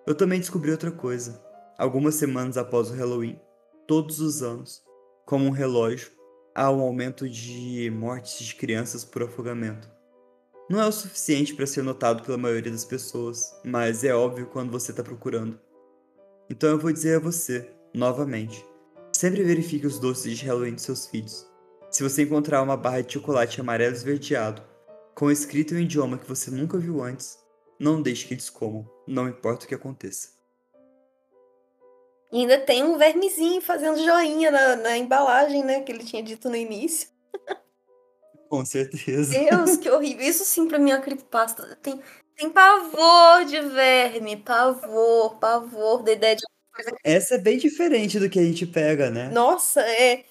Eu 0.08 0.16
também 0.16 0.40
descobri 0.40 0.72
outra 0.72 0.90
coisa. 0.90 1.40
Algumas 1.78 2.16
semanas 2.16 2.58
após 2.58 2.90
o 2.90 2.96
Halloween, 2.96 3.40
todos 3.88 4.20
os 4.20 4.44
anos, 4.44 4.84
como 5.26 5.46
um 5.46 5.52
relógio, 5.52 6.12
há 6.54 6.70
um 6.70 6.82
aumento 6.82 7.28
de 7.30 7.90
mortes 7.90 8.46
de 8.46 8.54
crianças 8.54 9.06
por 9.06 9.24
afogamento. 9.24 9.90
Não 10.70 10.82
é 10.82 10.86
o 10.86 10.92
suficiente 10.92 11.56
para 11.56 11.66
ser 11.66 11.82
notado 11.82 12.24
pela 12.24 12.38
maioria 12.38 12.72
das 12.72 12.84
pessoas, 12.84 13.58
mas 13.64 14.04
é 14.04 14.14
óbvio 14.14 14.48
quando 14.48 14.72
você 14.72 14.92
está 14.92 15.02
procurando. 15.02 15.58
Então 16.50 16.70
eu 16.70 16.78
vou 16.78 16.92
dizer 16.92 17.16
a 17.16 17.20
você, 17.20 17.72
novamente, 17.94 18.66
sempre 19.14 19.44
verifique 19.44 19.88
os 19.88 20.00
doces 20.00 20.38
de 20.38 20.46
Halloween 20.46 20.76
de 20.76 20.82
seus 20.82 21.08
filhos. 21.08 21.48
Se 21.90 22.04
você 22.04 22.24
encontrar 22.24 22.62
uma 22.62 22.76
barra 22.76 23.02
de 23.02 23.14
chocolate 23.14 23.62
amarelo 23.62 23.96
esverdeado, 23.96 24.62
com 25.16 25.32
escrito 25.32 25.74
em 25.74 25.78
um 25.78 25.82
idioma 25.82 26.18
que 26.18 26.28
você 26.28 26.52
nunca 26.52 26.78
viu 26.78 27.02
antes, 27.02 27.40
não 27.80 28.02
deixe 28.02 28.28
que 28.28 28.34
eles 28.34 28.50
comam, 28.50 28.86
não 29.08 29.30
importa 29.30 29.66
o 29.66 29.68
que 29.68 29.76
aconteça. 29.76 30.37
E 32.32 32.42
ainda 32.42 32.60
tem 32.60 32.84
um 32.84 32.98
vermezinho 32.98 33.62
fazendo 33.62 34.04
joinha 34.04 34.52
na, 34.52 34.76
na 34.76 34.98
embalagem, 34.98 35.64
né? 35.64 35.82
Que 35.82 35.92
ele 35.92 36.04
tinha 36.04 36.22
dito 36.22 36.50
no 36.50 36.56
início. 36.56 37.10
Com 38.50 38.66
certeza. 38.66 39.38
Deus, 39.38 39.78
que 39.78 39.90
horrível. 39.90 40.26
Isso 40.28 40.44
sim 40.46 40.68
pra 40.68 40.80
mim 40.80 40.92
é 40.92 40.96
uma 40.96 41.02
creepypasta. 41.02 41.78
Tem, 41.82 42.02
tem 42.36 42.50
pavor 42.50 43.46
de 43.46 43.60
verme, 43.62 44.38
pavor, 44.38 45.38
pavor 45.38 46.04
da 46.04 46.14
ideia 46.14 46.36
de 46.36 46.44
coisa. 46.74 46.92
Essa 47.04 47.36
é 47.36 47.38
bem 47.38 47.58
diferente 47.58 48.20
do 48.20 48.30
que 48.30 48.40
a 48.40 48.44
gente 48.44 48.66
pega, 48.66 49.10
né? 49.10 49.30
Nossa, 49.30 49.82
é. 49.82 50.24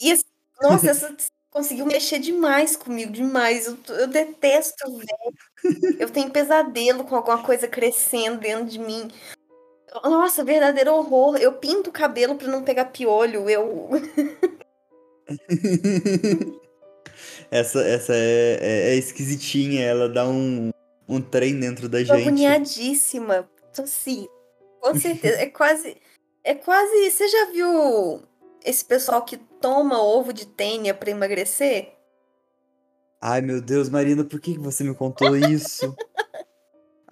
E, 0.00 0.10
esse- 0.10 0.24
nossa, 0.60 0.90
essa 0.90 1.16
conseguiu 1.50 1.86
mexer 1.86 2.18
demais 2.18 2.74
comigo, 2.76 3.12
demais. 3.12 3.66
Eu, 3.66 3.78
eu 3.96 4.06
detesto 4.08 4.84
verme. 4.90 5.96
Eu 5.98 6.10
tenho 6.10 6.28
pesadelo 6.30 7.04
com 7.04 7.14
alguma 7.16 7.42
coisa 7.42 7.66
crescendo 7.68 8.38
dentro 8.40 8.66
de 8.66 8.78
mim. 8.78 9.08
Nossa, 10.02 10.42
verdadeiro 10.42 10.94
horror. 10.94 11.36
Eu 11.36 11.52
pinto 11.52 11.90
o 11.90 11.92
cabelo 11.92 12.34
pra 12.34 12.48
não 12.48 12.64
pegar 12.64 12.86
piolho. 12.86 13.48
Eu. 13.48 13.90
essa 17.50 17.80
essa 17.82 18.14
é, 18.14 18.58
é, 18.60 18.90
é 18.90 18.96
esquisitinha, 18.96 19.84
ela 19.84 20.08
dá 20.08 20.28
um, 20.28 20.70
um 21.08 21.20
trem 21.20 21.58
dentro 21.58 21.88
da 21.88 21.98
Tô 21.98 22.04
gente. 22.04 22.22
agoniadíssima. 22.22 23.48
Então, 23.70 23.86
sim, 23.86 24.28
com 24.80 24.94
certeza. 24.98 25.38
É 25.40 25.46
quase. 25.46 25.96
É 26.42 26.54
quase. 26.54 27.10
Você 27.10 27.28
já 27.28 27.50
viu 27.52 28.22
esse 28.64 28.84
pessoal 28.84 29.24
que 29.24 29.36
toma 29.36 30.02
ovo 30.02 30.32
de 30.32 30.46
tênia 30.46 30.92
pra 30.92 31.10
emagrecer? 31.10 31.92
Ai, 33.20 33.40
meu 33.40 33.60
Deus, 33.62 33.88
Marina, 33.88 34.22
por 34.24 34.38
que 34.40 34.58
você 34.58 34.84
me 34.84 34.94
contou 34.94 35.34
isso? 35.36 35.94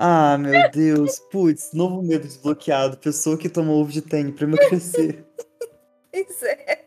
Ah, 0.04 0.36
meu 0.36 0.68
Deus, 0.72 1.20
putz, 1.30 1.72
novo 1.72 2.02
medo 2.02 2.26
desbloqueado. 2.26 2.98
Pessoa 2.98 3.38
que 3.38 3.48
toma 3.48 3.70
ovo 3.70 3.92
de 3.92 4.02
tênis 4.02 4.34
pra 4.34 4.46
emagrecer. 4.48 5.24
Pois 6.10 6.42
é. 6.42 6.86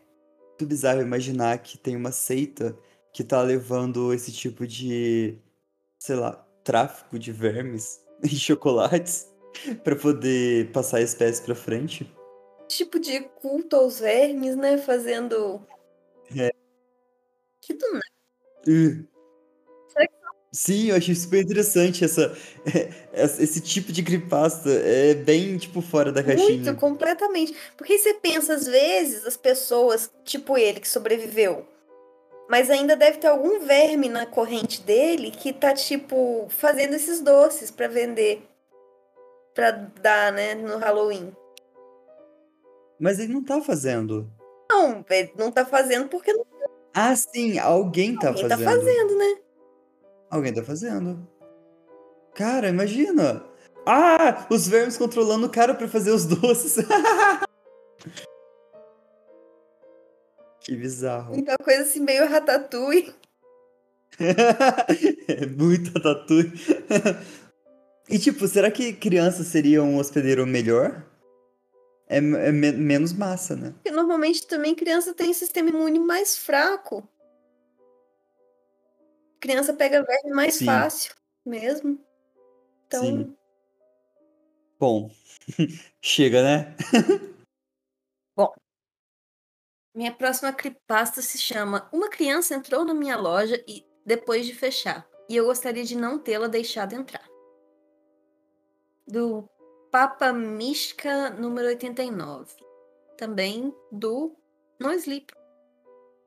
muito 0.50 0.66
bizarro 0.66 1.00
imaginar 1.00 1.56
que 1.60 1.78
tem 1.78 1.96
uma 1.96 2.12
seita 2.12 2.76
que 3.14 3.24
tá 3.24 3.40
levando 3.40 4.12
esse 4.12 4.30
tipo 4.30 4.66
de, 4.66 5.38
sei 5.98 6.16
lá, 6.16 6.46
tráfico 6.62 7.18
de 7.18 7.32
vermes 7.32 8.02
e 8.22 8.28
chocolates 8.28 9.26
pra 9.82 9.96
poder 9.96 10.70
passar 10.72 10.98
a 10.98 11.02
espécie 11.02 11.40
pra 11.42 11.54
frente. 11.54 12.14
Tipo 12.68 13.00
de 13.00 13.20
culto 13.40 13.76
aos 13.76 13.98
vermes, 13.98 14.56
né? 14.56 14.76
Fazendo. 14.76 15.66
É. 16.36 16.50
Que 17.62 17.72
do 17.72 17.92
nada. 17.94 18.04
Uh. 18.68 19.15
Sim, 20.52 20.88
eu 20.88 20.96
achei 20.96 21.14
super 21.14 21.42
interessante 21.42 22.02
essa, 22.04 22.32
esse 23.12 23.60
tipo 23.60 23.92
de 23.92 24.02
creepypasta. 24.02 24.70
É 24.70 25.14
bem, 25.14 25.56
tipo, 25.58 25.80
fora 25.80 26.10
da 26.10 26.22
caixinha. 26.22 26.48
Muito, 26.62 26.76
completamente. 26.76 27.54
Porque 27.76 27.98
você 27.98 28.14
pensa, 28.14 28.54
às 28.54 28.66
vezes, 28.66 29.26
as 29.26 29.36
pessoas, 29.36 30.10
tipo 30.24 30.56
ele, 30.56 30.80
que 30.80 30.88
sobreviveu. 30.88 31.66
Mas 32.48 32.70
ainda 32.70 32.94
deve 32.94 33.18
ter 33.18 33.26
algum 33.26 33.60
verme 33.60 34.08
na 34.08 34.24
corrente 34.24 34.80
dele 34.82 35.30
que 35.30 35.52
tá, 35.52 35.74
tipo, 35.74 36.46
fazendo 36.48 36.94
esses 36.94 37.20
doces 37.20 37.70
pra 37.70 37.88
vender. 37.88 38.42
Pra 39.54 39.72
dar, 39.72 40.32
né, 40.32 40.54
no 40.54 40.78
Halloween. 40.78 41.32
Mas 42.98 43.18
ele 43.18 43.32
não 43.32 43.42
tá 43.42 43.60
fazendo. 43.60 44.30
Não, 44.70 45.04
ele 45.10 45.32
não 45.36 45.50
tá 45.50 45.64
fazendo 45.64 46.08
porque 46.08 46.32
não 46.32 46.44
Ah, 46.94 47.14
sim, 47.14 47.58
alguém 47.58 48.16
tá 48.18 48.28
alguém 48.28 48.48
fazendo. 48.48 48.64
tá 48.64 48.72
fazendo, 48.72 49.18
né? 49.18 49.36
Alguém 50.30 50.52
tá 50.52 50.62
fazendo. 50.62 51.26
Cara, 52.34 52.68
imagina. 52.68 53.44
Ah, 53.86 54.46
os 54.50 54.66
vermes 54.66 54.96
controlando 54.96 55.46
o 55.46 55.50
cara 55.50 55.74
pra 55.74 55.86
fazer 55.88 56.10
os 56.10 56.26
doces. 56.26 56.76
que 60.60 60.74
bizarro. 60.76 61.34
Uma 61.34 61.56
coisa 61.58 61.82
assim, 61.82 62.00
meio 62.00 62.28
ratatouille. 62.28 63.14
é 65.28 65.46
muito 65.46 65.92
tatu. 66.00 66.34
e 68.08 68.18
tipo, 68.18 68.48
será 68.48 68.70
que 68.70 68.92
criança 68.92 69.44
seria 69.44 69.82
um 69.82 69.96
hospedeiro 69.98 70.46
melhor? 70.46 71.04
É, 72.08 72.18
é 72.18 72.20
me- 72.20 72.72
menos 72.72 73.12
massa, 73.12 73.54
né? 73.56 73.72
Porque 73.74 73.90
normalmente 73.90 74.46
também 74.46 74.74
criança 74.74 75.12
tem 75.14 75.32
sistema 75.32 75.68
imune 75.68 75.98
mais 75.98 76.36
fraco. 76.36 77.06
Criança 79.46 79.72
pega 79.72 80.02
verme 80.02 80.30
mais 80.32 80.56
Sim. 80.56 80.66
fácil 80.66 81.14
mesmo. 81.46 82.04
Então, 82.88 83.00
Sim. 83.00 83.36
Bom, 84.76 85.08
chega, 86.02 86.42
né? 86.42 86.76
minha 89.94 90.12
próxima 90.12 90.52
creepypasta 90.52 91.22
se 91.22 91.38
chama 91.38 91.88
Uma 91.92 92.10
criança 92.10 92.54
entrou 92.54 92.84
na 92.84 92.92
minha 92.92 93.16
loja 93.16 93.64
e 93.66 93.86
depois 94.04 94.44
de 94.44 94.52
fechar, 94.52 95.08
e 95.28 95.36
eu 95.36 95.46
gostaria 95.46 95.84
de 95.84 95.96
não 95.96 96.18
tê-la 96.18 96.48
deixado 96.48 96.92
entrar. 96.94 97.26
Do 99.06 99.48
Papa 99.92 100.32
Mística 100.32 101.30
número 101.30 101.68
89. 101.68 102.52
Também 103.16 103.72
do 103.92 104.36
No 104.80 104.92
Sleep. 104.92 105.32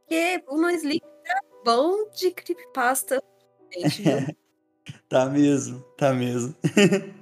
Porque 0.08 0.44
o 0.48 0.58
No 0.58 0.70
Sleep 0.72 1.06
bom 1.64 2.10
de 2.12 2.32
creepypasta. 2.32 3.22
Gente, 3.74 4.02
viu? 4.02 4.18
Tá 5.08 5.26
mesmo, 5.26 5.82
tá 5.98 6.14
mesmo. 6.14 6.56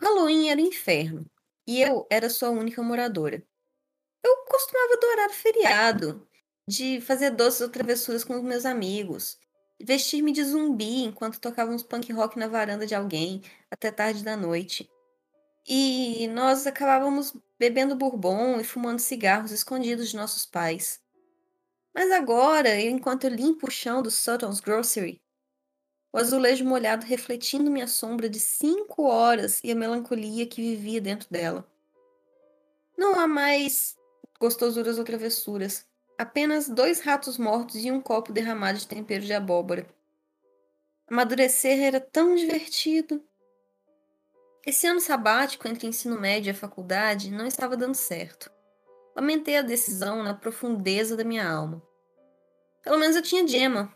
Halloween 0.00 0.50
era 0.50 0.60
inferno 0.60 1.24
e 1.66 1.80
eu 1.80 2.06
era 2.10 2.28
sua 2.28 2.50
única 2.50 2.82
moradora. 2.82 3.42
Eu 4.22 4.44
costumava 4.46 4.94
adorar 4.94 5.30
o 5.30 5.32
feriado, 5.32 6.28
de 6.66 7.00
fazer 7.00 7.30
doces 7.30 7.60
ou 7.60 7.68
travessuras 7.68 8.24
com 8.24 8.34
os 8.36 8.42
meus 8.42 8.64
amigos. 8.64 9.38
vestir-me 9.80 10.32
de 10.32 10.44
zumbi 10.44 11.02
enquanto 11.02 11.40
tocávamos 11.40 11.82
punk 11.82 12.12
rock 12.12 12.38
na 12.38 12.46
varanda 12.46 12.86
de 12.86 12.94
alguém 12.94 13.42
até 13.70 13.90
tarde 13.90 14.22
da 14.22 14.36
noite. 14.36 14.88
E 15.66 16.28
nós 16.28 16.66
acabávamos 16.66 17.34
bebendo 17.58 17.96
bourbon 17.96 18.60
e 18.60 18.64
fumando 18.64 19.00
cigarros 19.00 19.50
escondidos 19.50 20.10
de 20.10 20.16
nossos 20.16 20.46
pais. 20.46 21.00
Mas 21.94 22.10
agora, 22.10 22.80
enquanto 22.80 23.24
eu 23.24 23.30
limpo 23.30 23.66
o 23.66 23.70
chão 23.70 24.02
do 24.02 24.10
Sutton's 24.10 24.60
Grocery, 24.60 25.20
o 26.12 26.18
azulejo 26.18 26.64
molhado 26.64 27.04
refletindo 27.06 27.70
minha 27.70 27.88
sombra 27.88 28.28
de 28.28 28.38
cinco 28.38 29.02
horas 29.02 29.60
e 29.64 29.72
a 29.72 29.74
melancolia 29.74 30.46
que 30.46 30.62
vivia 30.62 31.00
dentro 31.00 31.28
dela. 31.30 31.68
Não 32.96 33.18
há 33.18 33.26
mais 33.26 33.96
gostosuras 34.38 34.98
ou 34.98 35.04
travessuras. 35.04 35.84
Apenas 36.16 36.68
dois 36.68 37.00
ratos 37.00 37.36
mortos 37.38 37.76
e 37.84 37.90
um 37.90 38.00
copo 38.00 38.32
derramado 38.32 38.78
de 38.78 38.86
tempero 38.86 39.24
de 39.24 39.32
abóbora. 39.32 39.86
Amadurecer 41.08 41.82
era 41.82 41.98
tão 42.00 42.36
divertido. 42.36 43.22
Esse 44.64 44.86
ano 44.86 45.00
sabático 45.00 45.66
entre 45.66 45.86
ensino 45.88 46.18
médio 46.18 46.50
e 46.50 46.52
a 46.52 46.54
faculdade 46.54 47.30
não 47.30 47.46
estava 47.46 47.76
dando 47.76 47.96
certo. 47.96 48.50
Lamentei 49.14 49.56
a 49.56 49.62
decisão 49.62 50.22
na 50.22 50.34
profundeza 50.34 51.16
da 51.16 51.24
minha 51.24 51.48
alma. 51.48 51.82
Pelo 52.82 52.98
menos 52.98 53.16
eu 53.16 53.22
tinha 53.22 53.46
Gemma. 53.46 53.92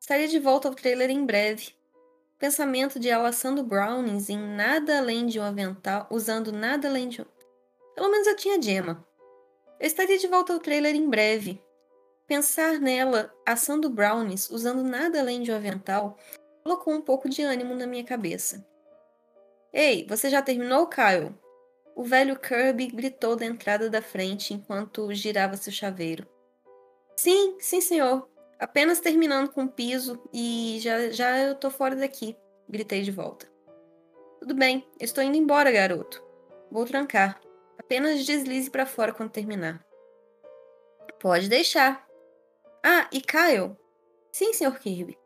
Estaria 0.00 0.28
de 0.28 0.38
volta 0.38 0.68
ao 0.68 0.74
trailer 0.74 1.08
em 1.08 1.24
breve. 1.24 1.74
Pensamento 2.38 2.98
de 2.98 3.08
ela 3.08 3.28
assando 3.28 3.62
brownies 3.62 4.28
em 4.28 4.38
nada 4.38 4.98
além 4.98 5.26
de 5.26 5.38
um 5.38 5.42
avental, 5.42 6.08
usando 6.10 6.50
nada 6.50 6.88
além 6.88 7.08
de 7.08 7.22
um... 7.22 7.26
Pelo 7.94 8.10
menos 8.10 8.26
eu 8.26 8.36
tinha 8.36 8.60
Gemma. 8.60 9.06
Eu 9.80 9.86
estaria 9.86 10.18
de 10.18 10.28
volta 10.28 10.52
ao 10.52 10.60
trailer 10.60 10.94
em 10.94 11.08
breve. 11.08 11.58
Pensar 12.26 12.78
nela 12.78 13.34
assando 13.46 13.88
brownies 13.88 14.50
usando 14.50 14.82
nada 14.82 15.18
além 15.18 15.42
de 15.42 15.50
um 15.50 15.56
avental 15.56 16.18
colocou 16.62 16.92
um 16.92 17.00
pouco 17.00 17.30
de 17.30 17.42
ânimo 17.42 17.74
na 17.74 17.86
minha 17.86 18.04
cabeça. 18.04 18.64
Ei, 19.72 20.06
você 20.06 20.28
já 20.28 20.42
terminou, 20.42 20.86
Kyle? 20.86 21.34
O 21.96 22.04
velho 22.04 22.38
Kirby 22.38 22.88
gritou 22.88 23.34
da 23.34 23.46
entrada 23.46 23.88
da 23.88 24.02
frente 24.02 24.52
enquanto 24.52 25.12
girava 25.14 25.56
seu 25.56 25.72
chaveiro. 25.72 26.26
Sim, 27.16 27.56
sim, 27.58 27.80
senhor. 27.80 28.28
Apenas 28.58 29.00
terminando 29.00 29.50
com 29.50 29.64
o 29.64 29.72
piso 29.72 30.22
e 30.30 30.78
já, 30.80 31.08
já 31.10 31.38
eu 31.38 31.54
tô 31.54 31.70
fora 31.70 31.96
daqui, 31.96 32.36
gritei 32.68 33.00
de 33.02 33.10
volta. 33.10 33.48
Tudo 34.40 34.54
bem, 34.54 34.86
estou 35.00 35.24
indo 35.24 35.36
embora, 35.36 35.72
garoto. 35.72 36.22
Vou 36.70 36.84
trancar. 36.84 37.40
Apenas 37.80 38.26
deslize 38.26 38.70
para 38.70 38.84
fora 38.84 39.10
quando 39.10 39.30
terminar. 39.30 39.82
Pode 41.18 41.48
deixar. 41.48 42.06
Ah, 42.84 43.08
e 43.10 43.22
Kyle? 43.22 43.74
Sim, 44.30 44.52
Sr. 44.52 44.78
Kirby. 44.78 45.18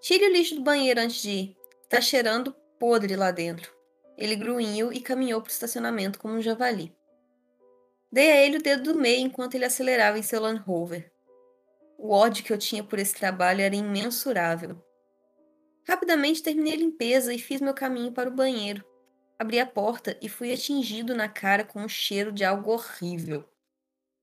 Tire 0.00 0.24
o 0.24 0.32
lixo 0.32 0.54
do 0.54 0.62
banheiro 0.62 0.98
antes 0.98 1.20
de 1.20 1.30
ir. 1.30 1.56
Tá 1.90 2.00
cheirando 2.00 2.56
podre 2.78 3.14
lá 3.14 3.30
dentro. 3.30 3.70
Ele 4.16 4.34
grunhiu 4.34 4.90
e 4.90 5.02
caminhou 5.02 5.42
para 5.42 5.50
o 5.50 5.52
estacionamento 5.52 6.18
como 6.18 6.34
um 6.34 6.40
javali. 6.40 6.96
Dei 8.10 8.30
a 8.32 8.36
ele 8.42 8.56
o 8.56 8.62
dedo 8.62 8.94
do 8.94 8.98
meio 8.98 9.20
enquanto 9.20 9.54
ele 9.54 9.66
acelerava 9.66 10.18
em 10.18 10.22
seu 10.22 10.40
Land 10.40 10.60
Rover. 10.60 11.12
O 11.98 12.10
ódio 12.10 12.42
que 12.42 12.54
eu 12.54 12.58
tinha 12.58 12.82
por 12.82 12.98
esse 12.98 13.14
trabalho 13.14 13.60
era 13.60 13.76
imensurável. 13.76 14.82
Rapidamente 15.86 16.42
terminei 16.42 16.72
a 16.72 16.76
limpeza 16.76 17.34
e 17.34 17.38
fiz 17.38 17.60
meu 17.60 17.74
caminho 17.74 18.12
para 18.12 18.30
o 18.30 18.34
banheiro, 18.34 18.82
Abri 19.38 19.58
a 19.58 19.66
porta 19.66 20.16
e 20.20 20.28
fui 20.28 20.52
atingido 20.52 21.14
na 21.14 21.28
cara 21.28 21.64
com 21.64 21.80
um 21.80 21.88
cheiro 21.88 22.30
de 22.30 22.44
algo 22.44 22.70
horrível. 22.70 23.44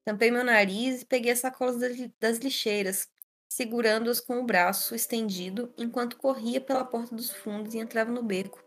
Tampei 0.05 0.31
meu 0.31 0.43
nariz 0.43 1.01
e 1.01 1.05
peguei 1.05 1.31
as 1.31 1.39
sacolas 1.39 1.77
das 2.19 2.37
lixeiras, 2.37 3.07
segurando-as 3.47 4.19
com 4.19 4.39
o 4.39 4.45
braço 4.45 4.95
estendido 4.95 5.73
enquanto 5.77 6.17
corria 6.17 6.61
pela 6.61 6.85
porta 6.85 7.15
dos 7.15 7.31
fundos 7.31 7.73
e 7.73 7.79
entrava 7.79 8.11
no 8.11 8.23
beco. 8.23 8.63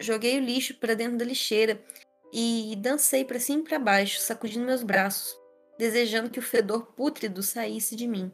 Joguei 0.00 0.38
o 0.38 0.42
lixo 0.42 0.74
para 0.78 0.94
dentro 0.94 1.18
da 1.18 1.24
lixeira 1.24 1.84
e 2.32 2.74
dancei 2.76 3.24
para 3.24 3.40
cima 3.40 3.60
e 3.60 3.64
para 3.64 3.78
baixo, 3.78 4.20
sacudindo 4.20 4.66
meus 4.66 4.82
braços, 4.82 5.38
desejando 5.78 6.30
que 6.30 6.38
o 6.38 6.42
fedor 6.42 6.86
pútrido 6.92 7.42
saísse 7.42 7.94
de 7.94 8.06
mim. 8.06 8.32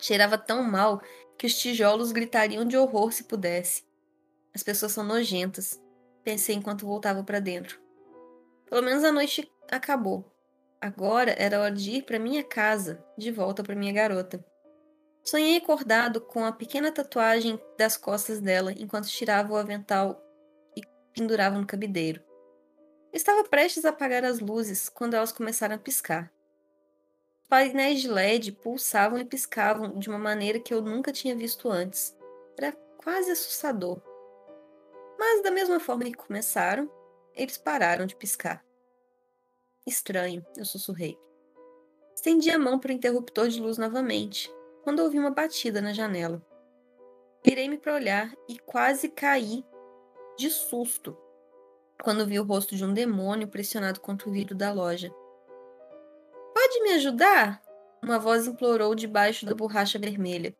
Cheirava 0.00 0.36
tão 0.36 0.62
mal 0.62 1.00
que 1.38 1.46
os 1.46 1.58
tijolos 1.58 2.12
gritariam 2.12 2.64
de 2.64 2.76
horror 2.76 3.12
se 3.12 3.24
pudesse. 3.24 3.84
As 4.54 4.62
pessoas 4.62 4.92
são 4.92 5.04
nojentas 5.04 5.80
pensei 6.26 6.56
enquanto 6.56 6.84
voltava 6.84 7.22
para 7.22 7.38
dentro. 7.38 7.80
Pelo 8.68 8.82
menos 8.82 9.04
a 9.04 9.12
noite 9.12 9.48
acabou. 9.70 10.24
Agora 10.80 11.32
era 11.38 11.60
hora 11.60 11.72
de 11.72 11.92
ir 11.92 12.02
para 12.02 12.18
minha 12.18 12.42
casa, 12.42 13.00
de 13.16 13.30
volta 13.30 13.62
para 13.62 13.76
minha 13.76 13.92
garota. 13.92 14.44
Sonhei 15.24 15.56
acordado 15.56 16.20
com 16.20 16.44
a 16.44 16.50
pequena 16.50 16.90
tatuagem 16.90 17.60
das 17.78 17.96
costas 17.96 18.40
dela 18.40 18.72
enquanto 18.72 19.06
tirava 19.06 19.52
o 19.52 19.56
avental 19.56 20.20
e 20.76 20.82
pendurava 21.14 21.58
no 21.58 21.66
cabideiro. 21.66 22.20
estava 23.12 23.44
prestes 23.44 23.84
a 23.84 23.90
apagar 23.90 24.24
as 24.24 24.40
luzes 24.40 24.88
quando 24.88 25.14
elas 25.14 25.30
começaram 25.30 25.76
a 25.76 25.78
piscar. 25.78 26.32
Os 27.40 27.48
painéis 27.48 28.00
de 28.00 28.08
LED 28.08 28.50
pulsavam 28.50 29.16
e 29.16 29.24
piscavam 29.24 29.96
de 29.96 30.08
uma 30.08 30.18
maneira 30.18 30.58
que 30.58 30.74
eu 30.74 30.82
nunca 30.82 31.12
tinha 31.12 31.36
visto 31.36 31.70
antes. 31.70 32.16
Era 32.58 32.72
quase 32.98 33.30
assustador. 33.30 34.15
Mas, 35.18 35.42
da 35.42 35.50
mesma 35.50 35.80
forma 35.80 36.04
que 36.04 36.14
começaram, 36.14 36.90
eles 37.34 37.56
pararam 37.56 38.06
de 38.06 38.16
piscar. 38.16 38.64
Estranho, 39.86 40.44
eu 40.56 40.64
sussurrei. 40.64 41.18
Estendi 42.14 42.50
a 42.50 42.58
mão 42.58 42.78
para 42.78 42.90
o 42.90 42.94
interruptor 42.94 43.48
de 43.48 43.60
luz 43.60 43.78
novamente, 43.78 44.50
quando 44.82 45.00
ouvi 45.00 45.18
uma 45.18 45.30
batida 45.30 45.80
na 45.80 45.92
janela. 45.92 46.44
Virei-me 47.44 47.78
para 47.78 47.94
olhar 47.94 48.32
e 48.48 48.58
quase 48.58 49.08
caí 49.08 49.64
de 50.36 50.50
susto 50.50 51.16
quando 52.02 52.26
vi 52.26 52.38
o 52.38 52.44
rosto 52.44 52.76
de 52.76 52.84
um 52.84 52.92
demônio 52.92 53.48
pressionado 53.48 54.00
contra 54.00 54.28
o 54.28 54.32
vidro 54.32 54.54
da 54.54 54.72
loja. 54.72 55.10
Pode 56.54 56.82
me 56.82 56.92
ajudar? 56.92 57.62
Uma 58.02 58.18
voz 58.18 58.46
implorou 58.46 58.94
debaixo 58.94 59.46
da 59.46 59.54
borracha 59.54 59.98
vermelha. 59.98 60.54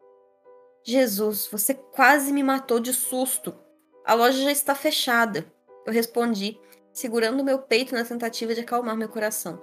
Jesus, 0.85 1.49
você 1.51 1.75
quase 1.75 2.33
me 2.33 2.43
matou 2.43 2.81
de 2.81 2.93
susto. 2.93 3.55
A 4.07 4.15
loja 4.15 4.41
já 4.41 4.53
está 4.53 4.73
fechada. 4.73 5.45
Eu 5.85 5.93
respondi, 5.93 6.61
segurando 6.93 7.43
meu 7.43 7.59
peito 7.59 7.93
na 7.93 8.05
tentativa 8.05 8.55
de 8.55 8.61
acalmar 8.61 8.97
meu 8.97 9.09
coração. 9.09 9.61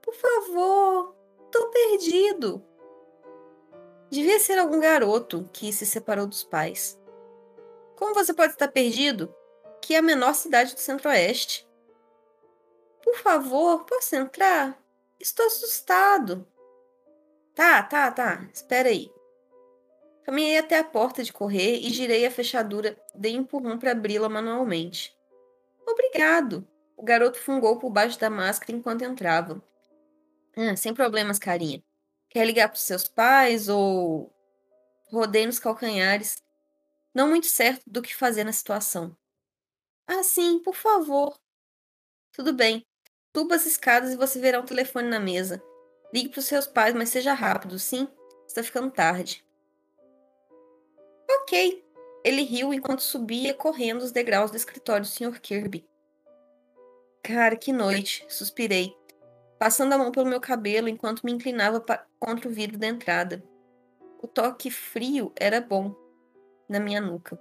Por 0.00 0.14
favor, 0.14 1.14
tô 1.52 1.68
perdido. 1.68 2.64
Devia 4.08 4.40
ser 4.40 4.58
algum 4.58 4.80
garoto 4.80 5.48
que 5.52 5.70
se 5.70 5.84
separou 5.84 6.26
dos 6.26 6.42
pais. 6.42 6.98
Como 7.94 8.14
você 8.14 8.32
pode 8.32 8.54
estar 8.54 8.68
perdido? 8.68 9.34
Que 9.82 9.94
é 9.94 9.98
a 9.98 10.02
menor 10.02 10.34
cidade 10.34 10.74
do 10.74 10.80
Centro-Oeste. 10.80 11.68
Por 13.02 13.16
favor, 13.16 13.84
posso 13.84 14.16
entrar? 14.16 14.82
Estou 15.20 15.46
assustado. 15.46 16.48
Tá, 17.54 17.82
tá, 17.82 18.10
tá. 18.10 18.48
Espera 18.50 18.88
aí. 18.88 19.12
Caminhei 20.28 20.58
até 20.58 20.78
a 20.78 20.84
porta 20.84 21.24
de 21.24 21.32
correr 21.32 21.78
e 21.78 21.88
girei 21.88 22.26
a 22.26 22.30
fechadura, 22.30 23.02
dei 23.14 23.34
um 23.34 23.40
empurrão 23.40 23.78
para 23.78 23.92
abri-la 23.92 24.28
manualmente. 24.28 25.16
Obrigado! 25.86 26.68
O 26.98 27.02
garoto 27.02 27.38
fungou 27.38 27.78
por 27.78 27.88
baixo 27.88 28.20
da 28.20 28.28
máscara 28.28 28.76
enquanto 28.76 29.00
entrava. 29.00 29.64
Ah, 30.54 30.76
sem 30.76 30.92
problemas, 30.92 31.38
carinha. 31.38 31.82
Quer 32.28 32.44
ligar 32.44 32.68
para 32.68 32.76
os 32.76 32.82
seus 32.82 33.08
pais 33.08 33.70
ou. 33.70 34.30
Rodei 35.10 35.46
nos 35.46 35.58
calcanhares, 35.58 36.42
não 37.14 37.30
muito 37.30 37.46
certo 37.46 37.82
do 37.86 38.02
que 38.02 38.14
fazer 38.14 38.44
na 38.44 38.52
situação. 38.52 39.16
Ah, 40.06 40.22
sim, 40.22 40.58
por 40.58 40.74
favor. 40.74 41.38
Tudo 42.34 42.52
bem. 42.52 42.84
Suba 43.34 43.54
as 43.54 43.64
escadas 43.64 44.12
e 44.12 44.16
você 44.16 44.38
verá 44.38 44.60
um 44.60 44.66
telefone 44.66 45.08
na 45.08 45.18
mesa. 45.18 45.62
Ligue 46.12 46.28
para 46.28 46.40
os 46.40 46.44
seus 46.44 46.66
pais, 46.66 46.94
mas 46.94 47.08
seja 47.08 47.32
rápido, 47.32 47.78
sim? 47.78 48.06
Está 48.46 48.62
ficando 48.62 48.90
tarde. 48.90 49.47
Ok. 51.30 51.84
Ele 52.24 52.42
riu 52.42 52.72
enquanto 52.72 53.00
subia 53.00 53.54
correndo 53.54 54.02
os 54.02 54.12
degraus 54.12 54.50
do 54.50 54.56
escritório 54.56 55.02
do 55.02 55.08
Sr. 55.08 55.40
Kirby. 55.40 55.86
Cara, 57.22 57.56
que 57.56 57.72
noite, 57.72 58.24
suspirei, 58.28 58.94
passando 59.58 59.92
a 59.92 59.98
mão 59.98 60.10
pelo 60.10 60.28
meu 60.28 60.40
cabelo 60.40 60.88
enquanto 60.88 61.24
me 61.24 61.32
inclinava 61.32 61.84
contra 62.18 62.48
o 62.48 62.52
vidro 62.52 62.78
da 62.78 62.86
entrada. 62.86 63.44
O 64.22 64.26
toque 64.26 64.70
frio 64.70 65.32
era 65.36 65.60
bom 65.60 65.94
na 66.68 66.80
minha 66.80 67.00
nuca. 67.00 67.38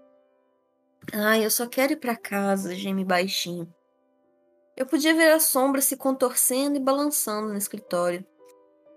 Ai, 1.14 1.46
eu 1.46 1.50
só 1.50 1.68
quero 1.68 1.94
ir 1.94 1.98
para 1.98 2.16
casa, 2.16 2.76
geme 2.76 3.06
baixinho. 3.06 3.74
Eu 4.76 4.86
podia 4.86 5.16
ver 5.16 5.32
a 5.32 5.40
sombra 5.40 5.82
se 5.82 5.96
contorcendo 5.96 6.78
e 6.78 6.82
balançando 6.82 7.50
no 7.50 7.58
escritório. 7.58 8.26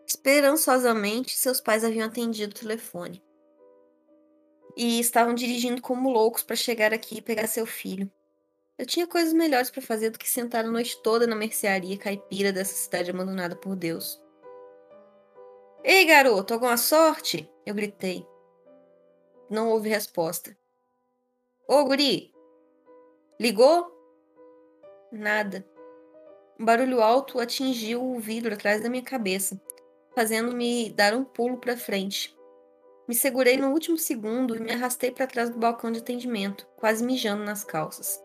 Esperançosamente, 0.06 1.36
seus 1.36 1.60
pais 1.60 1.84
haviam 1.84 2.08
atendido 2.08 2.50
o 2.50 2.58
telefone 2.58 3.22
e 4.82 4.98
estavam 4.98 5.34
dirigindo 5.34 5.82
como 5.82 6.08
loucos 6.08 6.42
para 6.42 6.56
chegar 6.56 6.94
aqui 6.94 7.18
e 7.18 7.20
pegar 7.20 7.46
seu 7.46 7.66
filho. 7.66 8.10
Eu 8.78 8.86
tinha 8.86 9.06
coisas 9.06 9.34
melhores 9.34 9.68
para 9.68 9.82
fazer 9.82 10.08
do 10.08 10.18
que 10.18 10.26
sentar 10.26 10.64
a 10.64 10.70
noite 10.70 11.02
toda 11.02 11.26
na 11.26 11.36
mercearia 11.36 11.98
caipira 11.98 12.50
dessa 12.50 12.72
cidade 12.72 13.10
abandonada 13.10 13.54
por 13.54 13.76
Deus. 13.76 14.18
Ei, 15.84 16.06
garoto, 16.06 16.54
alguma 16.54 16.78
sorte? 16.78 17.46
Eu 17.66 17.74
gritei. 17.74 18.26
Não 19.50 19.68
houve 19.68 19.90
resposta. 19.90 20.56
Ô, 21.68 21.84
guri! 21.84 22.32
Ligou? 23.38 23.86
Nada. 25.12 25.62
Um 26.58 26.64
barulho 26.64 27.02
alto 27.02 27.38
atingiu 27.38 28.02
o 28.02 28.18
vidro 28.18 28.54
atrás 28.54 28.82
da 28.82 28.88
minha 28.88 29.04
cabeça, 29.04 29.60
fazendo-me 30.14 30.88
dar 30.88 31.12
um 31.12 31.22
pulo 31.22 31.58
para 31.58 31.76
frente. 31.76 32.34
Me 33.10 33.16
segurei 33.16 33.56
no 33.56 33.72
último 33.72 33.98
segundo 33.98 34.54
e 34.54 34.60
me 34.60 34.70
arrastei 34.70 35.10
para 35.10 35.26
trás 35.26 35.50
do 35.50 35.58
balcão 35.58 35.90
de 35.90 35.98
atendimento, 35.98 36.64
quase 36.76 37.04
mijando 37.04 37.42
nas 37.42 37.64
calças. 37.64 38.22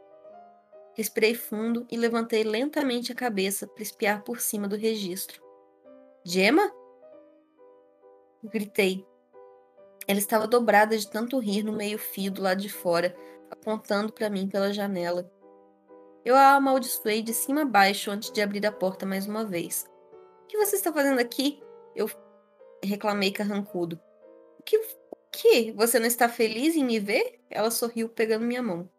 Respirei 0.93 1.33
fundo 1.33 1.87
e 1.89 1.97
levantei 1.97 2.43
lentamente 2.43 3.11
a 3.11 3.15
cabeça 3.15 3.65
para 3.65 3.81
espiar 3.81 4.21
por 4.21 4.39
cima 4.39 4.67
do 4.67 4.75
registro. 4.75 5.41
Gemma? 6.23 6.71
Gritei. 8.43 9.03
Ela 10.07 10.19
estava 10.19 10.47
dobrada 10.47 10.95
de 10.95 11.09
tanto 11.09 11.39
rir 11.39 11.63
no 11.63 11.73
meio-fio 11.73 12.31
do 12.31 12.43
lado 12.43 12.61
de 12.61 12.69
fora, 12.69 13.17
apontando 13.49 14.13
para 14.13 14.29
mim 14.29 14.47
pela 14.47 14.71
janela. 14.71 15.27
Eu 16.23 16.35
a 16.35 16.53
amaldiçoei 16.53 17.23
de 17.23 17.33
cima 17.33 17.63
a 17.63 17.65
baixo 17.65 18.11
antes 18.11 18.29
de 18.29 18.39
abrir 18.39 18.63
a 18.67 18.71
porta 18.71 19.03
mais 19.03 19.25
uma 19.25 19.43
vez. 19.43 19.89
O 20.43 20.45
que 20.45 20.59
você 20.59 20.75
está 20.75 20.93
fazendo 20.93 21.19
aqui? 21.19 21.59
Eu 21.95 22.07
reclamei 22.83 23.31
carrancudo. 23.31 23.99
Que? 24.65 24.79
Que? 25.31 25.71
Você 25.73 25.99
não 25.99 26.07
está 26.07 26.27
feliz 26.29 26.75
em 26.75 26.83
me 26.83 26.99
ver? 26.99 27.39
Ela 27.49 27.71
sorriu 27.71 28.09
pegando 28.09 28.45
minha 28.45 28.63
mão. 28.63 28.89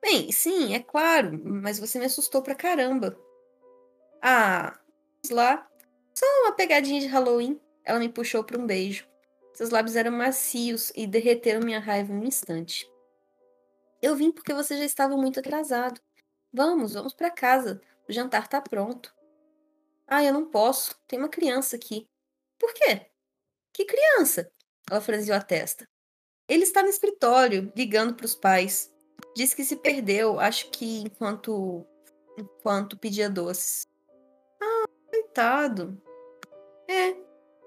Bem, 0.00 0.32
sim, 0.32 0.74
é 0.74 0.80
claro, 0.80 1.40
mas 1.44 1.78
você 1.78 1.98
me 1.98 2.06
assustou 2.06 2.42
pra 2.42 2.54
caramba. 2.54 3.16
Ah, 4.20 4.78
lá. 5.30 5.68
Só 6.14 6.26
uma 6.42 6.52
pegadinha 6.52 7.00
de 7.00 7.06
Halloween. 7.06 7.60
Ela 7.84 7.98
me 7.98 8.08
puxou 8.08 8.44
para 8.44 8.58
um 8.58 8.66
beijo. 8.66 9.06
Seus 9.54 9.70
lábios 9.70 9.96
eram 9.96 10.12
macios 10.12 10.92
e 10.96 11.06
derreteram 11.06 11.60
minha 11.60 11.78
raiva 11.78 12.12
em 12.12 12.16
um 12.16 12.24
instante. 12.24 12.90
Eu 14.00 14.16
vim 14.16 14.32
porque 14.32 14.52
você 14.52 14.76
já 14.76 14.84
estava 14.84 15.16
muito 15.16 15.38
atrasado. 15.40 16.00
Vamos, 16.52 16.94
vamos 16.94 17.14
para 17.14 17.30
casa. 17.30 17.80
O 18.08 18.12
jantar 18.12 18.48
tá 18.48 18.60
pronto. 18.60 19.14
Ah, 20.06 20.24
eu 20.24 20.32
não 20.32 20.50
posso. 20.50 20.98
Tem 21.06 21.18
uma 21.18 21.28
criança 21.28 21.76
aqui. 21.76 22.08
Por 22.58 22.72
quê? 22.74 23.06
Que 23.72 23.84
criança? 23.84 24.50
Ela 24.90 25.00
franziu 25.00 25.34
a 25.34 25.40
testa. 25.40 25.88
Ele 26.48 26.64
está 26.64 26.82
no 26.82 26.88
escritório, 26.88 27.72
ligando 27.74 28.14
para 28.14 28.26
os 28.26 28.34
pais. 28.34 28.92
Diz 29.34 29.54
que 29.54 29.64
se 29.64 29.76
perdeu, 29.76 30.38
acho 30.38 30.70
que 30.70 31.00
enquanto 31.00 31.86
enquanto 32.38 32.96
pedia 32.96 33.28
doces. 33.28 33.86
Ah, 34.60 34.84
coitado. 35.10 36.00
É, 36.88 37.16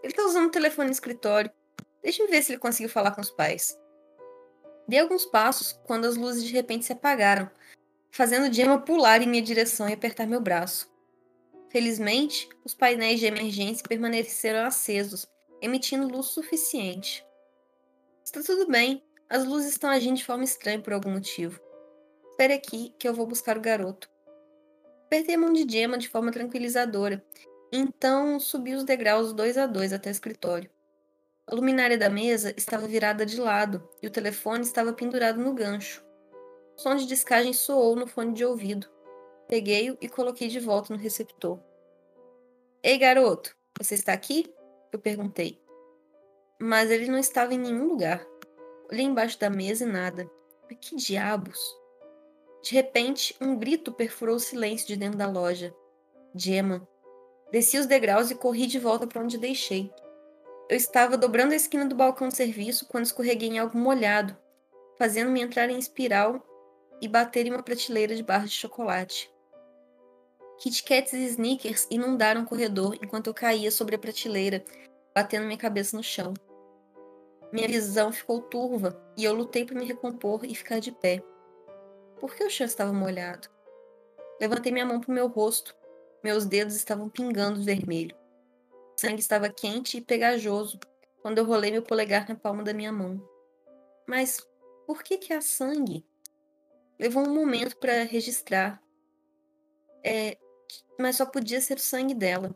ele 0.03 0.13
tá 0.13 0.23
usando 0.23 0.47
o 0.47 0.51
telefone 0.51 0.87
no 0.87 0.93
escritório. 0.93 1.51
Deixa 2.03 2.21
eu 2.21 2.27
ver 2.27 2.43
se 2.43 2.51
ele 2.51 2.59
conseguiu 2.59 2.89
falar 2.89 3.11
com 3.11 3.21
os 3.21 3.31
pais. 3.31 3.77
Dei 4.87 4.99
alguns 4.99 5.25
passos 5.25 5.73
quando 5.85 6.05
as 6.05 6.15
luzes 6.15 6.43
de 6.43 6.53
repente 6.53 6.85
se 6.85 6.93
apagaram, 6.93 7.49
fazendo 8.11 8.53
Gemma 8.53 8.79
pular 8.79 9.21
em 9.21 9.27
minha 9.27 9.41
direção 9.41 9.89
e 9.89 9.93
apertar 9.93 10.27
meu 10.27 10.39
braço. 10.39 10.93
Felizmente, 11.69 12.47
os 12.63 12.75
painéis 12.75 13.19
de 13.19 13.25
emergência 13.25 13.83
permaneceram 13.87 14.65
acesos, 14.65 15.27
emitindo 15.65 16.07
luz 16.07 16.27
suficiente. 16.27 17.25
Está 18.23 18.41
tudo 18.41 18.67
bem, 18.67 19.03
as 19.29 19.45
luzes 19.45 19.71
estão 19.71 19.89
agindo 19.89 20.17
de 20.17 20.25
forma 20.25 20.43
estranha 20.43 20.79
por 20.79 20.93
algum 20.93 21.11
motivo. 21.11 21.59
Espere 22.29 22.53
aqui 22.53 22.93
que 22.99 23.07
eu 23.07 23.13
vou 23.13 23.25
buscar 23.25 23.57
o 23.57 23.61
garoto. 23.61 24.09
Apertei 25.05 25.35
a 25.35 25.37
mão 25.37 25.51
de 25.51 25.65
Gemma 25.67 25.97
de 25.97 26.07
forma 26.07 26.31
tranquilizadora, 26.31 27.25
então 27.71 28.39
subi 28.39 28.73
os 28.73 28.83
degraus 28.83 29.33
dois 29.33 29.57
a 29.57 29.65
dois 29.65 29.91
até 29.91 30.09
o 30.09 30.11
escritório. 30.11 30.69
A 31.47 31.55
luminária 31.55 31.97
da 31.97 32.09
mesa 32.09 32.53
estava 32.57 32.87
virada 32.87 33.25
de 33.25 33.39
lado 33.39 33.87
e 34.01 34.07
o 34.07 34.11
telefone 34.11 34.63
estava 34.63 34.93
pendurado 34.93 35.39
no 35.39 35.53
gancho. 35.53 36.03
O 36.77 36.81
som 36.81 36.95
de 36.95 37.05
descagem 37.05 37.53
soou 37.53 37.95
no 37.95 38.07
fone 38.07 38.33
de 38.33 38.43
ouvido. 38.43 38.87
Peguei-o 39.47 39.97
e 40.01 40.09
coloquei 40.09 40.47
de 40.47 40.59
volta 40.59 40.93
no 40.93 40.99
receptor. 40.99 41.59
Ei, 42.83 42.97
garoto, 42.97 43.55
você 43.77 43.95
está 43.95 44.13
aqui? 44.13 44.54
Eu 44.95 44.99
perguntei. 44.99 45.61
Mas 46.57 46.89
ele 46.89 47.07
não 47.09 47.17
estava 47.19 47.53
em 47.53 47.57
nenhum 47.57 47.85
lugar. 47.85 48.25
Olhei 48.89 49.03
embaixo 49.03 49.37
da 49.37 49.49
mesa 49.49 49.83
e 49.83 49.91
nada. 49.91 50.31
Mas 50.69 50.77
que 50.79 50.95
diabos? 50.95 51.59
De 52.63 52.73
repente, 52.73 53.35
um 53.41 53.59
grito 53.59 53.91
perfurou 53.91 54.37
o 54.37 54.39
silêncio 54.39 54.87
de 54.87 54.95
dentro 54.95 55.17
da 55.17 55.29
loja. 55.29 55.75
Gemma. 56.33 56.87
Desci 57.51 57.77
os 57.77 57.85
degraus 57.85 58.31
e 58.31 58.35
corri 58.35 58.67
de 58.67 58.79
volta 58.79 59.05
para 59.05 59.21
onde 59.21 59.37
deixei. 59.37 59.91
Eu 60.69 60.77
estava 60.77 61.17
dobrando 61.17 61.51
a 61.51 61.57
esquina 61.57 61.85
do 61.85 61.93
balcão 61.93 62.29
de 62.29 62.37
serviço 62.37 62.87
quando 62.87 63.03
escorreguei 63.03 63.49
em 63.49 63.59
algo 63.59 63.77
molhado, 63.77 64.37
fazendo-me 64.97 65.41
entrar 65.41 65.69
em 65.69 65.77
espiral 65.77 66.41
e 67.01 67.09
bater 67.09 67.45
em 67.45 67.51
uma 67.51 67.61
prateleira 67.61 68.15
de 68.15 68.23
barras 68.23 68.49
de 68.49 68.55
chocolate. 68.55 69.29
Kit 70.57 70.83
Kats 70.83 71.13
e 71.13 71.25
Snickers 71.25 71.87
inundaram 71.91 72.43
o 72.43 72.45
corredor 72.45 72.95
enquanto 73.01 73.27
eu 73.27 73.33
caía 73.33 73.69
sobre 73.71 73.95
a 73.95 73.99
prateleira, 73.99 74.63
batendo 75.13 75.45
minha 75.45 75.57
cabeça 75.57 75.95
no 75.97 76.03
chão. 76.03 76.33
Minha 77.51 77.67
visão 77.67 78.11
ficou 78.11 78.41
turva 78.41 79.01
e 79.17 79.23
eu 79.23 79.33
lutei 79.33 79.65
para 79.65 79.79
me 79.79 79.85
recompor 79.85 80.45
e 80.45 80.55
ficar 80.55 80.79
de 80.79 80.91
pé. 80.91 81.23
Por 82.19 82.33
que 82.35 82.43
o 82.43 82.49
chão 82.49 82.65
estava 82.65 82.91
molhado? 82.91 83.49
Levantei 84.39 84.71
minha 84.71 84.85
mão 84.85 84.99
para 84.99 85.11
o 85.11 85.13
meu 85.13 85.27
rosto. 85.27 85.75
Meus 86.23 86.45
dedos 86.45 86.75
estavam 86.75 87.09
pingando 87.09 87.59
de 87.59 87.65
vermelho. 87.65 88.15
O 88.97 88.99
sangue 88.99 89.19
estava 89.19 89.49
quente 89.49 89.97
e 89.97 90.01
pegajoso 90.01 90.79
quando 91.21 91.37
eu 91.37 91.45
rolei 91.45 91.71
meu 91.71 91.81
polegar 91.81 92.27
na 92.27 92.35
palma 92.35 92.63
da 92.63 92.73
minha 92.73 92.91
mão. 92.91 93.21
Mas 94.07 94.39
por 94.85 95.03
que 95.03 95.17
que 95.17 95.33
há 95.33 95.41
sangue? 95.41 96.05
Levou 96.99 97.27
um 97.27 97.33
momento 97.33 97.77
para 97.77 98.03
registrar. 98.03 98.81
É, 100.03 100.37
mas 100.99 101.17
só 101.17 101.25
podia 101.25 101.61
ser 101.61 101.77
o 101.77 101.81
sangue 101.81 102.13
dela. 102.13 102.55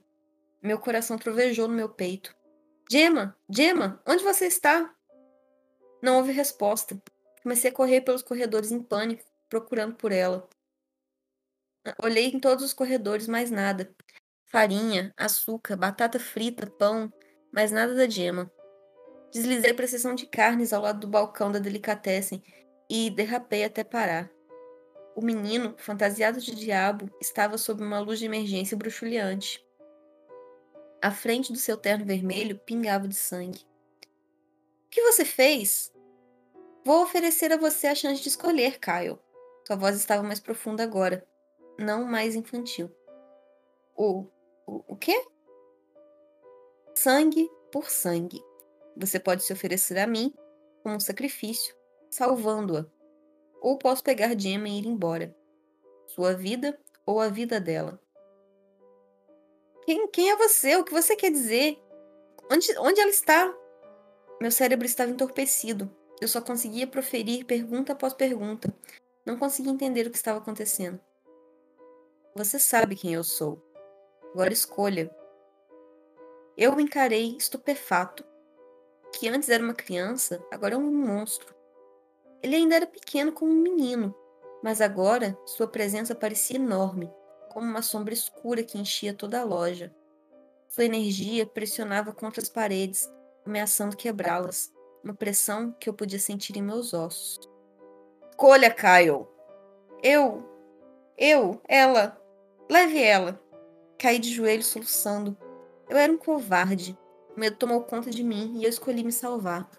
Meu 0.62 0.80
coração 0.80 1.18
trovejou 1.18 1.68
no 1.68 1.74
meu 1.74 1.90
peito. 1.90 2.36
Gemma, 2.92 3.38
Gemma, 3.50 4.02
onde 4.06 4.24
você 4.24 4.48
está? 4.48 4.94
Não 6.02 6.18
houve 6.18 6.32
resposta. 6.32 7.02
Comecei 7.44 7.70
a 7.70 7.74
correr 7.74 8.02
pelos 8.02 8.22
corredores 8.22 8.72
em 8.72 8.82
pânico, 8.82 9.24
procurando 9.48 9.96
por 9.96 10.12
ela. 10.12 10.48
Olhei 12.02 12.28
em 12.28 12.40
todos 12.40 12.64
os 12.64 12.74
corredores, 12.74 13.28
mas 13.28 13.50
nada. 13.50 13.94
Farinha, 14.46 15.14
açúcar, 15.16 15.76
batata 15.78 16.20
frita, 16.20 16.68
pão, 16.68 17.12
mas 17.52 17.72
nada 17.72 17.94
da 17.94 18.10
Gemma. 18.10 18.52
Deslizei 19.32 19.74
para 19.74 19.86
a 19.86 19.88
seção 19.88 20.16
de 20.16 20.26
carnes 20.26 20.74
ao 20.74 20.82
lado 20.82 21.02
do 21.02 21.08
balcão 21.08 21.52
da 21.52 21.60
delicatessen 21.60 22.44
e 22.90 23.10
derrapei 23.10 23.64
até 23.64 23.84
parar. 23.84 24.30
O 25.20 25.22
menino, 25.22 25.76
fantasiado 25.78 26.40
de 26.40 26.56
diabo, 26.56 27.14
estava 27.20 27.58
sob 27.58 27.84
uma 27.84 28.00
luz 28.00 28.20
de 28.20 28.26
emergência 28.26 28.78
bruxuleante. 28.78 29.62
A 31.02 31.12
frente 31.12 31.52
do 31.52 31.60
seu 31.60 31.76
terno 31.76 32.06
vermelho 32.06 32.58
pingava 32.58 33.06
de 33.06 33.16
sangue. 33.16 33.60
O 34.86 34.90
que 34.90 35.02
você 35.02 35.26
fez? 35.26 35.92
Vou 36.86 37.04
oferecer 37.04 37.52
a 37.52 37.58
você 37.58 37.88
a 37.88 37.96
chance 37.96 38.22
de 38.22 38.30
escolher, 38.30 38.80
Kyle. 38.80 39.20
Sua 39.68 39.76
voz 39.76 39.98
estava 39.98 40.24
mais 40.24 40.40
profunda 40.40 40.84
agora, 40.84 41.28
não 41.78 42.06
mais 42.06 42.34
infantil. 42.34 42.90
O. 43.98 44.26
O, 44.66 44.86
o 44.88 44.96
quê? 44.96 45.22
Sangue 46.96 47.50
por 47.74 47.90
sangue. 47.90 48.42
Você 48.96 49.20
pode 49.20 49.44
se 49.44 49.52
oferecer 49.52 50.00
a 50.00 50.08
mim 50.08 50.34
como 50.82 50.96
um 50.96 51.00
sacrifício 51.02 51.76
salvando-a. 52.10 52.99
Ou 53.62 53.78
posso 53.78 54.04
pegar 54.04 54.38
Gemma 54.38 54.70
e 54.70 54.80
ir 54.80 54.86
embora. 54.86 55.36
Sua 56.08 56.34
vida 56.34 56.80
ou 57.06 57.20
a 57.20 57.28
vida 57.28 57.60
dela. 57.60 58.00
Quem, 59.86 60.08
quem 60.08 60.30
é 60.30 60.36
você? 60.36 60.76
O 60.76 60.84
que 60.84 60.92
você 60.92 61.16
quer 61.16 61.32
dizer? 61.32 61.82
Onde, 62.52 62.78
onde 62.80 63.00
ela 63.00 63.10
está? 63.10 63.54
Meu 64.42 64.52
cérebro 64.52 64.86
estava 64.86 65.12
entorpecido. 65.12 65.90
Eu 66.22 66.28
só 66.28 66.42
conseguia 66.42 66.88
proferir 66.88 67.46
pergunta 67.46 67.94
após 67.94 68.14
pergunta. 68.14 68.74
Não 69.26 69.38
conseguia 69.38 69.72
entender 69.72 70.08
o 70.08 70.12
que 70.12 70.18
estava 70.18 70.40
acontecendo. 70.40 71.00
Você 72.36 72.60
sabe 72.60 72.96
quem 72.96 73.14
eu 73.14 73.24
sou. 73.24 73.62
Agora 74.34 74.54
escolha. 74.54 75.14
Eu 76.56 76.76
o 76.76 76.80
encarei 76.80 77.36
estupefato. 77.38 78.24
Que 79.14 79.28
antes 79.28 79.50
era 79.50 79.64
uma 79.64 79.74
criança, 79.74 80.44
agora 80.52 80.76
é 80.76 80.78
um 80.78 80.92
monstro. 80.92 81.56
Ele 82.42 82.56
ainda 82.56 82.76
era 82.76 82.88
pequeno 82.88 83.32
como 83.32 83.52
um 83.52 83.62
menino, 83.62 84.16
mas 84.64 84.82
agora 84.82 85.38
sua 85.46 85.68
presença 85.68 86.16
parecia 86.16 86.58
enorme, 86.58 87.12
como 87.50 87.66
uma 87.66 87.82
sombra 87.82 88.14
escura 88.14 88.64
que 88.64 88.78
enchia 88.78 89.14
toda 89.14 89.40
a 89.40 89.44
loja. 89.44 89.94
Sua 90.68 90.86
energia 90.86 91.46
pressionava 91.46 92.14
contra 92.14 92.42
as 92.42 92.50
paredes, 92.50 93.12
ameaçando 93.46 93.98
quebrá-las, 93.98 94.72
uma 95.04 95.14
pressão 95.14 95.72
que 95.80 95.90
eu 95.90 95.94
podia 95.94 96.20
sentir 96.20 96.58
em 96.58 96.62
meus 96.62 96.94
ossos. 96.94 97.40
Escolha, 98.30 98.70
Kyle! 98.70 99.28
Eu! 100.04 100.48
Eu! 101.18 101.62
Ela! 101.68 102.22
Leve 102.70 103.02
ela! 103.02 103.42
Caí 103.98 104.20
de 104.20 104.32
joelhos 104.32 104.68
soluçando. 104.68 105.38
Eu 105.90 105.98
era 105.98 106.14
um 106.14 106.18
covarde. 106.18 106.98
O 107.36 107.40
medo 107.40 107.58
tomou 107.58 107.82
conta 107.84 108.10
de 108.10 108.24
mim 108.24 108.58
e 108.58 108.64
eu 108.64 108.70
escolhi 108.70 109.04
me 109.04 109.12
salvar. 109.12 109.70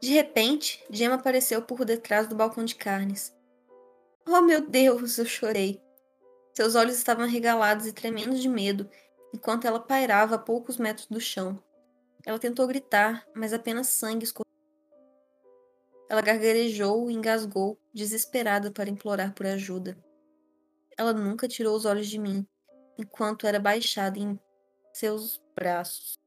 De 0.00 0.12
repente, 0.12 0.84
Gemma 0.90 1.14
apareceu 1.14 1.62
por 1.62 1.84
detrás 1.84 2.28
do 2.28 2.36
balcão 2.36 2.64
de 2.64 2.74
carnes. 2.74 3.34
Oh, 4.26 4.40
meu 4.40 4.66
Deus! 4.68 5.18
Eu 5.18 5.24
chorei. 5.24 5.82
Seus 6.54 6.74
olhos 6.74 6.96
estavam 6.96 7.24
arregalados 7.24 7.86
e 7.86 7.92
tremendo 7.92 8.36
de 8.36 8.48
medo, 8.48 8.88
enquanto 9.32 9.66
ela 9.66 9.80
pairava 9.80 10.34
a 10.34 10.38
poucos 10.38 10.78
metros 10.78 11.06
do 11.06 11.20
chão. 11.20 11.62
Ela 12.24 12.38
tentou 12.38 12.66
gritar, 12.66 13.26
mas 13.34 13.52
apenas 13.52 13.88
sangue 13.88 14.24
escorreu. 14.24 14.46
Ela 16.08 16.20
gargarejou 16.20 17.10
e 17.10 17.14
engasgou, 17.14 17.78
desesperada 17.92 18.70
para 18.70 18.90
implorar 18.90 19.34
por 19.34 19.46
ajuda. 19.46 19.96
Ela 20.96 21.12
nunca 21.12 21.48
tirou 21.48 21.76
os 21.76 21.84
olhos 21.84 22.08
de 22.08 22.18
mim, 22.18 22.46
enquanto 22.98 23.46
era 23.46 23.60
baixada 23.60 24.18
em 24.18 24.38
seus 24.92 25.40
braços. 25.54 26.18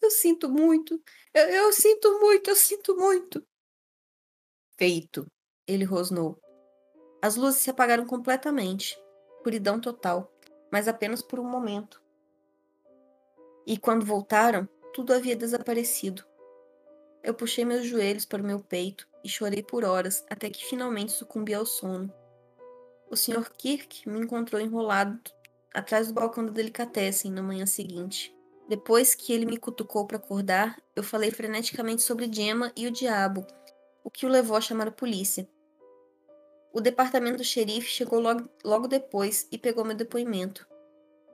Eu 0.00 0.10
sinto 0.10 0.48
muito, 0.48 1.00
eu, 1.34 1.48
eu 1.48 1.72
sinto 1.72 2.18
muito, 2.20 2.48
eu 2.48 2.56
sinto 2.56 2.96
muito. 2.96 3.46
Feito, 4.76 5.26
ele 5.66 5.84
rosnou. 5.84 6.40
As 7.20 7.36
luzes 7.36 7.60
se 7.60 7.70
apagaram 7.70 8.06
completamente, 8.06 8.98
escuridão 9.36 9.78
total, 9.78 10.32
mas 10.72 10.88
apenas 10.88 11.22
por 11.22 11.38
um 11.38 11.44
momento. 11.44 12.02
E 13.66 13.76
quando 13.76 14.06
voltaram, 14.06 14.66
tudo 14.94 15.12
havia 15.12 15.36
desaparecido. 15.36 16.24
Eu 17.22 17.34
puxei 17.34 17.64
meus 17.64 17.84
joelhos 17.84 18.24
para 18.24 18.42
o 18.42 18.46
meu 18.46 18.60
peito 18.60 19.06
e 19.22 19.28
chorei 19.28 19.62
por 19.62 19.84
horas 19.84 20.24
até 20.30 20.48
que 20.48 20.64
finalmente 20.64 21.12
sucumbi 21.12 21.52
ao 21.52 21.66
sono. 21.66 22.12
O 23.10 23.16
Sr. 23.16 23.50
Kirk 23.50 24.08
me 24.08 24.20
encontrou 24.20 24.60
enrolado 24.60 25.20
atrás 25.74 26.08
do 26.08 26.14
balcão 26.14 26.46
da 26.46 26.52
delicatessen 26.52 27.30
na 27.30 27.42
manhã 27.42 27.66
seguinte. 27.66 28.34
Depois 28.70 29.16
que 29.16 29.32
ele 29.32 29.46
me 29.46 29.56
cutucou 29.56 30.06
para 30.06 30.16
acordar, 30.16 30.80
eu 30.94 31.02
falei 31.02 31.32
freneticamente 31.32 32.02
sobre 32.02 32.32
Gemma 32.32 32.70
e 32.76 32.86
o 32.86 32.90
diabo, 32.92 33.44
o 34.04 34.08
que 34.08 34.24
o 34.24 34.28
levou 34.28 34.56
a 34.56 34.60
chamar 34.60 34.86
a 34.86 34.92
polícia. 34.92 35.48
O 36.72 36.80
departamento 36.80 37.38
do 37.38 37.44
xerife 37.44 37.88
chegou 37.88 38.20
logo, 38.20 38.48
logo 38.64 38.86
depois 38.86 39.48
e 39.50 39.58
pegou 39.58 39.84
meu 39.84 39.96
depoimento, 39.96 40.68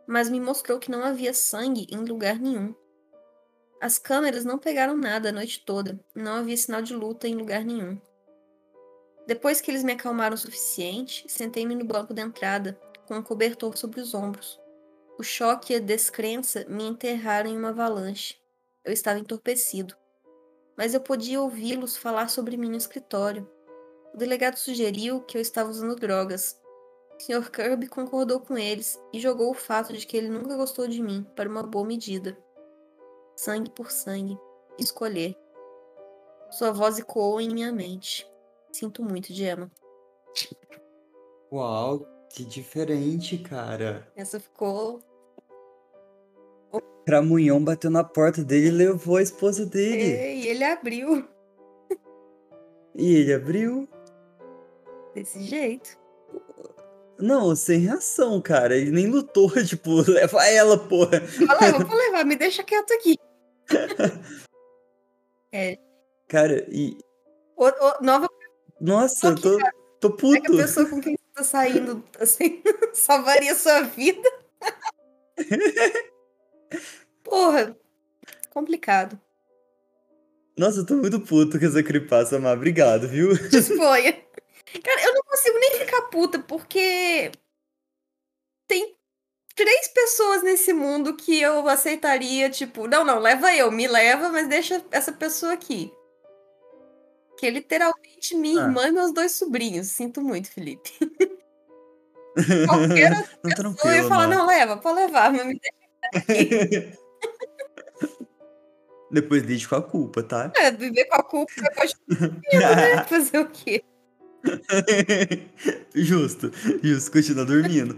mas 0.07 0.31
me 0.31 0.41
mostrou 0.41 0.79
que 0.79 0.91
não 0.91 1.05
havia 1.05 1.35
sangue 1.35 1.87
em 1.91 1.99
lugar 1.99 2.39
nenhum. 2.39 2.75
As 3.83 3.99
câmeras 3.99 4.47
não 4.47 4.57
pegaram 4.57 4.97
nada 4.97 5.29
a 5.29 5.33
noite 5.33 5.63
toda 5.63 6.01
não 6.15 6.37
havia 6.37 6.57
sinal 6.57 6.81
de 6.81 6.95
luta 6.95 7.29
em 7.29 7.35
lugar 7.35 7.67
nenhum. 7.67 8.01
Depois 9.27 9.61
que 9.61 9.71
eles 9.71 9.85
me 9.85 9.93
acalmaram 9.93 10.37
o 10.37 10.39
suficiente, 10.39 11.27
sentei-me 11.29 11.75
no 11.75 11.85
banco 11.85 12.15
da 12.15 12.23
entrada, 12.23 12.81
com 13.07 13.15
um 13.15 13.23
cobertor 13.23 13.77
sobre 13.77 14.01
os 14.01 14.15
ombros. 14.15 14.59
O 15.19 15.23
choque 15.23 15.73
e 15.73 15.77
a 15.77 15.81
descrença 15.81 16.65
me 16.69 16.85
enterraram 16.85 17.51
em 17.51 17.57
uma 17.57 17.71
avalanche. 17.71 18.37
Eu 18.85 18.93
estava 18.93 19.19
entorpecido. 19.19 19.95
Mas 20.77 20.95
eu 20.95 21.01
podia 21.01 21.41
ouvi-los 21.41 21.97
falar 21.97 22.29
sobre 22.29 22.57
mim 22.57 22.69
no 22.69 22.77
escritório. 22.77 23.51
O 24.13 24.17
delegado 24.17 24.57
sugeriu 24.57 25.23
que 25.23 25.37
eu 25.37 25.41
estava 25.41 25.71
usando 25.71 25.97
drogas. 25.97 26.61
O 27.19 27.23
Sr. 27.23 27.51
Kirby 27.51 27.89
concordou 27.89 28.41
com 28.41 28.59
eles 28.59 29.01
e 29.13 29.19
jogou 29.19 29.51
o 29.51 29.55
fato 29.55 29.93
de 29.93 30.07
que 30.07 30.17
ele 30.17 30.29
nunca 30.29 30.57
gostou 30.57 30.87
de 30.87 31.03
mim 31.03 31.27
para 31.35 31.49
uma 31.49 31.63
boa 31.63 31.87
medida 31.87 32.37
sangue 33.37 33.71
por 33.71 33.91
sangue, 33.91 34.39
escolher. 34.79 35.37
Sua 36.51 36.73
voz 36.73 36.99
ecoou 36.99 37.41
em 37.41 37.53
minha 37.53 37.71
mente. 37.71 38.27
Sinto 38.73 39.03
muito, 39.03 39.33
Gemma. 39.33 39.71
Uau, 41.53 42.07
que 42.31 42.45
diferente, 42.45 43.39
cara. 43.39 44.07
Essa 44.17 44.39
ficou. 44.39 45.03
Cramunhão 47.07 47.63
bateu 47.63 47.91
na 47.91 48.03
porta 48.03 48.43
dele 48.43 48.67
e 48.67 48.71
levou 48.71 49.17
a 49.17 49.23
esposa 49.23 49.65
dele. 49.65 50.43
E 50.43 50.49
ele 50.49 50.65
abriu. 50.65 51.29
E 52.95 53.15
ele 53.15 53.33
abriu. 53.33 53.89
Desse 55.15 55.43
jeito. 55.43 55.97
Não, 57.19 57.57
sem 57.57 57.81
reação, 57.81 58.41
cara. 58.41 58.77
Ele 58.77 58.91
nem 58.91 59.07
lutou, 59.07 59.51
tipo, 59.65 60.03
leva 60.11 60.45
ela, 60.47 60.79
porra. 60.79 61.23
Levar, 61.39 61.85
vou 61.85 61.97
levar, 61.97 62.25
me 62.25 62.37
deixa 62.37 62.63
quieto 62.63 62.93
aqui. 62.93 63.17
é. 65.53 65.79
Cara, 66.29 66.67
e. 66.69 66.99
O, 67.57 67.67
o, 67.67 68.03
nova. 68.03 68.29
Nossa, 68.81 69.29
eu 69.29 69.35
tô, 69.37 69.59
tô 70.01 70.11
puto. 70.11 70.37
É 70.37 70.41
que 70.41 70.53
a 70.53 70.57
pessoa 70.57 70.87
com 70.89 71.01
quem 71.01 71.16
tá 71.37 71.45
saindo, 71.45 72.03
assim, 72.19 72.63
salvaria 72.95 73.55
sua 73.55 73.83
vida. 73.83 74.29
Porra, 77.23 77.77
complicado. 78.51 79.21
Nossa, 80.57 80.79
eu 80.79 80.87
tô 80.87 80.97
muito 80.97 81.21
puto 81.21 81.59
com 81.59 81.67
essa 81.67 81.83
creepypasta, 81.83 82.39
Má. 82.39 82.53
Obrigado, 82.53 83.07
viu? 83.07 83.37
Disponha. 83.51 84.13
Cara, 84.83 85.05
eu 85.05 85.15
não 85.15 85.23
consigo 85.23 85.59
nem 85.59 85.79
ficar 85.79 86.03
puta, 86.03 86.39
porque 86.39 87.31
tem 88.67 88.97
três 89.55 89.89
pessoas 89.89 90.43
nesse 90.43 90.73
mundo 90.73 91.15
que 91.15 91.39
eu 91.41 91.69
aceitaria, 91.69 92.49
tipo, 92.49 92.89
não, 92.89 93.05
não, 93.05 93.19
leva 93.19 93.55
eu, 93.55 93.71
me 93.71 93.87
leva, 93.87 94.31
mas 94.31 94.49
deixa 94.49 94.83
essa 94.91 95.13
pessoa 95.13 95.53
aqui. 95.53 95.93
Que 97.39 97.47
é 97.47 97.51
literalmente 97.51 98.35
minha 98.35 98.63
ah. 98.63 98.67
irmã 98.67 98.89
e 98.89 98.93
meus 98.93 99.13
dois 99.13 99.33
sobrinhos. 99.33 99.89
Sinto 99.89 100.21
muito, 100.21 100.51
Felipe. 100.51 100.91
Qualquer 102.67 103.29
outra 103.43 103.63
não 103.63 103.75
pessoa 103.75 103.95
ia 103.95 104.09
falar, 104.09 104.27
não, 104.27 104.47
leva, 104.47 104.77
pode 104.77 105.01
levar, 105.01 105.33
mas 105.33 105.47
me 105.47 105.59
deixa 105.59 105.77
aqui. 106.15 106.99
Depois 109.11 109.43
deixa 109.45 109.69
com 109.69 109.77
a 109.77 109.83
culpa, 109.83 110.23
tá? 110.23 110.53
É, 110.57 110.71
viver 110.71 111.05
com 111.07 111.15
a 111.15 111.23
culpa 111.23 111.53
depois 111.57 111.95
né? 112.09 113.05
Fazer 113.09 113.39
o 113.39 113.49
quê? 113.49 113.83
justo, 115.95 116.51
justo, 116.83 117.13
continua 117.13 117.45
dormindo. 117.45 117.97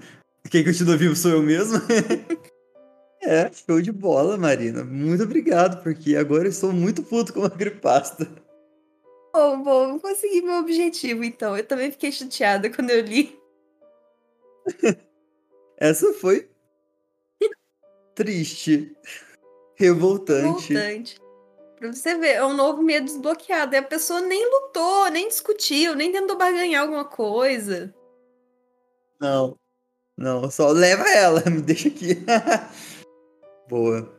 Quem 0.50 0.62
continua 0.64 0.96
vivo 0.96 1.16
sou 1.16 1.32
eu 1.32 1.42
mesmo. 1.42 1.80
é, 3.22 3.50
show 3.52 3.80
de 3.80 3.90
bola, 3.90 4.36
Marina. 4.36 4.84
Muito 4.84 5.22
obrigado, 5.22 5.82
porque 5.82 6.14
agora 6.14 6.44
eu 6.44 6.50
estou 6.50 6.72
muito 6.72 7.02
puto 7.02 7.32
com 7.32 7.44
a 7.44 7.48
gripasta. 7.48 8.28
Bom, 9.32 9.62
bom, 9.62 9.98
consegui 9.98 10.42
meu 10.42 10.56
objetivo, 10.56 11.24
então. 11.24 11.56
Eu 11.56 11.66
também 11.66 11.90
fiquei 11.90 12.10
chateada 12.10 12.70
quando 12.74 12.90
eu 12.90 13.02
li. 13.02 13.38
Essa 15.76 16.12
foi 16.14 16.50
triste, 18.14 18.96
revoltante. 19.76 20.72
Revoltante. 20.72 21.20
Pra 21.78 21.92
você 21.92 22.18
ver, 22.18 22.32
é 22.32 22.44
um 22.44 22.54
novo 22.54 22.82
medo 22.82 23.04
desbloqueado. 23.04 23.74
E 23.74 23.78
a 23.78 23.82
pessoa 23.82 24.20
nem 24.20 24.44
lutou, 24.44 25.08
nem 25.10 25.28
discutiu, 25.28 25.94
nem 25.94 26.10
tentou 26.10 26.36
barganhar 26.36 26.82
alguma 26.82 27.04
coisa. 27.04 27.94
Não. 29.20 29.56
Não, 30.16 30.50
só 30.50 30.70
leva 30.70 31.08
ela, 31.08 31.40
me 31.48 31.62
deixa 31.62 31.86
aqui. 31.86 32.16
Boa. 33.70 34.12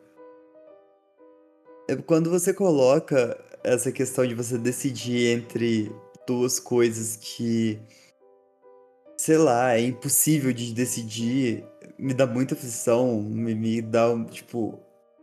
É 1.89 1.97
quando 1.97 2.29
você 2.29 2.53
coloca 2.53 3.37
essa 3.73 3.91
questão 3.91 4.25
de 4.25 4.35
você 4.35 4.57
decidir 4.57 5.37
entre 5.37 5.91
duas 6.27 6.59
coisas 6.59 7.15
que, 7.15 7.79
sei 9.17 9.37
lá, 9.37 9.75
é 9.75 9.81
impossível 9.81 10.53
de 10.53 10.73
decidir, 10.73 11.65
me 11.97 12.13
dá 12.13 12.27
muita 12.27 12.55
aflição, 12.55 13.21
me, 13.21 13.55
me 13.55 13.81
dá, 13.81 14.07
tipo, 14.25 14.79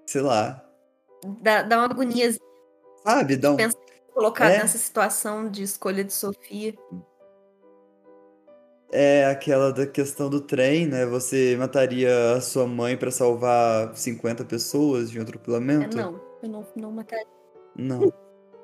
sei 0.06 0.20
lá, 0.20 0.62
Dá, 1.42 1.62
dá 1.62 1.78
uma 1.78 1.86
agonia. 1.86 2.32
Sabe? 3.04 3.36
Dá 3.36 3.52
um... 3.52 3.56
Pensar 3.56 3.86
colocar 4.16 4.50
é. 4.50 4.58
nessa 4.58 4.78
situação 4.78 5.50
de 5.50 5.62
escolha 5.62 6.02
de 6.02 6.12
Sofia. 6.12 6.74
É 8.90 9.26
aquela 9.26 9.70
da 9.70 9.86
questão 9.86 10.30
do 10.30 10.40
trem, 10.40 10.86
né? 10.86 11.04
Você 11.04 11.54
mataria 11.58 12.32
a 12.32 12.40
sua 12.40 12.66
mãe 12.66 12.96
para 12.96 13.10
salvar 13.10 13.94
50 13.94 14.42
pessoas 14.46 15.10
de 15.10 15.18
um 15.18 15.22
atropelamento? 15.22 15.98
É, 15.98 16.02
não, 16.02 16.20
eu 16.42 16.48
não, 16.48 16.66
não 16.74 16.92
mataria. 16.92 17.26
Não. 17.76 18.10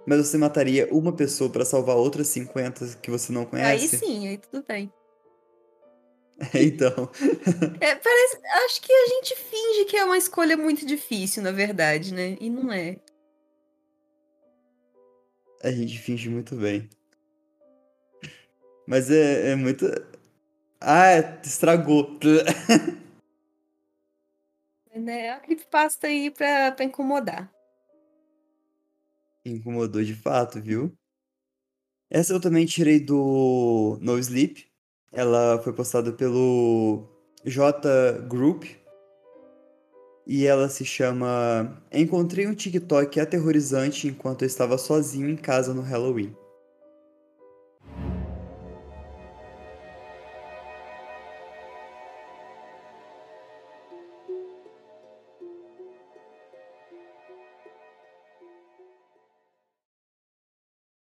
Mas 0.07 0.27
você 0.27 0.37
mataria 0.37 0.89
uma 0.93 1.13
pessoa 1.13 1.49
para 1.51 1.65
salvar 1.65 1.97
outras 1.97 2.27
50 2.29 2.97
que 3.01 3.11
você 3.11 3.33
não 3.33 3.45
conhece? 3.45 3.95
Aí 3.95 4.01
sim, 4.01 4.29
aí 4.29 4.39
tudo 4.39 4.65
bem. 4.67 4.93
então. 6.55 7.11
é, 7.81 7.95
parece, 7.95 8.41
acho 8.65 8.83
que 8.83 8.93
a 8.93 9.07
gente 9.07 9.37
finge 9.37 9.85
que 9.85 9.97
é 9.97 10.05
uma 10.05 10.17
escolha 10.17 10.57
muito 10.57 10.85
difícil, 10.85 11.43
na 11.43 11.53
verdade, 11.53 12.13
né? 12.13 12.37
E 12.41 12.51
não 12.51 12.73
é. 12.73 12.97
A 15.63 15.71
gente 15.71 15.99
finge 15.99 16.29
muito 16.29 16.57
bem. 16.57 16.89
Mas 18.87 19.11
é, 19.11 19.51
é 19.51 19.57
muito. 19.57 19.87
Ah, 20.81 21.39
estragou. 21.45 22.19
é 25.09 25.31
a 25.31 25.41
creepypasta 25.41 26.09
aí 26.09 26.31
pra, 26.31 26.73
pra 26.73 26.85
incomodar. 26.85 27.51
Incomodou 29.45 30.03
de 30.05 30.15
fato, 30.15 30.61
viu? 30.61 30.97
Essa 32.11 32.33
eu 32.33 32.41
também 32.41 32.67
tirei 32.67 33.01
do 33.01 33.99
No 34.01 34.19
Sleep, 34.19 34.67
ela 35.11 35.61
foi 35.63 35.73
postada 35.73 36.13
pelo 36.13 37.09
J 37.45 38.21
Group. 38.29 38.65
e 40.27 40.47
ela 40.47 40.69
se 40.69 40.85
chama 40.85 41.83
Encontrei 41.93 42.47
um 42.47 42.55
TikTok 42.55 43.19
aterrorizante 43.19 44.07
enquanto 44.07 44.43
eu 44.43 44.47
estava 44.47 44.79
sozinho 44.79 45.29
em 45.29 45.37
casa 45.37 45.75
no 45.75 45.83
Halloween. 45.83 46.35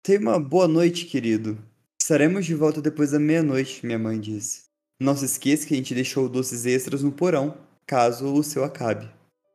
Tenha 0.06 0.20
uma 0.20 0.40
boa 0.40 0.68
noite, 0.68 1.08
querido. 1.08 1.58
Estaremos 2.00 2.46
de 2.46 2.54
volta 2.54 2.80
depois 2.80 3.10
da 3.10 3.18
meia-noite, 3.18 3.84
minha 3.84 3.98
mãe 3.98 4.20
disse. 4.20 4.66
Não 5.00 5.18
se 5.18 5.26
esqueça 5.26 5.66
que 5.66 5.74
a 5.74 5.78
gente 5.78 5.96
deixou 5.96 6.30
doces 6.30 6.64
extras 6.68 7.02
no 7.02 7.12
porão, 7.12 7.58
caso 7.88 8.32
o 8.32 8.44
seu 8.44 8.64
acabe. 8.64 9.10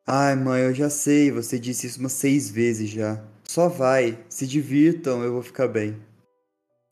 Ai, 0.05 0.35
mãe, 0.35 0.63
eu 0.63 0.75
já 0.75 0.91
sei, 0.91 1.31
você 1.31 1.57
disse 1.57 1.87
isso 1.87 2.01
umas 2.01 2.15
seis 2.15 2.51
vezes 2.51 2.91
já. 2.91 3.25
Só 3.45 3.69
vai, 3.69 4.19
se 4.29 4.45
divirtam, 4.45 5.23
eu 5.23 5.35
vou 5.35 5.43
ficar 5.43 5.69
bem. 5.69 5.97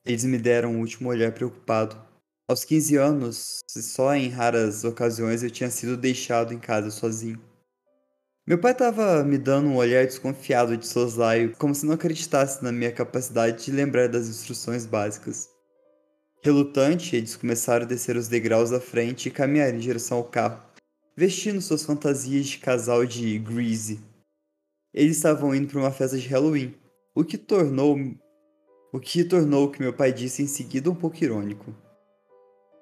Eles 0.07 0.23
me 0.23 0.39
deram 0.39 0.75
um 0.75 0.79
último 0.79 1.09
olhar 1.09 1.33
preocupado. 1.33 2.01
Aos 2.49 2.65
15 2.65 2.95
anos, 2.95 3.59
só 3.69 4.15
em 4.15 4.29
raras 4.29 4.85
ocasiões 4.85 5.43
eu 5.43 5.51
tinha 5.51 5.69
sido 5.69 5.97
deixado 5.97 6.55
em 6.55 6.61
casa 6.61 6.93
sozinho. 6.93 7.48
Meu 8.49 8.57
pai 8.57 8.73
estava 8.73 9.23
me 9.23 9.37
dando 9.37 9.69
um 9.69 9.77
olhar 9.77 10.07
desconfiado 10.07 10.75
de 10.75 10.87
soslaio, 10.87 11.55
como 11.59 11.75
se 11.75 11.85
não 11.85 11.93
acreditasse 11.93 12.65
na 12.65 12.73
minha 12.73 12.91
capacidade 12.91 13.63
de 13.63 13.71
lembrar 13.71 14.09
das 14.09 14.27
instruções 14.27 14.87
básicas. 14.87 15.51
Relutante, 16.43 17.15
eles 17.15 17.37
começaram 17.37 17.85
a 17.85 17.87
descer 17.87 18.17
os 18.17 18.27
degraus 18.27 18.71
da 18.71 18.81
frente 18.81 19.29
e 19.29 19.31
caminhar 19.31 19.69
em 19.69 19.79
direção 19.79 20.17
ao 20.17 20.25
carro, 20.25 20.63
vestindo 21.15 21.61
suas 21.61 21.85
fantasias 21.85 22.47
de 22.47 22.57
casal 22.57 23.05
de 23.05 23.39
Greasy. 23.39 24.01
Eles 24.95 25.19
estavam 25.19 25.55
indo 25.55 25.69
para 25.69 25.81
uma 25.81 25.91
festa 25.91 26.17
de 26.17 26.27
Halloween, 26.27 26.75
o 27.15 27.25
que 27.25 27.37
tornou 27.37 27.99
o 28.91 28.99
que 28.99 29.25
tornou 29.25 29.67
o 29.67 29.71
que 29.71 29.83
meu 29.83 29.93
pai 29.93 30.11
disse 30.11 30.43
em 30.43 30.47
seguida 30.47 30.91
um 30.91 30.95
pouco 30.95 31.23
irônico. 31.23 31.75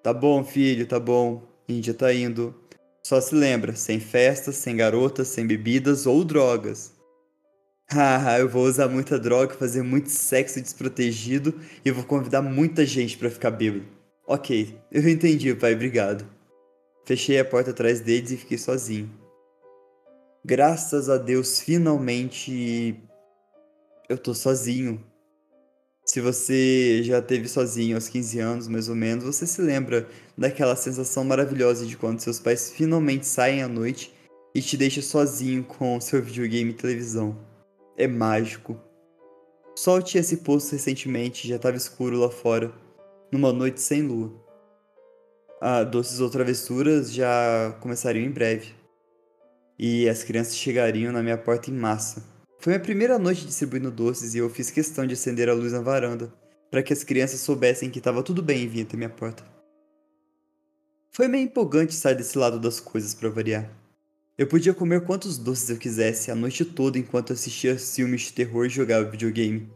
Tá 0.00 0.14
bom, 0.14 0.44
filho, 0.44 0.86
tá 0.86 1.00
bom. 1.00 1.42
Índia 1.68 1.92
tá 1.92 2.14
indo. 2.14 2.54
Só 3.07 3.20
se 3.20 3.36
lembra, 3.36 3.76
sem 3.76 4.00
festas, 4.00 4.57
sem 4.57 4.74
garotas, 4.74 5.28
sem 5.28 5.46
bebidas 5.46 6.07
ou 6.07 6.24
drogas. 6.24 6.92
Haha, 7.88 8.40
eu 8.40 8.48
vou 8.48 8.64
usar 8.64 8.88
muita 8.88 9.16
droga, 9.16 9.54
fazer 9.54 9.82
muito 9.82 10.11
sexo 10.11 10.61
desprotegido 10.61 11.54
e 11.84 11.92
vou 11.92 12.02
convidar 12.02 12.42
muita 12.42 12.84
gente 12.84 13.16
para 13.16 13.30
ficar 13.30 13.52
bêbado. 13.52 13.86
Ok, 14.26 14.76
eu 14.90 15.09
entendi, 15.09 15.54
pai, 15.54 15.74
obrigado. 15.74 16.26
Fechei 17.04 17.38
a 17.38 17.44
porta 17.44 17.70
atrás 17.70 18.00
deles 18.00 18.32
e 18.32 18.36
fiquei 18.36 18.59
sozinho. 18.59 19.09
Graças 20.44 21.09
a 21.09 21.16
Deus, 21.16 21.61
finalmente 21.61 23.00
eu 24.09 24.18
tô 24.18 24.34
sozinho. 24.34 25.00
Se 26.07 26.20
você 26.20 27.02
já 27.02 27.20
teve 27.20 27.48
sozinho 27.48 27.96
aos 27.96 28.09
15 28.09 28.38
anos, 28.38 28.68
mais 28.68 28.88
ou 28.88 28.94
menos, 28.94 29.24
você 29.24 29.44
se 29.44 29.61
lembra 29.61 30.09
daquela 30.38 30.76
sensação 30.76 31.24
maravilhosa 31.24 31.84
de 31.84 31.96
quando 31.96 32.20
seus 32.20 32.38
pais 32.38 32.70
finalmente 32.70 33.26
saem 33.26 33.61
à 33.61 33.66
noite 33.66 34.14
e 34.54 34.62
te 34.62 34.76
deixam 34.76 35.02
sozinho 35.02 35.64
com 35.64 36.00
seu 36.00 36.22
videogame 36.22 36.70
e 36.70 36.74
televisão. 36.74 37.36
É 37.96 38.07
mágico. 38.07 38.80
O 39.74 39.76
sol 39.76 40.00
tinha 40.00 40.22
se 40.22 40.38
posto 40.38 40.72
recentemente 40.72 41.48
já 41.48 41.57
estava 41.57 41.76
escuro 41.76 42.20
lá 42.20 42.30
fora, 42.30 42.72
numa 43.32 43.52
noite 43.52 43.80
sem 43.80 44.02
lua. 44.02 44.32
Ah, 45.61 45.82
doces 45.82 46.20
ou 46.20 46.30
travessuras 46.30 47.12
já 47.12 47.76
começariam 47.80 48.24
em 48.24 48.30
breve. 48.30 48.72
E 49.76 50.09
as 50.09 50.22
crianças 50.22 50.57
chegariam 50.57 51.12
na 51.12 51.20
minha 51.20 51.36
porta 51.36 51.68
em 51.68 51.74
massa 51.74 52.36
foi 52.66 52.72
minha 52.72 52.82
primeira 52.82 53.16
noite 53.16 53.46
distribuindo 53.46 53.92
doces 53.92 54.34
e 54.34 54.38
eu 54.38 54.50
fiz 54.50 54.72
questão 54.72 55.06
de 55.06 55.14
acender 55.14 55.48
a 55.48 55.54
luz 55.54 55.72
na 55.72 55.80
varanda, 55.80 56.34
para 56.68 56.82
que 56.82 56.92
as 56.92 57.04
crianças 57.04 57.38
soubessem 57.38 57.88
que 57.88 57.98
estava 57.98 58.24
tudo 58.24 58.42
bem 58.42 58.64
em 58.64 58.66
vir 58.66 58.82
até 58.82 58.96
minha 58.96 59.08
porta. 59.08 59.44
Foi 61.12 61.28
meio 61.28 61.44
empolgante 61.44 61.94
sair 61.94 62.16
desse 62.16 62.36
lado 62.36 62.58
das 62.58 62.80
coisas 62.80 63.14
para 63.14 63.28
variar. 63.28 63.70
Eu 64.36 64.48
podia 64.48 64.74
comer 64.74 65.04
quantos 65.04 65.38
doces 65.38 65.70
eu 65.70 65.76
quisesse 65.76 66.28
a 66.28 66.34
noite 66.34 66.64
toda 66.64 66.98
enquanto 66.98 67.32
assistia 67.32 67.78
filmes 67.78 68.22
de 68.22 68.32
terror 68.32 68.66
e 68.66 68.68
jogava 68.68 69.08
videogame. 69.08 69.70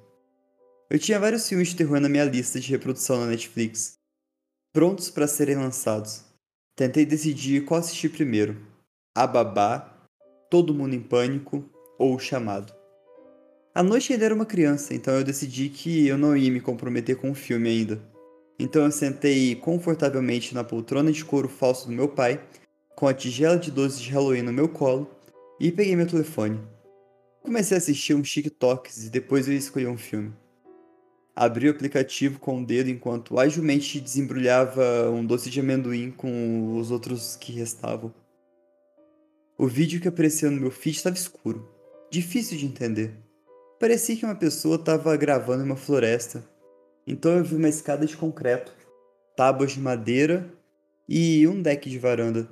Eu 0.90 0.98
tinha 0.98 1.20
vários 1.20 1.48
filmes 1.48 1.68
de 1.68 1.76
terror 1.76 2.00
na 2.00 2.08
minha 2.08 2.24
lista 2.24 2.58
de 2.58 2.72
reprodução 2.72 3.20
na 3.20 3.26
Netflix, 3.26 3.92
prontos 4.72 5.08
para 5.10 5.28
serem 5.28 5.54
lançados. 5.54 6.24
Tentei 6.74 7.06
decidir 7.06 7.64
qual 7.64 7.78
assistir 7.78 8.08
primeiro: 8.08 8.60
A 9.14 9.28
Babá, 9.28 10.08
Todo 10.50 10.74
Mundo 10.74 10.96
em 10.96 11.00
Pânico 11.00 11.64
ou 11.96 12.16
O 12.16 12.18
Chamado. 12.18 12.79
A 13.72 13.84
noite 13.84 14.12
ainda 14.12 14.24
era 14.24 14.34
uma 14.34 14.44
criança, 14.44 14.92
então 14.92 15.14
eu 15.14 15.22
decidi 15.22 15.68
que 15.68 16.08
eu 16.08 16.18
não 16.18 16.36
ia 16.36 16.50
me 16.50 16.60
comprometer 16.60 17.16
com 17.16 17.30
o 17.30 17.34
filme 17.34 17.68
ainda. 17.68 18.02
Então 18.58 18.84
eu 18.84 18.90
sentei 18.90 19.54
confortavelmente 19.54 20.52
na 20.52 20.64
poltrona 20.64 21.12
de 21.12 21.24
couro 21.24 21.48
falso 21.48 21.86
do 21.86 21.92
meu 21.92 22.08
pai, 22.08 22.44
com 22.96 23.06
a 23.06 23.14
tigela 23.14 23.56
de 23.56 23.70
doces 23.70 24.00
de 24.00 24.10
Halloween 24.10 24.42
no 24.42 24.52
meu 24.52 24.68
colo, 24.68 25.08
e 25.60 25.70
peguei 25.70 25.94
meu 25.94 26.06
telefone. 26.06 26.60
Comecei 27.42 27.76
a 27.76 27.78
assistir 27.78 28.12
uns 28.12 28.28
TikToks 28.28 29.06
e 29.06 29.08
depois 29.10 29.46
eu 29.46 29.54
escolhi 29.54 29.86
um 29.86 29.96
filme. 29.96 30.32
Abri 31.34 31.68
o 31.68 31.70
aplicativo 31.70 32.40
com 32.40 32.60
o 32.60 32.66
dedo 32.66 32.90
enquanto 32.90 33.38
agilmente 33.38 34.00
desembrulhava 34.00 35.08
um 35.10 35.24
doce 35.24 35.48
de 35.48 35.60
amendoim 35.60 36.10
com 36.10 36.76
os 36.76 36.90
outros 36.90 37.36
que 37.36 37.52
restavam. 37.52 38.12
O 39.56 39.68
vídeo 39.68 40.00
que 40.00 40.08
apareceu 40.08 40.50
no 40.50 40.60
meu 40.60 40.72
feed 40.72 40.96
estava 40.96 41.14
escuro, 41.14 41.66
difícil 42.10 42.58
de 42.58 42.66
entender. 42.66 43.29
Parecia 43.80 44.14
que 44.14 44.26
uma 44.26 44.34
pessoa 44.34 44.76
estava 44.76 45.16
gravando 45.16 45.62
em 45.62 45.66
uma 45.66 45.74
floresta. 45.74 46.44
Então 47.06 47.38
eu 47.38 47.42
vi 47.42 47.54
uma 47.54 47.68
escada 47.68 48.04
de 48.04 48.14
concreto, 48.14 48.74
tábuas 49.34 49.72
de 49.72 49.80
madeira 49.80 50.46
e 51.08 51.48
um 51.48 51.62
deck 51.62 51.88
de 51.88 51.98
varanda. 51.98 52.46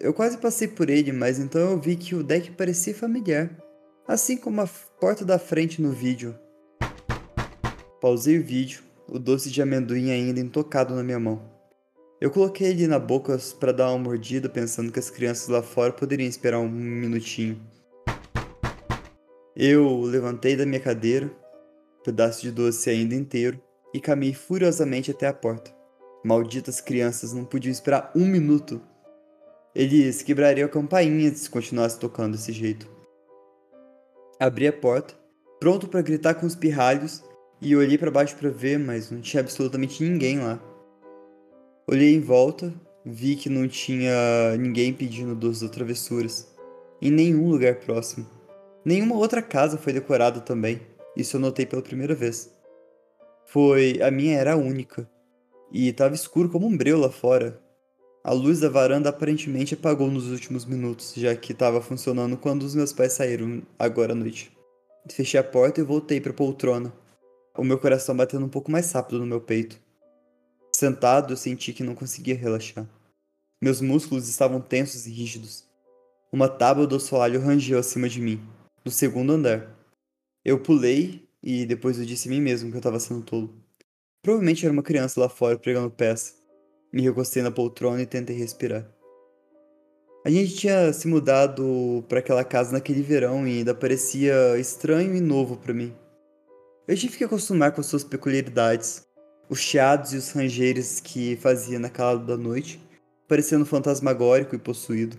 Eu 0.00 0.14
quase 0.14 0.38
passei 0.38 0.66
por 0.66 0.88
ele, 0.88 1.12
mas 1.12 1.38
então 1.38 1.60
eu 1.60 1.78
vi 1.78 1.94
que 1.94 2.14
o 2.14 2.22
deck 2.22 2.52
parecia 2.52 2.94
familiar, 2.94 3.50
assim 4.08 4.34
como 4.34 4.62
a 4.62 4.66
porta 4.98 5.26
da 5.26 5.38
frente 5.38 5.82
no 5.82 5.92
vídeo. 5.92 6.34
Pausei 8.00 8.38
o 8.38 8.42
vídeo, 8.42 8.82
o 9.06 9.18
doce 9.18 9.50
de 9.50 9.60
amendoim 9.60 10.10
ainda 10.10 10.40
intocado 10.40 10.94
na 10.94 11.04
minha 11.04 11.20
mão. 11.20 11.42
Eu 12.18 12.30
coloquei 12.30 12.68
ele 12.68 12.86
na 12.86 12.98
boca 12.98 13.38
para 13.58 13.72
dar 13.72 13.90
uma 13.90 13.98
mordida, 13.98 14.48
pensando 14.48 14.90
que 14.90 14.98
as 14.98 15.10
crianças 15.10 15.48
lá 15.48 15.62
fora 15.62 15.92
poderiam 15.92 16.26
esperar 16.26 16.60
um 16.60 16.68
minutinho. 16.70 17.60
Eu 19.62 20.00
levantei 20.00 20.56
da 20.56 20.64
minha 20.64 20.80
cadeira, 20.80 21.30
pedaço 22.02 22.40
de 22.40 22.50
doce 22.50 22.88
ainda 22.88 23.14
inteiro, 23.14 23.60
e 23.92 24.00
caminhei 24.00 24.32
furiosamente 24.32 25.10
até 25.10 25.26
a 25.26 25.34
porta. 25.34 25.70
Malditas 26.24 26.80
crianças 26.80 27.34
não 27.34 27.44
podiam 27.44 27.70
esperar 27.70 28.10
um 28.16 28.24
minuto. 28.24 28.80
Eles 29.74 30.22
quebrariam 30.22 30.64
a 30.64 30.70
campainha 30.70 31.30
se 31.34 31.50
continuasse 31.50 31.98
tocando 31.98 32.38
desse 32.38 32.52
jeito. 32.52 32.88
Abri 34.40 34.66
a 34.66 34.72
porta, 34.72 35.12
pronto 35.60 35.88
para 35.88 36.00
gritar 36.00 36.36
com 36.36 36.46
os 36.46 36.56
pirralhos, 36.56 37.22
e 37.60 37.76
olhei 37.76 37.98
para 37.98 38.10
baixo 38.10 38.36
para 38.36 38.48
ver, 38.48 38.78
mas 38.78 39.10
não 39.10 39.20
tinha 39.20 39.42
absolutamente 39.42 40.02
ninguém 40.02 40.38
lá. 40.38 40.58
Olhei 41.86 42.14
em 42.14 42.20
volta, 42.20 42.72
vi 43.04 43.36
que 43.36 43.50
não 43.50 43.68
tinha 43.68 44.56
ninguém 44.58 44.94
pedindo 44.94 45.34
doces 45.34 45.62
ou 45.62 45.68
travessuras, 45.68 46.48
em 47.02 47.10
nenhum 47.10 47.50
lugar 47.50 47.74
próximo. 47.74 48.39
Nenhuma 48.84 49.16
outra 49.16 49.42
casa 49.42 49.76
foi 49.76 49.92
decorada 49.92 50.40
também, 50.40 50.80
isso 51.16 51.36
eu 51.36 51.40
notei 51.40 51.66
pela 51.66 51.82
primeira 51.82 52.14
vez. 52.14 52.50
Foi. 53.46 54.00
a 54.02 54.10
minha 54.10 54.38
era 54.38 54.56
única. 54.56 55.08
E 55.72 55.88
estava 55.88 56.14
escuro 56.14 56.48
como 56.48 56.66
um 56.66 56.76
breu 56.76 56.98
lá 56.98 57.10
fora. 57.10 57.60
A 58.22 58.32
luz 58.32 58.60
da 58.60 58.68
varanda 58.68 59.08
aparentemente 59.08 59.74
apagou 59.74 60.10
nos 60.10 60.30
últimos 60.30 60.64
minutos, 60.64 61.14
já 61.16 61.34
que 61.34 61.52
estava 61.52 61.80
funcionando 61.80 62.36
quando 62.36 62.62
os 62.62 62.74
meus 62.74 62.92
pais 62.92 63.12
saíram 63.12 63.62
agora 63.78 64.12
à 64.12 64.14
noite. 64.14 64.56
Fechei 65.10 65.40
a 65.40 65.44
porta 65.44 65.80
e 65.80 65.84
voltei 65.84 66.20
para 66.20 66.30
a 66.30 66.34
poltrona, 66.34 66.92
o 67.56 67.64
meu 67.64 67.78
coração 67.78 68.16
batendo 68.16 68.46
um 68.46 68.48
pouco 68.48 68.70
mais 68.70 68.90
rápido 68.92 69.18
no 69.18 69.26
meu 69.26 69.40
peito. 69.40 69.80
Sentado, 70.72 71.32
eu 71.32 71.36
senti 71.36 71.72
que 71.72 71.82
não 71.82 71.94
conseguia 71.94 72.34
relaxar. 72.34 72.86
Meus 73.60 73.80
músculos 73.80 74.28
estavam 74.28 74.60
tensos 74.60 75.06
e 75.06 75.10
rígidos. 75.10 75.64
Uma 76.32 76.48
tábua 76.48 76.86
do 76.86 76.96
assoalho 76.96 77.40
rangeu 77.40 77.78
acima 77.78 78.08
de 78.08 78.20
mim, 78.20 78.40
do 78.84 78.90
segundo 78.90 79.32
andar. 79.32 79.76
Eu 80.44 80.58
pulei 80.60 81.28
e 81.42 81.66
depois 81.66 81.98
eu 81.98 82.04
disse 82.04 82.28
a 82.28 82.30
mim 82.30 82.40
mesmo 82.40 82.70
que 82.70 82.76
eu 82.76 82.80
estava 82.80 83.00
sendo 83.00 83.22
tolo. 83.22 83.54
Provavelmente 84.22 84.64
era 84.64 84.72
uma 84.72 84.82
criança 84.82 85.20
lá 85.20 85.28
fora 85.28 85.58
pregando 85.58 85.90
peça. 85.90 86.34
Me 86.92 87.02
recostei 87.02 87.42
na 87.42 87.50
poltrona 87.50 88.02
e 88.02 88.06
tentei 88.06 88.36
respirar. 88.36 88.90
A 90.24 90.28
gente 90.28 90.54
tinha 90.54 90.92
se 90.92 91.08
mudado 91.08 92.04
para 92.08 92.18
aquela 92.18 92.44
casa 92.44 92.72
naquele 92.72 93.00
verão 93.00 93.48
e 93.48 93.58
ainda 93.58 93.74
parecia 93.74 94.58
estranho 94.58 95.16
e 95.16 95.20
novo 95.20 95.56
para 95.56 95.72
mim. 95.72 95.94
Eu 96.86 96.96
tive 96.96 97.16
que 97.16 97.24
acostumar 97.24 97.72
com 97.72 97.82
suas 97.82 98.04
peculiaridades, 98.04 99.06
os 99.48 99.60
chiados 99.60 100.12
e 100.12 100.16
os 100.16 100.30
rangeiros 100.32 101.00
que 101.00 101.36
fazia 101.36 101.78
naquela 101.78 102.16
da 102.16 102.36
noite, 102.36 102.78
parecendo 103.26 103.64
fantasmagórico 103.64 104.54
e 104.54 104.58
possuído. 104.58 105.16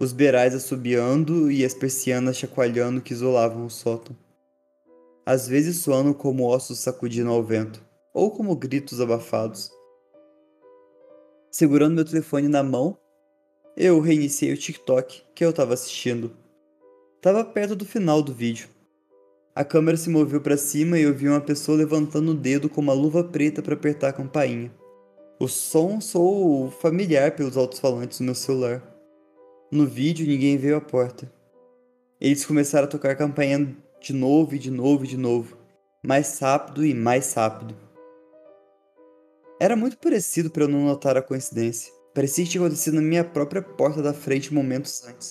Os 0.00 0.14
beirais 0.14 0.54
assobiando 0.54 1.50
e 1.50 1.62
as 1.62 1.74
persianas 1.74 2.38
chacoalhando 2.38 3.02
que 3.02 3.12
isolavam 3.12 3.66
o 3.66 3.70
sótão. 3.70 4.16
Às 5.26 5.46
vezes 5.46 5.76
soando 5.76 6.14
como 6.14 6.48
ossos 6.48 6.78
sacudindo 6.78 7.28
ao 7.28 7.44
vento, 7.44 7.84
ou 8.10 8.30
como 8.30 8.56
gritos 8.56 8.98
abafados. 8.98 9.70
Segurando 11.50 11.96
meu 11.96 12.04
telefone 12.04 12.48
na 12.48 12.62
mão, 12.62 12.96
eu 13.76 14.00
reiniciei 14.00 14.54
o 14.54 14.56
TikTok 14.56 15.22
que 15.34 15.44
eu 15.44 15.50
estava 15.50 15.74
assistindo. 15.74 16.34
Tava 17.20 17.44
perto 17.44 17.76
do 17.76 17.84
final 17.84 18.22
do 18.22 18.32
vídeo. 18.32 18.70
A 19.54 19.64
câmera 19.64 19.98
se 19.98 20.08
moveu 20.08 20.40
para 20.40 20.56
cima 20.56 20.98
e 20.98 21.02
eu 21.02 21.12
vi 21.12 21.28
uma 21.28 21.42
pessoa 21.42 21.76
levantando 21.76 22.30
o 22.30 22.34
dedo 22.34 22.70
com 22.70 22.80
uma 22.80 22.94
luva 22.94 23.22
preta 23.22 23.60
para 23.60 23.74
apertar 23.74 24.08
a 24.08 24.14
campainha. 24.14 24.72
O 25.38 25.46
som 25.46 26.00
soou 26.00 26.70
familiar 26.70 27.36
pelos 27.36 27.58
altos-falantes 27.58 28.18
do 28.18 28.24
meu 28.24 28.34
celular. 28.34 28.89
No 29.72 29.86
vídeo, 29.86 30.26
ninguém 30.26 30.56
veio 30.56 30.76
à 30.76 30.80
porta. 30.80 31.32
Eles 32.20 32.44
começaram 32.44 32.88
a 32.88 32.90
tocar 32.90 33.12
a 33.12 33.16
campainha 33.16 33.76
de 34.00 34.12
novo 34.12 34.56
e 34.56 34.58
de 34.58 34.68
novo 34.68 35.04
e 35.04 35.06
de 35.06 35.16
novo, 35.16 35.56
mais 36.04 36.40
rápido 36.40 36.84
e 36.84 36.92
mais 36.92 37.32
rápido. 37.34 37.76
Era 39.60 39.76
muito 39.76 39.96
parecido 39.96 40.50
para 40.50 40.64
eu 40.64 40.68
não 40.68 40.86
notar 40.86 41.16
a 41.16 41.22
coincidência. 41.22 41.92
Parecia 42.12 42.44
que 42.44 42.50
tinha 42.50 42.64
acontecido 42.64 42.94
na 42.94 43.00
minha 43.00 43.22
própria 43.22 43.62
porta 43.62 44.02
da 44.02 44.12
frente 44.12 44.52
momentos 44.52 45.04
antes. 45.06 45.28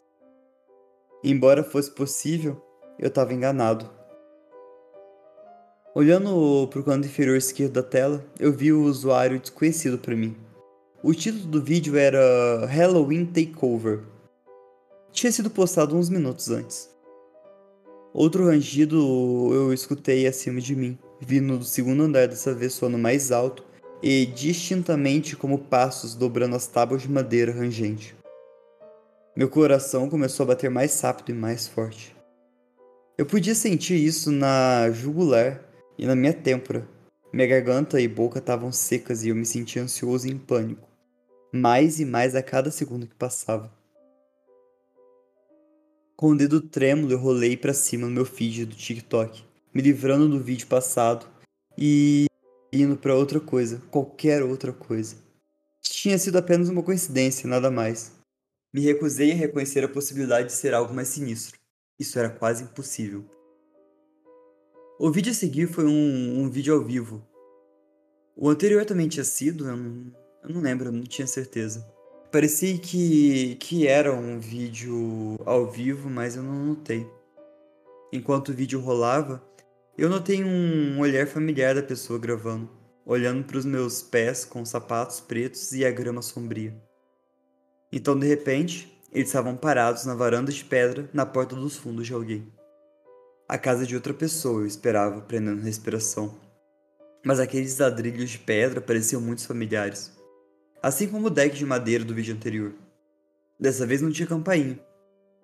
Embora 1.21 1.61
fosse 1.61 1.91
possível, 1.91 2.61
eu 2.97 3.09
estava 3.09 3.33
enganado. 3.33 3.89
Olhando 5.93 6.65
para 6.69 6.79
o 6.79 6.83
canto 6.85 7.07
inferior 7.07 7.35
esquerdo 7.35 7.73
da 7.73 7.83
tela, 7.83 8.25
eu 8.39 8.53
vi 8.53 8.71
o 8.71 8.83
usuário 8.83 9.37
desconhecido 9.37 9.97
para 9.97 10.15
mim. 10.15 10.37
O 11.03 11.13
título 11.13 11.45
do 11.45 11.61
vídeo 11.61 11.97
era 11.97 12.65
Halloween 12.67 13.25
Takeover. 13.25 13.99
Tinha 15.11 15.31
sido 15.31 15.49
postado 15.49 15.95
uns 15.95 16.09
minutos 16.09 16.49
antes. 16.49 16.89
Outro 18.13 18.45
rangido 18.45 18.97
eu 19.53 19.73
escutei 19.73 20.25
acima 20.25 20.59
de 20.59 20.75
mim, 20.75 20.97
vindo 21.19 21.57
do 21.57 21.65
segundo 21.65 22.03
andar 22.03 22.27
dessa 22.27 22.53
vez 22.53 22.73
soando 22.73 22.97
mais 22.97 23.31
alto 23.31 23.63
e 24.01 24.25
distintamente 24.25 25.35
como 25.35 25.59
passos 25.59 26.15
dobrando 26.15 26.55
as 26.55 26.67
tábuas 26.67 27.01
de 27.01 27.09
madeira 27.09 27.51
rangente. 27.51 28.15
Meu 29.35 29.49
coração 29.49 30.09
começou 30.09 30.43
a 30.43 30.47
bater 30.47 30.69
mais 30.69 30.99
rápido 30.99 31.29
e 31.29 31.33
mais 31.33 31.67
forte. 31.67 32.15
Eu 33.17 33.25
podia 33.25 33.53
sentir 33.53 33.95
isso 33.95 34.31
na 34.31 34.89
jugular 34.91 35.61
e 35.97 36.05
na 36.05 36.15
minha 36.15 36.33
têmpora. 36.33 36.87
Minha 37.31 37.47
garganta 37.47 38.01
e 38.01 38.07
boca 38.07 38.39
estavam 38.39 38.71
secas 38.71 39.23
e 39.23 39.29
eu 39.29 39.35
me 39.35 39.45
sentia 39.45 39.83
ansioso 39.83 40.27
e 40.27 40.31
em 40.31 40.37
pânico, 40.37 40.87
mais 41.53 41.99
e 41.99 42.05
mais 42.05 42.35
a 42.35 42.41
cada 42.41 42.71
segundo 42.71 43.05
que 43.05 43.15
passava. 43.15 43.78
Com 46.19 46.31
o 46.31 46.35
dedo 46.37 46.59
trêmulo, 46.59 47.13
eu 47.13 47.17
rolei 47.17 47.55
para 47.55 47.73
cima 47.73 48.05
no 48.05 48.11
meu 48.11 48.25
feed 48.25 48.65
do 48.65 48.75
TikTok, 48.75 49.41
me 49.73 49.81
livrando 49.81 50.27
do 50.27 50.37
vídeo 50.37 50.67
passado 50.67 51.25
e 51.77 52.25
indo 52.73 52.97
para 52.97 53.15
outra 53.15 53.39
coisa, 53.39 53.81
qualquer 53.89 54.43
outra 54.43 54.73
coisa. 54.73 55.15
Tinha 55.81 56.17
sido 56.17 56.37
apenas 56.37 56.67
uma 56.67 56.83
coincidência, 56.83 57.47
nada 57.47 57.71
mais. 57.71 58.11
Me 58.73 58.81
recusei 58.81 59.31
a 59.31 59.35
reconhecer 59.35 59.81
a 59.85 59.87
possibilidade 59.87 60.47
de 60.47 60.53
ser 60.55 60.73
algo 60.73 60.93
mais 60.93 61.07
sinistro. 61.07 61.57
Isso 61.97 62.19
era 62.19 62.29
quase 62.29 62.65
impossível. 62.65 63.23
O 64.99 65.09
vídeo 65.09 65.31
a 65.31 65.35
seguir 65.35 65.67
foi 65.67 65.85
um, 65.85 66.41
um 66.41 66.49
vídeo 66.49 66.75
ao 66.75 66.83
vivo. 66.83 67.25
O 68.35 68.49
anterior 68.49 68.83
também 68.83 69.07
tinha 69.07 69.23
sido, 69.23 69.69
eu 69.69 69.77
não, 69.77 70.13
eu 70.43 70.49
não 70.49 70.59
lembro, 70.59 70.89
eu 70.89 70.91
não 70.91 71.03
tinha 71.03 71.25
certeza. 71.25 71.97
Parecia 72.31 72.77
que, 72.77 73.55
que 73.55 73.87
era 73.87 74.13
um 74.13 74.39
vídeo 74.39 75.35
ao 75.45 75.65
vivo, 75.65 76.07
mas 76.11 76.35
eu 76.35 76.43
não 76.43 76.67
notei. 76.67 77.09
Enquanto 78.13 78.49
o 78.49 78.53
vídeo 78.53 78.79
rolava, 78.79 79.43
eu 79.97 80.07
notei 80.07 80.43
um 80.43 80.99
olhar 80.99 81.25
familiar 81.25 81.73
da 81.73 81.81
pessoa 81.81 82.19
gravando, 82.19 82.69
olhando 83.03 83.43
para 83.43 83.57
os 83.57 83.65
meus 83.65 84.03
pés 84.03 84.45
com 84.45 84.63
sapatos 84.63 85.19
pretos 85.19 85.71
e 85.71 85.83
a 85.83 85.89
grama 85.89 86.21
sombria. 86.21 86.79
Então, 87.91 88.17
de 88.17 88.27
repente, 88.27 88.95
eles 89.11 89.29
estavam 89.29 89.57
parados 89.57 90.05
na 90.05 90.13
varanda 90.13 90.51
de 90.51 90.63
pedra 90.63 91.09
na 91.11 91.25
porta 91.25 91.55
dos 91.55 91.77
fundos 91.77 92.05
de 92.05 92.13
alguém. 92.13 92.53
A 93.47 93.57
casa 93.57 93.87
de 93.87 93.95
outra 93.95 94.13
pessoa, 94.13 94.61
eu 94.61 94.67
esperava, 94.67 95.21
prendendo 95.21 95.63
respiração. 95.63 96.37
Mas 97.25 97.39
aqueles 97.39 97.79
ladrilhos 97.79 98.29
de 98.29 98.37
pedra 98.37 98.79
pareciam 98.79 99.19
muito 99.19 99.47
familiares. 99.47 100.18
Assim 100.81 101.09
como 101.09 101.27
o 101.27 101.29
deck 101.29 101.57
de 101.57 101.65
madeira 101.65 102.05
do 102.05 102.15
vídeo 102.15 102.33
anterior. 102.33 102.73
Dessa 103.59 103.85
vez 103.85 104.01
não 104.01 104.11
tinha 104.11 104.27
campainha. 104.27 104.79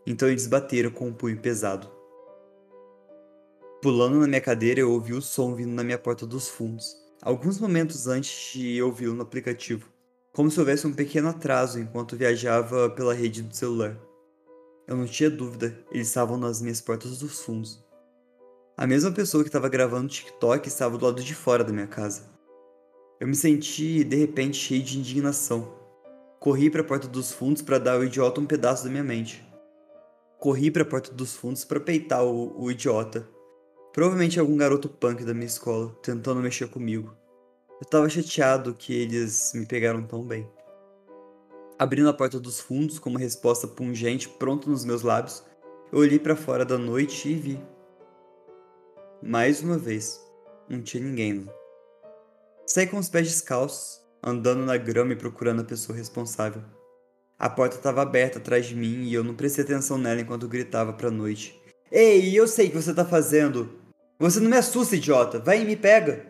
Então 0.07 0.29
eles 0.29 0.47
bateram 0.47 0.89
com 0.89 1.07
um 1.07 1.13
punho 1.13 1.37
pesado. 1.37 1.91
Pulando 3.81 4.17
na 4.19 4.27
minha 4.27 4.39
cadeira, 4.39 4.79
eu 4.79 4.91
ouvi 4.91 5.13
o 5.13 5.21
som 5.21 5.53
vindo 5.53 5.73
na 5.73 5.83
minha 5.83 5.97
porta 5.97 6.25
dos 6.25 6.47
fundos, 6.47 6.95
alguns 7.21 7.59
momentos 7.59 8.07
antes 8.07 8.53
de 8.53 8.81
ouvi-lo 8.81 9.13
no 9.13 9.23
aplicativo, 9.23 9.89
como 10.31 10.49
se 10.49 10.59
houvesse 10.59 10.87
um 10.87 10.93
pequeno 10.93 11.27
atraso 11.27 11.79
enquanto 11.79 12.15
viajava 12.15 12.89
pela 12.89 13.13
rede 13.13 13.41
do 13.41 13.55
celular. 13.55 13.97
Eu 14.87 14.95
não 14.95 15.05
tinha 15.05 15.29
dúvida, 15.29 15.77
eles 15.91 16.07
estavam 16.07 16.37
nas 16.37 16.61
minhas 16.61 16.79
portas 16.79 17.19
dos 17.19 17.41
fundos. 17.41 17.83
A 18.77 18.87
mesma 18.87 19.11
pessoa 19.11 19.43
que 19.43 19.49
estava 19.49 19.67
gravando 19.67 20.07
TikTok 20.07 20.67
estava 20.67 20.97
do 20.97 21.05
lado 21.05 21.21
de 21.21 21.35
fora 21.35 21.63
da 21.63 21.73
minha 21.73 21.87
casa. 21.87 22.34
Eu 23.19 23.27
me 23.27 23.35
senti 23.35 24.03
de 24.03 24.15
repente 24.17 24.57
cheio 24.57 24.83
de 24.83 24.99
indignação. 24.99 25.73
Corri 26.39 26.69
para 26.69 26.81
a 26.81 26.83
porta 26.83 27.07
dos 27.07 27.31
fundos 27.31 27.61
para 27.61 27.79
dar 27.79 27.93
ao 27.93 28.03
idiota 28.03 28.41
um 28.41 28.45
pedaço 28.45 28.83
da 28.83 28.89
minha 28.89 29.03
mente. 29.03 29.43
Corri 30.39 30.69
para 30.69 30.83
a 30.83 30.85
porta 30.85 31.11
dos 31.11 31.35
fundos 31.35 31.63
para 31.63 31.79
peitar 31.79 32.23
o, 32.23 32.61
o 32.61 32.69
idiota. 32.69 33.27
Provavelmente 33.93 34.39
algum 34.39 34.57
garoto 34.57 34.89
punk 34.89 35.23
da 35.23 35.33
minha 35.33 35.45
escola, 35.45 35.95
tentando 36.03 36.41
mexer 36.41 36.67
comigo. 36.67 37.15
Eu 37.69 37.83
estava 37.83 38.09
chateado 38.09 38.73
que 38.73 38.93
eles 38.93 39.53
me 39.55 39.65
pegaram 39.65 40.03
tão 40.03 40.21
bem. 40.21 40.47
Abrindo 41.79 42.09
a 42.09 42.13
porta 42.13 42.39
dos 42.39 42.59
fundos 42.59 42.99
com 42.99 43.09
uma 43.09 43.19
resposta 43.19 43.67
pungente 43.67 44.27
pronta 44.27 44.69
nos 44.69 44.83
meus 44.83 45.01
lábios, 45.01 45.43
eu 45.91 45.99
olhei 45.99 46.19
para 46.19 46.35
fora 46.35 46.65
da 46.65 46.77
noite 46.77 47.29
e 47.29 47.35
vi 47.35 47.59
mais 49.21 49.63
uma 49.63 49.77
vez, 49.77 50.23
não 50.69 50.83
tinha 50.83 51.03
ninguém 51.03 51.45
lá. 51.45 51.64
Saí 52.65 52.87
com 52.87 52.97
os 52.97 53.09
pés 53.09 53.27
descalços, 53.27 54.01
andando 54.23 54.65
na 54.65 54.75
grama 54.75 55.13
e 55.13 55.15
procurando 55.15 55.61
a 55.61 55.65
pessoa 55.65 55.95
responsável. 55.95 56.63
A 57.37 57.47
porta 57.47 57.75
estava 57.75 58.01
aberta 58.01 58.39
atrás 58.39 58.65
de 58.65 58.75
mim 58.75 59.03
e 59.03 59.13
eu 59.13 59.23
não 59.23 59.35
prestei 59.35 59.63
atenção 59.63 59.99
nela 59.99 60.21
enquanto 60.21 60.47
gritava 60.47 60.91
pra 60.91 61.11
noite. 61.11 61.61
Ei, 61.91 62.33
eu 62.33 62.47
sei 62.47 62.67
o 62.67 62.71
que 62.71 62.81
você 62.81 62.93
tá 62.93 63.05
fazendo! 63.05 63.71
Você 64.17 64.39
não 64.39 64.49
me 64.49 64.57
assusta, 64.57 64.95
idiota! 64.95 65.37
Vai 65.37 65.61
e 65.61 65.65
me 65.65 65.75
pega! 65.75 66.25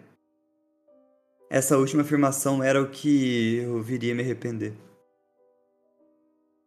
Essa 1.50 1.78
última 1.78 2.02
afirmação 2.02 2.62
era 2.62 2.82
o 2.82 2.90
que 2.90 3.58
eu 3.58 3.82
viria 3.82 4.14
me 4.14 4.22
arrepender. 4.22 4.74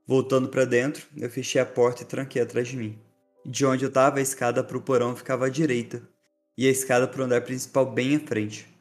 Voltando 0.07 0.49
para 0.49 0.65
dentro, 0.65 1.07
eu 1.15 1.29
fechei 1.29 1.61
a 1.61 1.67
porta 1.67 2.03
e 2.03 2.07
tranquei 2.07 2.41
atrás 2.41 2.69
de 2.69 2.77
mim. 2.79 2.99
De 3.45 3.67
onde 3.67 3.85
eu 3.85 3.89
estava, 3.89 4.19
a 4.19 4.23
escada 4.23 4.65
para 4.65 4.79
o 4.79 4.81
porão 4.81 5.15
ficava 5.15 5.47
à 5.47 5.49
direita, 5.51 6.01
e 6.57 6.67
a 6.67 6.71
escada 6.71 7.07
para 7.07 7.21
o 7.21 7.25
andar 7.25 7.43
principal 7.43 7.85
bem 7.85 8.17
à 8.17 8.21
frente. 8.21 8.78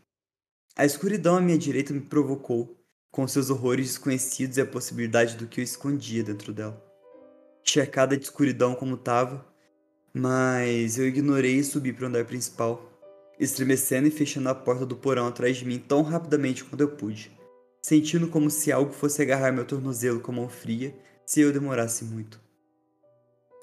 A 0.79 0.85
escuridão 0.85 1.35
à 1.35 1.41
minha 1.41 1.57
direita 1.57 1.91
me 1.91 1.99
provocou, 1.99 2.77
com 3.09 3.27
seus 3.27 3.49
horrores 3.49 3.87
desconhecidos 3.87 4.57
e 4.57 4.61
a 4.61 4.65
possibilidade 4.65 5.35
do 5.35 5.47
que 5.47 5.59
eu 5.59 5.63
escondia 5.63 6.23
dentro 6.23 6.53
dela. 6.53 6.79
Cercada 7.65 8.15
de 8.15 8.23
escuridão 8.25 8.75
como 8.75 8.93
estava, 8.93 9.43
mas 10.13 10.99
eu 10.99 11.07
ignorei 11.07 11.55
e 11.55 11.63
subi 11.63 11.91
para 11.91 12.03
o 12.03 12.07
andar 12.09 12.25
principal, 12.25 12.91
estremecendo 13.39 14.07
e 14.07 14.11
fechando 14.11 14.49
a 14.49 14.53
porta 14.53 14.85
do 14.85 14.95
porão 14.95 15.25
atrás 15.25 15.57
de 15.57 15.65
mim 15.65 15.79
tão 15.79 16.03
rapidamente 16.03 16.63
quanto 16.63 16.81
eu 16.81 16.89
pude, 16.89 17.35
sentindo 17.81 18.27
como 18.27 18.51
se 18.51 18.71
algo 18.71 18.93
fosse 18.93 19.19
agarrar 19.19 19.51
meu 19.51 19.65
tornozelo 19.65 20.19
com 20.19 20.31
a 20.31 20.35
mão 20.35 20.47
fria 20.47 20.95
se 21.25 21.41
eu 21.41 21.51
demorasse 21.51 22.05
muito. 22.05 22.39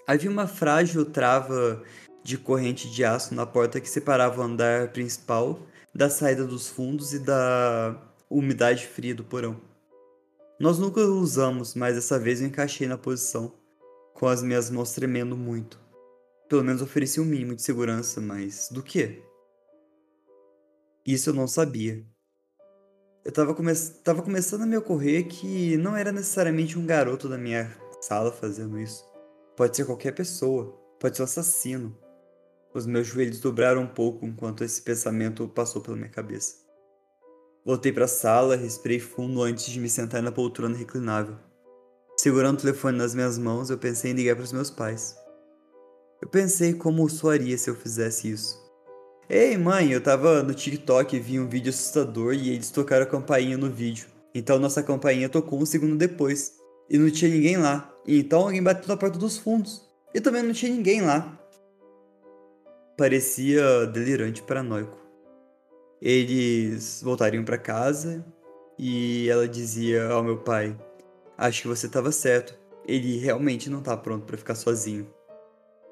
Havia 0.04 0.28
uma 0.28 0.48
frágil 0.48 1.04
trava 1.04 1.80
de 2.24 2.36
corrente 2.36 2.90
de 2.90 3.04
aço 3.04 3.36
na 3.36 3.46
porta 3.46 3.80
que 3.80 3.88
separava 3.88 4.40
o 4.40 4.44
andar 4.44 4.88
principal 4.88 5.60
da 5.94 6.10
saída 6.10 6.44
dos 6.44 6.68
fundos 6.68 7.14
e 7.14 7.20
da 7.20 7.96
umidade 8.28 8.86
fria 8.86 9.14
do 9.14 9.22
porão. 9.22 9.60
Nós 10.58 10.78
nunca 10.78 11.00
usamos, 11.00 11.74
mas 11.74 11.94
dessa 11.94 12.18
vez 12.18 12.40
eu 12.40 12.48
encaixei 12.48 12.86
na 12.86 12.98
posição, 12.98 13.52
com 14.12 14.26
as 14.26 14.42
minhas 14.42 14.70
mãos 14.70 14.92
tremendo 14.92 15.36
muito. 15.36 15.78
Pelo 16.48 16.64
menos 16.64 16.82
ofereci 16.82 17.20
um 17.20 17.24
mínimo 17.24 17.54
de 17.54 17.62
segurança, 17.62 18.20
mas 18.20 18.68
do 18.70 18.82
que? 18.82 19.22
Isso 21.06 21.30
eu 21.30 21.34
não 21.34 21.46
sabia. 21.46 22.04
Eu 23.24 23.30
estava 23.30 23.54
come 23.54 23.72
começando 24.22 24.62
a 24.62 24.66
me 24.66 24.76
ocorrer 24.76 25.26
que 25.28 25.76
não 25.76 25.96
era 25.96 26.12
necessariamente 26.12 26.78
um 26.78 26.86
garoto 26.86 27.28
da 27.28 27.38
minha 27.38 27.74
sala 28.00 28.30
fazendo 28.30 28.78
isso. 28.78 29.04
Pode 29.56 29.76
ser 29.76 29.86
qualquer 29.86 30.12
pessoa, 30.12 30.72
pode 31.00 31.16
ser 31.16 31.22
um 31.22 31.24
assassino, 31.24 31.96
os 32.74 32.86
meus 32.86 33.06
joelhos 33.06 33.38
dobraram 33.38 33.82
um 33.82 33.86
pouco 33.86 34.26
enquanto 34.26 34.64
esse 34.64 34.82
pensamento 34.82 35.46
passou 35.46 35.80
pela 35.80 35.96
minha 35.96 36.08
cabeça. 36.08 36.56
Voltei 37.64 37.92
para 37.92 38.04
a 38.04 38.08
sala, 38.08 38.56
respirei 38.56 38.98
fundo 38.98 39.42
antes 39.42 39.66
de 39.66 39.80
me 39.80 39.88
sentar 39.88 40.20
na 40.20 40.32
poltrona 40.32 40.76
reclinável. 40.76 41.36
Segurando 42.16 42.58
o 42.58 42.60
telefone 42.62 42.98
nas 42.98 43.14
minhas 43.14 43.38
mãos, 43.38 43.70
eu 43.70 43.78
pensei 43.78 44.10
em 44.10 44.14
ligar 44.14 44.34
para 44.34 44.44
os 44.44 44.52
meus 44.52 44.70
pais. 44.70 45.16
Eu 46.20 46.28
pensei 46.28 46.74
como 46.74 47.08
soaria 47.08 47.56
se 47.56 47.70
eu 47.70 47.74
fizesse 47.74 48.30
isso. 48.30 48.62
Ei, 49.28 49.56
mãe, 49.56 49.90
eu 49.90 50.02
tava 50.02 50.42
no 50.42 50.52
TikTok 50.52 51.16
e 51.16 51.20
vi 51.20 51.40
um 51.40 51.48
vídeo 51.48 51.70
assustador 51.70 52.34
e 52.34 52.50
eles 52.50 52.70
tocaram 52.70 53.04
a 53.04 53.08
campainha 53.08 53.56
no 53.56 53.70
vídeo. 53.70 54.06
Então 54.34 54.58
nossa 54.58 54.82
campainha 54.82 55.28
tocou 55.28 55.60
um 55.60 55.66
segundo 55.66 55.96
depois. 55.96 56.56
E 56.90 56.98
não 56.98 57.10
tinha 57.10 57.30
ninguém 57.30 57.56
lá. 57.56 57.90
E 58.06 58.18
então 58.18 58.42
alguém 58.42 58.62
bateu 58.62 58.88
na 58.88 58.96
porta 58.96 59.18
dos 59.18 59.38
fundos. 59.38 59.82
E 60.14 60.20
também 60.20 60.42
não 60.42 60.52
tinha 60.52 60.70
ninguém 60.70 61.00
lá. 61.00 61.38
Parecia 62.96 63.86
delirante 63.86 64.40
paranoico. 64.40 64.96
Eles 66.00 67.00
voltariam 67.02 67.44
para 67.44 67.58
casa 67.58 68.24
e 68.78 69.28
ela 69.28 69.48
dizia 69.48 70.06
ao 70.10 70.22
meu 70.22 70.38
pai: 70.38 70.78
Acho 71.36 71.62
que 71.62 71.68
você 71.68 71.86
estava 71.86 72.12
certo. 72.12 72.56
Ele 72.86 73.18
realmente 73.18 73.68
não 73.68 73.82
tá 73.82 73.96
pronto 73.96 74.26
para 74.26 74.36
ficar 74.36 74.54
sozinho. 74.54 75.12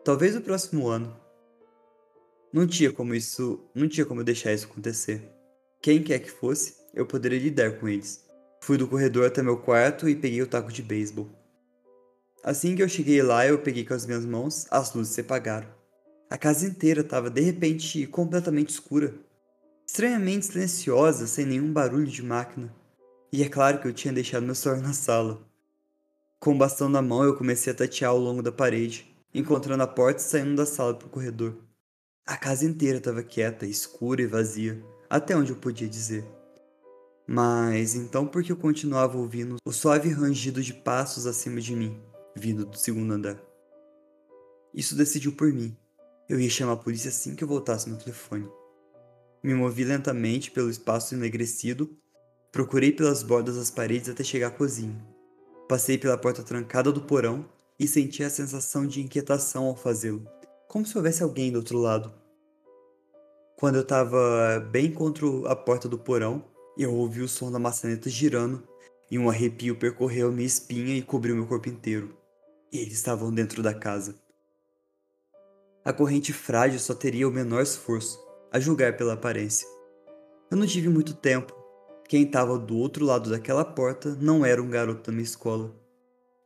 Talvez 0.05 0.37
o 0.37 0.41
próximo 0.41 0.87
ano. 0.87 1.17
Não 2.53 2.69
tinha 2.69 2.93
como 2.93 3.17
isso, 3.17 3.59
não 3.75 3.89
tinha 3.89 4.07
como 4.07 4.23
deixar 4.23 4.53
isso 4.53 4.67
acontecer. 4.67 5.29
Quem 5.81 6.05
quer 6.05 6.21
que 6.21 6.31
fosse, 6.31 6.77
eu 6.95 7.05
poderia 7.05 7.41
lidar 7.41 7.81
com 7.81 7.89
eles. 7.89 8.25
Fui 8.61 8.79
do 8.79 8.87
corredor 8.87 9.27
até 9.27 9.43
meu 9.43 9.57
quarto 9.57 10.09
e 10.09 10.15
peguei 10.15 10.41
o 10.41 10.47
taco 10.47 10.71
de 10.71 10.83
beisebol. 10.83 11.29
Assim 12.45 12.77
que 12.77 12.83
eu 12.83 12.89
cheguei 12.89 13.23
lá, 13.23 13.45
eu 13.45 13.59
peguei 13.59 13.85
com 13.85 13.95
as 13.95 14.07
minhas 14.07 14.25
mãos, 14.25 14.69
as 14.71 14.95
luzes 14.95 15.15
se 15.15 15.23
apagaram. 15.23 15.82
A 16.33 16.39
casa 16.39 16.66
inteira 16.66 17.03
estava 17.03 17.28
de 17.28 17.43
repente 17.43 18.07
completamente 18.07 18.70
escura, 18.70 19.14
estranhamente 19.87 20.47
silenciosa, 20.47 21.26
sem 21.26 21.45
nenhum 21.45 21.70
barulho 21.70 22.07
de 22.07 22.22
máquina. 22.22 22.74
E 23.30 23.43
é 23.43 23.51
claro 23.51 23.78
que 23.78 23.87
eu 23.87 23.93
tinha 23.93 24.14
deixado 24.14 24.47
meu 24.47 24.55
celular 24.55 24.80
na 24.80 24.95
sala. 24.95 25.47
Com 26.41 26.55
o 26.55 26.57
bastão 26.57 26.89
na 26.89 27.03
mão, 27.03 27.22
eu 27.22 27.37
comecei 27.37 27.70
a 27.70 27.76
tatear 27.76 28.12
ao 28.12 28.18
longo 28.18 28.41
da 28.41 28.51
parede, 28.51 29.14
encontrando 29.35 29.83
a 29.83 29.87
porta 29.87 30.22
e 30.22 30.24
saindo 30.24 30.57
da 30.57 30.64
sala 30.64 30.95
para 30.95 31.07
o 31.07 31.11
corredor. 31.11 31.55
A 32.26 32.35
casa 32.39 32.64
inteira 32.64 32.97
estava 32.97 33.22
quieta, 33.22 33.66
escura 33.66 34.22
e 34.22 34.26
vazia, 34.26 34.83
até 35.11 35.37
onde 35.37 35.53
eu 35.53 35.57
podia 35.57 35.87
dizer. 35.87 36.24
Mas 37.26 37.95
então 37.95 38.26
por 38.26 38.43
que 38.43 38.53
eu 38.53 38.57
continuava 38.57 39.18
ouvindo 39.18 39.57
o 39.66 39.70
suave 39.70 40.09
rangido 40.09 40.62
de 40.62 40.72
passos 40.72 41.26
acima 41.26 41.61
de 41.61 41.76
mim, 41.76 42.01
vindo 42.35 42.64
do 42.64 42.78
segundo 42.78 43.12
andar? 43.12 43.39
Isso 44.72 44.97
decidiu 44.97 45.33
por 45.33 45.53
mim. 45.53 45.76
Eu 46.29 46.41
ia 46.41 46.51
chamar 46.51 46.73
a 46.73 46.77
polícia 46.77 47.09
assim 47.09 47.35
que 47.35 47.45
eu 47.45 47.49
voltasse 47.49 47.89
no 47.89 47.99
telefone. 47.99 48.49
Me 49.43 49.55
movi 49.55 49.85
lentamente 49.85 50.51
pelo 50.51 50.70
espaço 50.70 51.14
enegrecido 51.14 51.99
Procurei 52.53 52.93
pelas 52.93 53.23
bordas 53.23 53.57
das 53.57 53.70
paredes 53.70 54.11
até 54.11 54.23
chegar 54.23 54.49
à 54.49 54.51
cozinha. 54.51 54.95
Passei 55.66 55.97
pela 55.97 56.18
porta 56.18 56.43
trancada 56.43 56.93
do 56.93 57.01
porão 57.01 57.49
e 57.79 57.89
senti 57.89 58.23
a 58.23 58.29
sensação 58.29 58.87
de 58.87 59.01
inquietação 59.01 59.64
ao 59.64 59.75
fazê-lo, 59.75 60.29
como 60.68 60.85
se 60.85 60.95
houvesse 60.95 61.23
alguém 61.23 61.51
do 61.51 61.57
outro 61.57 61.79
lado. 61.79 62.12
Quando 63.57 63.77
eu 63.77 63.81
estava 63.81 64.61
bem 64.70 64.93
contra 64.93 65.27
a 65.51 65.57
porta 65.57 65.89
do 65.89 65.99
porão, 65.99 66.45
eu 66.77 66.93
ouvi 66.93 67.23
o 67.23 67.29
som 67.29 67.51
da 67.51 67.59
maçaneta 67.59 68.11
girando 68.11 68.62
e 69.11 69.18
um 69.18 69.31
arrepio 69.31 69.75
percorreu 69.75 70.31
minha 70.31 70.47
espinha 70.47 70.95
e 70.95 71.01
cobriu 71.01 71.35
meu 71.35 71.47
corpo 71.47 71.70
inteiro. 71.70 72.14
Eles 72.70 72.93
estavam 72.93 73.33
dentro 73.33 73.62
da 73.62 73.73
casa. 73.73 74.14
A 75.85 75.93
corrente 75.93 76.33
frágil 76.33 76.78
só 76.78 76.95
teria 76.95 77.28
o 77.28 77.33
menor 77.33 77.62
esforço, 77.62 78.18
a 78.53 78.61
julgar 78.61 78.97
pela 78.97 79.14
aparência. 79.14 79.66
Eu 80.51 80.57
não 80.57 80.66
tive 80.66 80.89
muito 80.89 81.14
tempo 81.14 81.62
quem 82.12 82.24
estava 82.24 82.59
do 82.59 82.76
outro 82.76 83.07
lado 83.07 83.30
daquela 83.30 83.64
porta 83.64 84.14
não 84.20 84.45
era 84.45 84.62
um 84.62 84.68
garoto 84.68 85.11
da 85.11 85.12
minha 85.12 85.24
escola. 85.24 85.74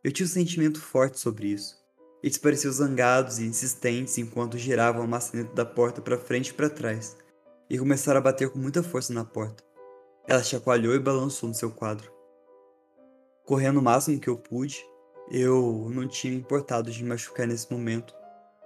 Eu 0.04 0.12
tinha 0.12 0.24
um 0.24 0.28
sentimento 0.28 0.80
forte 0.80 1.18
sobre 1.18 1.48
isso. 1.48 1.76
Eles 2.22 2.38
pareciam 2.38 2.72
zangados 2.72 3.40
e 3.40 3.44
insistentes 3.44 4.16
enquanto 4.16 4.56
giravam 4.56 5.02
a 5.02 5.06
maçaneta 5.08 5.52
da 5.54 5.64
porta 5.64 6.00
para 6.00 6.16
frente 6.16 6.50
e 6.50 6.54
para 6.54 6.70
trás, 6.70 7.16
e 7.68 7.76
começaram 7.76 8.18
a 8.18 8.22
bater 8.22 8.48
com 8.48 8.58
muita 8.58 8.82
força 8.82 9.12
na 9.12 9.24
porta. 9.24 9.64
Ela 10.28 10.42
chacoalhou 10.42 10.94
e 10.94 11.00
balançou 11.00 11.48
no 11.48 11.54
seu 11.54 11.70
quadro. 11.70 12.12
Correndo 13.44 13.80
o 13.80 13.82
máximo 13.82 14.20
que 14.20 14.28
eu 14.28 14.36
pude, 14.36 14.82
eu 15.30 15.90
não 15.92 16.08
tinha 16.08 16.32
importado 16.32 16.90
de 16.90 17.02
me 17.02 17.08
machucar 17.08 17.46
nesse 17.46 17.70
momento. 17.72 18.14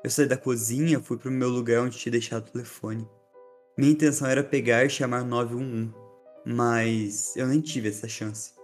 Eu 0.03 0.09
saí 0.09 0.27
da 0.27 0.37
cozinha, 0.37 0.99
fui 0.99 1.19
para 1.19 1.29
o 1.29 1.33
meu 1.33 1.51
lugar 1.51 1.83
onde 1.83 1.99
tinha 1.99 2.13
deixado 2.13 2.47
o 2.47 2.51
telefone. 2.51 3.07
Minha 3.77 3.93
intenção 3.93 4.27
era 4.27 4.43
pegar 4.43 4.85
e 4.85 4.89
chamar 4.89 5.25
911, 5.25 5.93
mas 6.45 7.37
eu 7.37 7.47
nem 7.47 7.61
tive 7.61 7.91
essa 7.91 8.09
chance. 8.09 8.55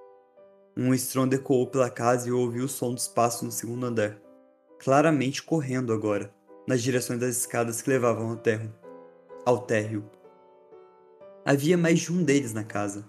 Um 0.74 0.94
estrondo 0.94 1.34
ecoou 1.34 1.66
pela 1.66 1.90
casa 1.90 2.26
e 2.26 2.30
eu 2.30 2.38
ouvi 2.38 2.60
o 2.60 2.68
som 2.68 2.94
dos 2.94 3.06
passos 3.06 3.42
no 3.42 3.52
segundo 3.52 3.84
andar, 3.84 4.18
claramente 4.78 5.42
correndo 5.42 5.92
agora, 5.92 6.34
nas 6.66 6.82
direções 6.82 7.20
das 7.20 7.36
escadas 7.36 7.82
que 7.82 7.90
levavam 7.90 8.30
ao 8.30 8.36
térreo. 8.36 8.72
Ao 9.44 9.58
térreo. 9.58 10.10
Havia 11.44 11.76
mais 11.76 12.00
de 12.00 12.12
um 12.12 12.24
deles 12.24 12.54
na 12.54 12.64
casa. 12.64 13.04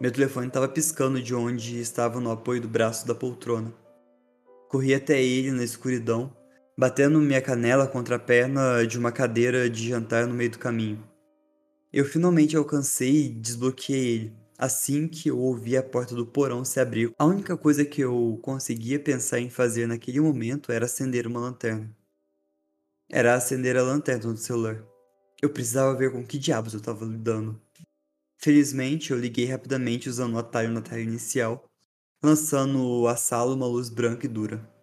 Meu 0.00 0.12
telefone 0.12 0.46
estava 0.46 0.68
piscando 0.68 1.20
de 1.20 1.34
onde 1.34 1.80
estava 1.80 2.20
no 2.20 2.30
apoio 2.30 2.60
do 2.60 2.68
braço 2.68 3.04
da 3.06 3.16
poltrona. 3.16 3.74
Corri 4.68 4.94
até 4.94 5.20
ele 5.20 5.50
na 5.50 5.64
escuridão, 5.64 6.32
batendo 6.78 7.20
minha 7.20 7.42
canela 7.42 7.88
contra 7.88 8.14
a 8.14 8.20
perna 8.20 8.86
de 8.86 8.96
uma 8.96 9.10
cadeira 9.10 9.68
de 9.68 9.88
jantar 9.88 10.28
no 10.28 10.34
meio 10.34 10.52
do 10.52 10.60
caminho. 10.60 11.02
Eu 11.92 12.04
finalmente 12.04 12.56
alcancei 12.56 13.24
e 13.24 13.28
desbloqueei 13.30 14.14
ele. 14.14 14.36
Assim 14.56 15.08
que 15.08 15.28
eu 15.28 15.38
ouvi 15.38 15.76
a 15.76 15.82
porta 15.82 16.14
do 16.14 16.24
porão 16.24 16.64
se 16.64 16.78
abrir, 16.78 17.12
a 17.18 17.24
única 17.24 17.56
coisa 17.56 17.84
que 17.84 18.00
eu 18.00 18.38
conseguia 18.42 18.98
pensar 19.00 19.40
em 19.40 19.50
fazer 19.50 19.88
naquele 19.88 20.20
momento 20.20 20.70
era 20.70 20.84
acender 20.84 21.26
uma 21.26 21.40
lanterna. 21.40 21.92
Era 23.10 23.34
acender 23.34 23.76
a 23.76 23.82
lanterna 23.82 24.32
do 24.32 24.36
celular. 24.36 24.80
Eu 25.42 25.50
precisava 25.50 25.96
ver 25.96 26.12
com 26.12 26.24
que 26.24 26.38
diabos 26.38 26.74
eu 26.74 26.78
estava 26.78 27.04
lidando. 27.04 27.60
Felizmente, 28.36 29.10
eu 29.10 29.18
liguei 29.18 29.46
rapidamente 29.46 30.08
usando 30.08 30.34
o 30.34 30.38
atalho 30.38 30.70
na 30.70 30.80
tela 30.80 31.00
inicial, 31.00 31.68
lançando 32.22 33.08
a 33.08 33.16
sala 33.16 33.54
uma 33.54 33.66
luz 33.66 33.88
branca 33.88 34.26
e 34.26 34.28
dura. 34.28 34.77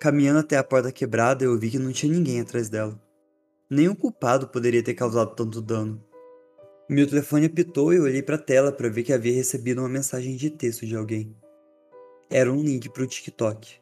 Caminhando 0.00 0.38
até 0.38 0.56
a 0.56 0.64
porta 0.64 0.90
quebrada, 0.90 1.44
eu 1.44 1.58
vi 1.58 1.70
que 1.70 1.78
não 1.78 1.92
tinha 1.92 2.10
ninguém 2.10 2.40
atrás 2.40 2.70
dela. 2.70 2.98
Nenhum 3.68 3.94
culpado 3.94 4.48
poderia 4.48 4.82
ter 4.82 4.94
causado 4.94 5.34
tanto 5.36 5.60
dano. 5.60 6.02
Meu 6.88 7.06
telefone 7.06 7.44
apitou 7.44 7.92
e 7.92 7.98
eu 7.98 8.04
olhei 8.04 8.22
para 8.22 8.36
a 8.36 8.38
tela 8.38 8.72
para 8.72 8.88
ver 8.88 9.02
que 9.02 9.12
havia 9.12 9.34
recebido 9.34 9.82
uma 9.82 9.90
mensagem 9.90 10.36
de 10.36 10.48
texto 10.48 10.86
de 10.86 10.96
alguém. 10.96 11.36
Era 12.30 12.50
um 12.50 12.62
link 12.62 12.88
para 12.88 13.02
o 13.02 13.06
TikTok. 13.06 13.74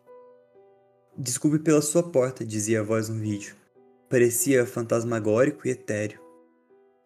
Desculpe 1.17 1.61
pela 1.61 1.81
sua 1.81 2.03
porta, 2.03 2.45
dizia 2.45 2.81
a 2.81 2.85
voz 2.85 3.09
no 3.09 3.21
vídeo. 3.21 3.55
Parecia 4.09 4.67
fantasmagórico 4.67 5.69
e 5.69 5.71
etéreo. 5.71 6.19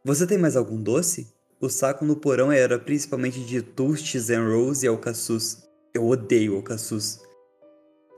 Você 0.02 0.26
tem 0.26 0.38
mais 0.38 0.56
algum 0.56 0.82
doce? 0.82 1.30
O 1.60 1.68
saco 1.68 2.02
no 2.02 2.16
porão 2.16 2.50
era 2.50 2.78
principalmente 2.78 3.44
de 3.44 3.60
toasties 3.60 4.30
and 4.30 4.48
rolls 4.48 4.82
e 4.82 4.88
alcaçuz. 4.88 5.68
Eu 5.92 6.06
odeio 6.06 6.56
alcaçuz. 6.56 7.20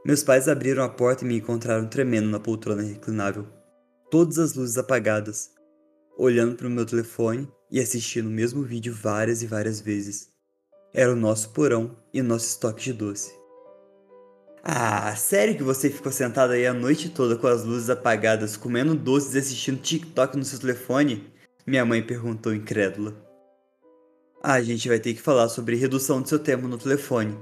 Meus 0.05 0.23
pais 0.23 0.49
abriram 0.49 0.83
a 0.83 0.89
porta 0.89 1.25
e 1.25 1.27
me 1.27 1.39
encontraram 1.39 1.87
tremendo 1.87 2.29
na 2.29 2.39
poltrona 2.39 2.83
reclinável 2.83 3.47
todas 4.11 4.39
as 4.39 4.55
luzes 4.55 4.79
apagadas, 4.79 5.51
olhando 6.17 6.55
para 6.55 6.69
o 6.69 6.71
meu 6.71 6.87
telefone 6.87 7.49
e 7.69 7.81
assistindo 7.81 8.27
o 8.27 8.31
mesmo 8.31 8.63
vídeo 8.63 8.95
várias 8.95 9.43
e 9.43 9.47
várias 9.47 9.81
vezes. 9.81 10.29
Era 10.93 11.13
o 11.13 11.17
nosso 11.17 11.51
porão 11.51 11.97
e 12.13 12.21
o 12.21 12.25
nosso 12.25 12.47
estoque 12.47 12.85
de 12.85 12.93
doce. 12.93 13.35
Ah, 14.63 15.17
sério 15.17 15.57
que 15.57 15.65
você 15.65 15.91
ficou 15.91 16.13
sentado 16.13 16.53
aí 16.53 16.65
a 16.65 16.73
noite 16.73 17.09
toda 17.09 17.37
com 17.37 17.49
as 17.49 17.65
luzes 17.65 17.91
apagadas, 17.91 18.57
comendo 18.57 18.95
doces 18.95 19.35
e 19.35 19.39
assistindo 19.39 19.83
TikTok 19.83 20.37
no 20.37 20.45
seu 20.45 20.61
telefone? 20.61 21.33
Minha 21.67 21.85
mãe 21.85 22.01
perguntou 22.01 22.55
incrédula. 22.55 23.17
Ah, 24.43 24.53
a 24.53 24.63
gente 24.63 24.89
vai 24.89 25.01
ter 25.01 25.15
que 25.15 25.21
falar 25.21 25.49
sobre 25.49 25.75
redução 25.75 26.23
do 26.23 26.29
seu 26.29 26.39
tempo 26.39 26.69
no 26.69 26.79
telefone. 26.79 27.37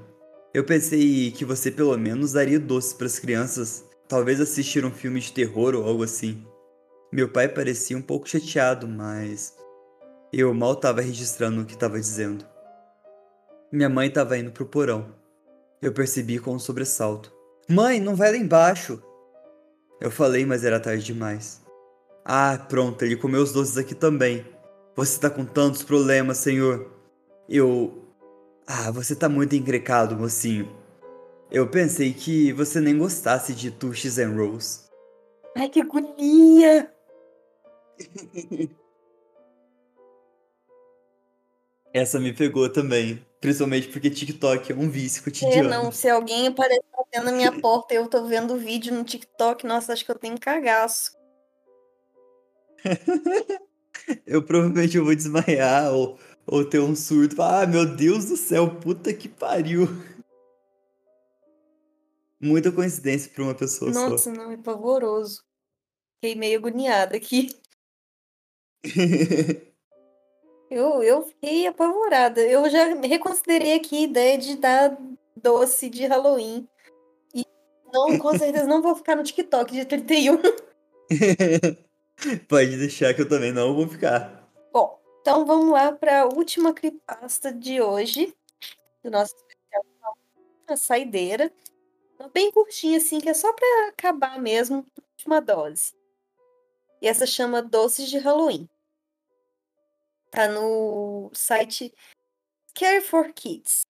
Eu 0.55 0.65
pensei 0.65 1.31
que 1.31 1.45
você 1.45 1.71
pelo 1.71 1.97
menos 1.97 2.33
daria 2.33 2.61
doces 2.61 2.93
para 2.93 3.07
as 3.07 3.19
crianças, 3.19 3.85
talvez 4.07 4.41
assistir 4.41 4.85
um 4.85 4.91
filme 4.91 5.19
de 5.19 5.33
terror 5.33 5.75
ou 5.75 5.85
algo 5.85 6.05
assim. 6.05 6.47
Meu 7.11 7.29
pai 7.29 7.49
parecia 7.49 7.97
um 7.97 8.03
pouco 8.03 8.29
chateado, 8.29 8.87
mas 8.87 9.55
eu 10.33 10.53
mal 10.53 10.75
estava 10.75 11.01
registrando 11.01 11.63
o 11.63 11.65
que 11.65 11.75
estava 11.75 11.99
dizendo. 11.99 12.45
Minha 13.73 13.89
mãe 13.89 14.09
estava 14.09 14.37
indo 14.37 14.51
pro 14.51 14.67
porão. 14.67 15.15
Eu 15.81 15.93
percebi 15.93 16.39
com 16.39 16.55
um 16.55 16.59
sobressalto. 16.59 17.33
Mãe, 17.69 17.99
não 17.99 18.15
vai 18.15 18.33
lá 18.33 18.37
embaixo! 18.37 19.03
Eu 20.01 20.11
falei, 20.11 20.45
mas 20.45 20.65
era 20.65 20.81
tarde 20.81 21.05
demais. 21.05 21.63
Ah, 22.25 22.59
pronto, 22.69 23.03
ele 23.03 23.17
comeu 23.17 23.43
os 23.43 23.53
doces 23.53 23.79
aqui 23.79 23.95
também. 23.95 24.47
Você 24.95 25.19
tá 25.19 25.31
com 25.31 25.45
tantos 25.45 25.83
problemas, 25.83 26.39
senhor. 26.39 26.91
Eu. 27.49 28.02
Ah, 28.67 28.91
você 28.91 29.15
tá 29.15 29.29
muito 29.29 29.55
encrecado, 29.55 30.17
mocinho. 30.17 30.69
Eu 31.51 31.69
pensei 31.69 32.13
que 32.15 32.53
você 32.53 32.81
nem 32.81 32.97
gostasse 32.97 33.53
de 33.55 33.71
Tuches 33.71 34.19
and 34.19 34.35
Rolls. 34.35 34.89
Ai, 35.57 35.69
que 35.69 35.81
agonia! 35.81 36.91
Essa 41.93 42.19
me 42.19 42.33
pegou 42.33 42.71
também. 42.73 43.25
Principalmente 43.41 43.89
porque 43.89 44.09
TikTok 44.09 44.73
é 44.73 44.75
um 44.75 44.89
vício 44.89 45.21
É, 45.21 45.25
cotidiano. 45.25 45.69
não, 45.69 45.93
se 45.93 46.09
alguém 46.09 46.47
aparecer 46.47 46.83
batendo 46.97 47.25
na 47.27 47.33
minha 47.33 47.53
porta 47.61 47.93
e 47.93 47.97
eu 47.97 48.09
tô 48.09 48.25
vendo 48.27 48.55
o 48.55 48.59
vídeo 48.59 48.95
no 48.95 49.05
TikTok, 49.05 49.67
nossa, 49.67 49.93
acho 49.93 50.05
que 50.05 50.11
eu 50.11 50.19
tenho 50.19 50.39
cagaço. 50.41 51.13
Eu 54.27 54.43
provavelmente 54.43 54.97
eu 54.97 55.05
vou 55.05 55.15
desmaiar 55.15 55.93
ou, 55.93 56.19
ou 56.47 56.65
ter 56.65 56.81
um 56.81 56.95
surto. 56.95 57.41
Ah, 57.41 57.67
meu 57.67 57.85
Deus 57.85 58.27
do 58.27 58.37
céu, 58.37 58.77
puta 58.77 59.13
que 59.13 59.29
pariu. 59.29 59.89
Muita 62.41 62.73
coincidência 62.73 63.31
pra 63.33 63.45
uma 63.45 63.55
pessoa 63.55 63.93
só. 63.93 64.09
Nossa, 64.09 64.33
não, 64.33 64.51
é 64.51 64.57
pavoroso. 64.57 65.45
Fiquei 66.17 66.35
meio 66.39 66.59
agoniada 66.59 67.17
aqui. 67.17 67.55
Eu, 70.75 71.03
eu 71.03 71.23
fiquei 71.27 71.67
apavorada. 71.67 72.41
Eu 72.41 72.67
já 72.71 72.95
reconsiderei 72.95 73.75
aqui 73.75 73.95
a 73.95 74.05
ideia 74.05 74.39
de 74.39 74.57
dar 74.57 74.97
doce 75.37 75.91
de 75.91 76.07
Halloween. 76.07 76.67
E 77.35 77.45
não, 77.93 78.19
com 78.19 78.31
certeza 78.39 78.67
não 78.67 78.81
vou 78.81 78.97
ficar 78.97 79.15
no 79.15 79.23
TikTok 79.23 79.71
dia 79.71 79.85
31. 79.85 80.39
Pode 82.49 82.79
deixar 82.79 83.13
que 83.13 83.21
eu 83.21 83.29
também 83.29 83.53
não 83.53 83.75
vou 83.75 83.87
ficar. 83.87 84.42
Então 85.23 85.47
vamos 85.47 85.71
lá 85.71 85.93
para 85.93 86.23
a 86.23 86.25
última 86.27 86.75
creepypasta 86.75 87.53
de 87.53 87.81
hoje. 87.81 88.37
Do 89.05 89.11
nosso 89.11 89.33
especial 89.37 90.19
a 90.67 90.77
saideira. 90.77 91.53
Bem 92.35 92.51
curtinha, 92.51 92.99
assim, 92.99 93.21
que 93.21 93.29
é 93.29 93.35
só 93.35 93.53
para 93.53 93.89
acabar 93.89 94.41
mesmo. 94.41 94.85
Última 95.13 95.41
dose. 95.41 95.95
E 97.01 97.07
essa 97.07 97.25
chama 97.25 97.63
Doces 97.63 98.11
de 98.11 98.19
Halloween. 98.19 98.69
Tá 100.29 100.49
no 100.49 101.31
site 101.33 101.95
Care 102.75 103.01
for 103.01 103.33
Kids. 103.33 103.83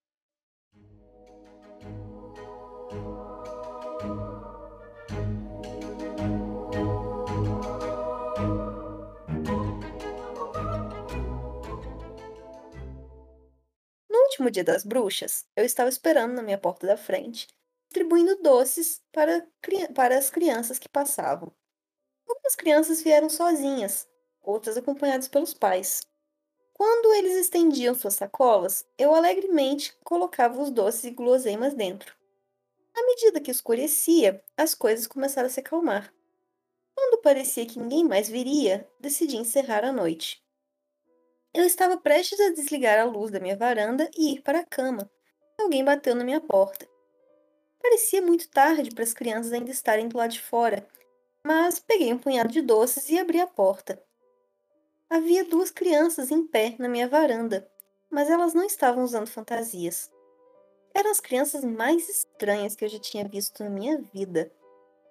Último 14.32 14.50
dia 14.50 14.64
das 14.64 14.82
bruxas, 14.82 15.44
eu 15.54 15.64
estava 15.64 15.90
esperando 15.90 16.32
na 16.32 16.42
minha 16.42 16.56
porta 16.56 16.86
da 16.86 16.96
frente, 16.96 17.48
distribuindo 17.88 18.40
doces 18.42 19.02
para, 19.12 19.46
para 19.94 20.16
as 20.16 20.30
crianças 20.30 20.78
que 20.78 20.88
passavam. 20.88 21.52
Algumas 22.26 22.56
crianças 22.56 23.02
vieram 23.02 23.28
sozinhas, 23.28 24.08
outras 24.40 24.78
acompanhadas 24.78 25.28
pelos 25.28 25.52
pais. 25.52 26.00
Quando 26.72 27.12
eles 27.12 27.36
estendiam 27.36 27.94
suas 27.94 28.14
sacolas, 28.14 28.86
eu 28.96 29.14
alegremente 29.14 29.94
colocava 30.02 30.62
os 30.62 30.70
doces 30.70 31.04
e 31.04 31.10
guloseimas 31.10 31.74
dentro. 31.74 32.16
À 32.94 33.02
medida 33.04 33.40
que 33.40 33.50
escurecia, 33.50 34.42
as 34.56 34.74
coisas 34.74 35.06
começaram 35.06 35.46
a 35.46 35.50
se 35.50 35.60
acalmar. 35.60 36.12
Quando 36.94 37.20
parecia 37.20 37.66
que 37.66 37.78
ninguém 37.78 38.04
mais 38.04 38.30
viria, 38.30 38.88
decidi 38.98 39.36
encerrar 39.36 39.84
a 39.84 39.92
noite. 39.92 40.42
Eu 41.54 41.66
estava 41.66 41.98
prestes 41.98 42.40
a 42.40 42.50
desligar 42.50 42.98
a 42.98 43.04
luz 43.04 43.30
da 43.30 43.38
minha 43.38 43.56
varanda 43.56 44.10
e 44.16 44.32
ir 44.32 44.42
para 44.42 44.60
a 44.60 44.64
cama. 44.64 45.10
Alguém 45.60 45.84
bateu 45.84 46.14
na 46.14 46.24
minha 46.24 46.40
porta. 46.40 46.88
Parecia 47.80 48.22
muito 48.22 48.48
tarde 48.48 48.90
para 48.90 49.04
as 49.04 49.12
crianças 49.12 49.52
ainda 49.52 49.70
estarem 49.70 50.08
do 50.08 50.16
lado 50.16 50.30
de 50.30 50.40
fora, 50.40 50.86
mas 51.44 51.78
peguei 51.78 52.10
um 52.10 52.18
punhado 52.18 52.50
de 52.50 52.62
doces 52.62 53.10
e 53.10 53.18
abri 53.18 53.38
a 53.38 53.46
porta. 53.46 54.02
Havia 55.10 55.44
duas 55.44 55.70
crianças 55.70 56.30
em 56.30 56.46
pé 56.46 56.74
na 56.78 56.88
minha 56.88 57.06
varanda, 57.06 57.70
mas 58.10 58.30
elas 58.30 58.54
não 58.54 58.64
estavam 58.64 59.04
usando 59.04 59.26
fantasias. 59.26 60.10
Eram 60.94 61.10
as 61.10 61.20
crianças 61.20 61.62
mais 61.64 62.08
estranhas 62.08 62.74
que 62.74 62.84
eu 62.84 62.88
já 62.88 62.98
tinha 62.98 63.28
visto 63.28 63.62
na 63.62 63.68
minha 63.68 63.98
vida. 63.98 64.50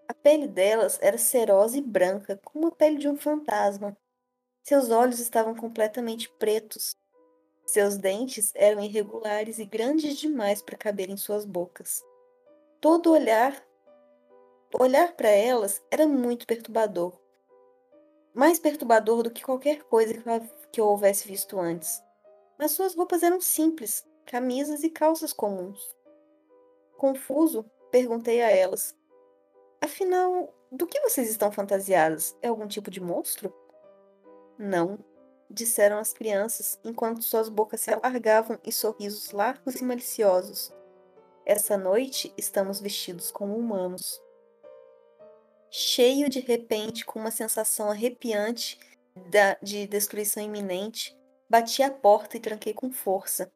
A 0.07 0.13
pele 0.13 0.47
delas 0.47 0.97
era 1.03 1.19
serosa 1.19 1.77
e 1.77 1.81
branca, 1.81 2.39
como 2.43 2.67
a 2.67 2.71
pele 2.71 2.97
de 2.97 3.07
um 3.07 3.15
fantasma. 3.15 3.95
Seus 4.63 4.91
olhos 4.91 5.19
estavam 5.19 5.55
completamente 5.55 6.29
pretos. 6.29 6.95
Seus 7.65 7.97
dentes 7.97 8.51
eram 8.53 8.81
irregulares 8.81 9.57
e 9.57 9.65
grandes 9.65 10.17
demais 10.17 10.61
para 10.61 10.77
caber 10.77 11.09
em 11.09 11.17
suas 11.17 11.45
bocas. 11.45 12.03
Todo 12.79 13.11
olhar, 13.11 13.55
olhar 14.79 15.13
para 15.13 15.29
elas 15.29 15.81
era 15.89 16.07
muito 16.07 16.45
perturbador. 16.45 17.19
Mais 18.33 18.59
perturbador 18.59 19.23
do 19.23 19.31
que 19.31 19.43
qualquer 19.43 19.83
coisa 19.83 20.13
que 20.71 20.79
eu 20.79 20.85
houvesse 20.85 21.27
visto 21.27 21.59
antes. 21.59 22.01
Mas 22.57 22.71
suas 22.71 22.95
roupas 22.95 23.23
eram 23.23 23.41
simples, 23.41 24.05
camisas 24.25 24.83
e 24.83 24.89
calças 24.89 25.33
comuns. 25.33 25.95
Confuso, 26.97 27.65
perguntei 27.89 28.41
a 28.41 28.51
elas: 28.51 28.95
Afinal, 29.81 30.53
do 30.71 30.85
que 30.85 31.01
vocês 31.01 31.29
estão 31.29 31.51
fantasiadas? 31.51 32.37
É 32.41 32.47
algum 32.47 32.67
tipo 32.67 32.91
de 32.91 33.01
monstro? 33.01 33.53
Não, 34.63 34.99
disseram 35.49 35.97
as 35.97 36.13
crianças, 36.13 36.79
enquanto 36.83 37.23
suas 37.23 37.49
bocas 37.49 37.81
se 37.81 37.91
alargavam 37.91 38.59
em 38.63 38.69
sorrisos 38.69 39.31
largos 39.31 39.77
e 39.77 39.83
maliciosos. 39.83 40.71
Essa 41.43 41.79
noite 41.79 42.31
estamos 42.37 42.79
vestidos 42.79 43.31
como 43.31 43.57
humanos. 43.57 44.21
Cheio 45.71 46.29
de 46.29 46.39
repente, 46.41 47.03
com 47.03 47.17
uma 47.17 47.31
sensação 47.31 47.89
arrepiante 47.89 48.79
de 49.63 49.87
destruição 49.87 50.43
iminente, 50.43 51.17
bati 51.49 51.81
a 51.81 51.89
porta 51.89 52.37
e 52.37 52.39
tranquei 52.39 52.75
com 52.75 52.91
força. 52.91 53.51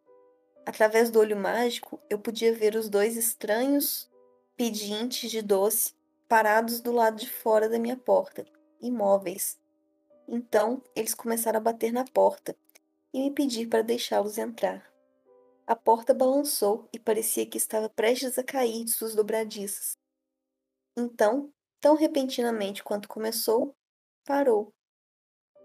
Através 0.65 1.11
do 1.11 1.19
olho 1.19 1.37
mágico, 1.37 1.99
eu 2.09 2.17
podia 2.17 2.51
ver 2.51 2.75
os 2.75 2.89
dois 2.89 3.15
estranhos 3.15 4.09
pedintes 4.57 5.29
de 5.29 5.43
doce 5.43 5.93
parados 6.27 6.81
do 6.81 6.91
lado 6.91 7.17
de 7.17 7.29
fora 7.29 7.69
da 7.69 7.77
minha 7.77 7.95
porta, 7.95 8.43
imóveis. 8.81 9.63
Então, 10.27 10.81
eles 10.95 11.13
começaram 11.13 11.57
a 11.57 11.63
bater 11.63 11.91
na 11.91 12.05
porta 12.05 12.55
e 13.13 13.21
me 13.21 13.31
pedir 13.31 13.67
para 13.67 13.81
deixá-los 13.81 14.37
entrar. 14.37 14.91
A 15.67 15.75
porta 15.75 16.13
balançou 16.13 16.87
e 16.93 16.99
parecia 16.99 17.45
que 17.45 17.57
estava 17.57 17.89
prestes 17.89 18.37
a 18.37 18.43
cair 18.43 18.83
de 18.83 18.91
suas 18.91 19.15
dobradiças. 19.15 19.97
Então, 20.97 21.51
tão 21.81 21.95
repentinamente 21.95 22.83
quanto 22.83 23.07
começou, 23.07 23.75
parou. 24.25 24.73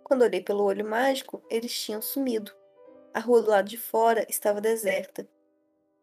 Quando 0.05 0.23
olhei 0.23 0.43
pelo 0.43 0.65
olho 0.65 0.89
mágico, 0.89 1.43
eles 1.51 1.79
tinham 1.79 2.03
sumido. 2.03 2.53
A 3.13 3.21
rua 3.21 3.43
do 3.43 3.51
lado 3.51 3.69
de 3.69 3.77
fora 3.77 4.27
estava 4.29 4.61
deserta. 4.61 5.29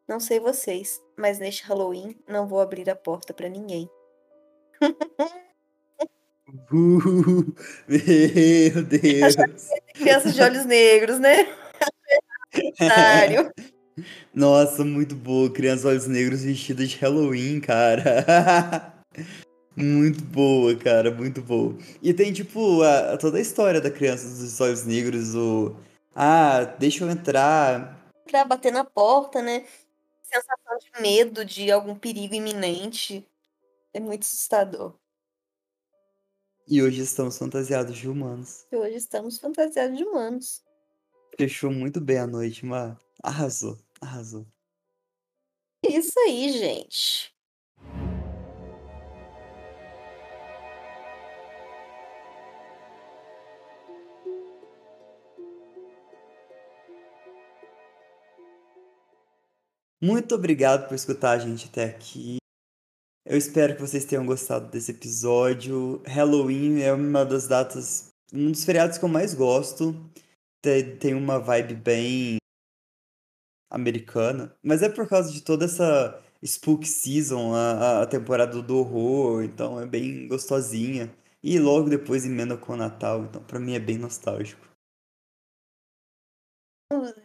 Não 0.08 0.20
sei 0.20 0.40
vocês, 0.40 1.04
mas 1.18 1.40
neste 1.40 1.64
Halloween 1.64 2.18
não 2.28 2.48
vou 2.48 2.62
abrir 2.62 2.90
a 2.90 2.96
porta 2.96 3.34
para 3.34 3.50
ninguém. 3.50 3.90
Uh, 6.48 7.54
meu 7.88 8.84
Deus! 8.84 9.36
Crianças 9.94 10.34
de 10.34 10.42
olhos 10.42 10.66
negros, 10.66 11.20
né? 11.20 11.46
Nossa, 14.34 14.86
muito 14.86 15.14
boa. 15.16 15.52
Crianças 15.52 15.82
de 15.82 15.88
olhos 15.88 16.08
negros 16.08 16.44
vestidas 16.44 16.90
de 16.90 16.98
Halloween, 16.98 17.60
cara. 17.60 18.94
muito 19.76 20.24
boa, 20.24 20.74
cara, 20.78 21.12
muito 21.12 21.42
boa. 21.42 21.76
E 22.02 22.14
tem, 22.14 22.32
tipo, 22.32 22.82
a, 22.82 23.18
toda 23.18 23.40
a 23.40 23.42
história 23.42 23.82
da 23.82 23.92
criança 23.92 24.28
dos 24.28 24.62
olhos 24.62 24.86
negros, 24.86 25.36
o. 25.36 25.76
Ah, 26.16 26.64
deixa 26.80 27.04
eu 27.04 27.10
entrar. 27.10 27.98
Pra 28.26 28.46
bater 28.46 28.72
na 28.72 28.86
porta, 28.86 29.42
né? 29.42 29.66
Sensação 30.24 30.78
de 30.80 31.02
medo, 31.02 31.44
de 31.44 31.70
algum 31.72 31.96
perigo 31.96 32.34
iminente. 32.36 33.28
É 33.94 34.00
muito 34.00 34.24
assustador. 34.24 34.96
E 36.70 36.84
hoje 36.84 37.02
estamos 37.02 37.38
fantasiados 37.38 37.96
de 37.98 38.10
humanos. 38.10 38.68
E 38.70 38.76
hoje 38.76 38.96
estamos 38.96 39.40
fantasiados 39.40 39.98
de 39.98 40.04
humanos. 40.04 40.62
Fechou 41.40 41.72
muito 41.72 42.02
bem 42.02 42.18
a 42.18 42.28
noite, 42.28 42.66
Mar. 42.66 43.00
Arrasou, 43.24 43.78
arrasou. 44.02 44.46
Isso 45.82 46.20
aí, 46.20 46.52
gente. 46.52 47.34
Muito 60.02 60.36
obrigado 60.36 60.90
por 60.90 60.96
escutar 60.96 61.32
a 61.32 61.40
gente 61.40 61.70
até 61.70 61.86
aqui. 61.86 62.40
Eu 63.30 63.38
espero 63.38 63.76
que 63.76 63.82
vocês 63.82 64.06
tenham 64.06 64.26
gostado 64.26 64.72
desse 64.72 64.92
episódio. 64.92 66.02
Halloween 66.06 66.82
é 66.82 66.94
uma 66.94 67.26
das 67.26 67.46
datas, 67.46 68.14
um 68.32 68.52
dos 68.52 68.64
feriados 68.64 68.98
que 68.98 69.04
eu 69.04 69.10
mais 69.10 69.34
gosto. 69.34 69.94
Tem 71.02 71.14
uma 71.14 71.38
vibe 71.38 71.76
bem 71.76 72.38
americana, 73.70 74.56
mas 74.64 74.82
é 74.82 74.88
por 74.88 75.10
causa 75.10 75.30
de 75.34 75.42
toda 75.42 75.66
essa 75.66 76.24
spook 76.42 76.88
season, 76.88 77.54
a, 77.54 78.04
a 78.04 78.08
temporada 78.08 78.62
do 78.62 78.78
horror, 78.78 79.44
então 79.44 79.82
é 79.82 79.86
bem 79.86 80.26
gostosinha. 80.30 81.14
E 81.44 81.60
logo 81.60 81.90
depois 81.90 82.26
emenda 82.26 82.56
com 82.56 82.74
o 82.74 82.78
Natal, 82.78 83.26
então 83.26 83.44
pra 83.44 83.60
mim 83.60 83.76
é 83.76 83.80
bem 83.80 83.98
nostálgico. 83.98 84.66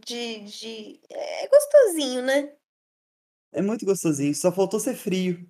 de, 0.05 0.41
de... 0.41 1.01
É 1.11 1.47
gostosinho, 1.47 2.23
né? 2.23 2.57
É 3.53 3.61
muito 3.61 3.85
gostosinho, 3.85 4.35
só 4.35 4.51
faltou 4.51 4.81
ser 4.81 4.95
frio. 4.95 5.47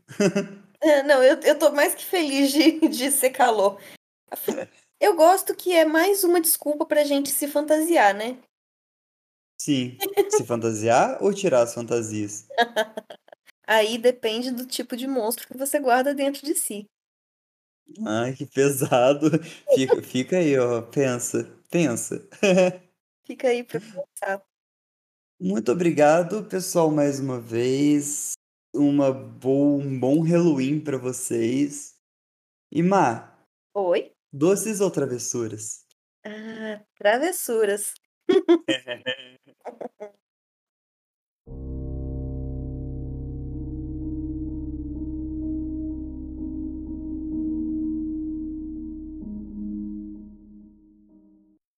É, 0.80 1.02
não, 1.04 1.22
eu, 1.22 1.38
eu 1.40 1.56
tô 1.56 1.70
mais 1.70 1.94
que 1.94 2.04
feliz 2.04 2.50
de, 2.50 2.80
de 2.88 3.10
ser 3.12 3.30
calor. 3.30 3.80
Eu 5.00 5.14
gosto 5.14 5.54
que 5.54 5.72
é 5.72 5.84
mais 5.84 6.24
uma 6.24 6.40
desculpa 6.40 6.84
pra 6.84 7.04
gente 7.04 7.30
se 7.30 7.46
fantasiar, 7.46 8.14
né? 8.14 8.36
Sim, 9.60 9.96
se 10.28 10.44
fantasiar 10.44 11.22
ou 11.22 11.32
tirar 11.32 11.62
as 11.62 11.72
fantasias? 11.72 12.48
Aí 13.64 13.96
depende 13.96 14.50
do 14.50 14.66
tipo 14.66 14.96
de 14.96 15.06
monstro 15.06 15.46
que 15.46 15.56
você 15.56 15.78
guarda 15.78 16.12
dentro 16.12 16.44
de 16.44 16.54
si. 16.54 16.84
Ai, 18.04 18.34
que 18.34 18.44
pesado. 18.46 19.30
Fica, 19.74 20.02
fica 20.02 20.38
aí, 20.38 20.58
ó. 20.58 20.82
Pensa, 20.82 21.44
pensa. 21.70 22.26
Fica 23.24 23.48
aí 23.48 23.62
pra 23.62 23.80
pensar. 23.80 24.42
Muito 25.44 25.72
obrigado, 25.72 26.44
pessoal, 26.44 26.88
mais 26.88 27.18
uma 27.18 27.40
vez. 27.40 28.34
Uma 28.72 29.10
bo 29.10 29.76
um 29.76 29.98
bom 29.98 30.20
Halloween 30.20 30.78
para 30.78 30.96
vocês. 30.96 31.96
E 32.70 32.80
Má, 32.80 33.36
Oi? 33.74 34.12
doces 34.32 34.80
ou 34.80 34.88
travessuras? 34.88 35.84
Ah, 36.24 36.80
travessuras. 36.94 37.92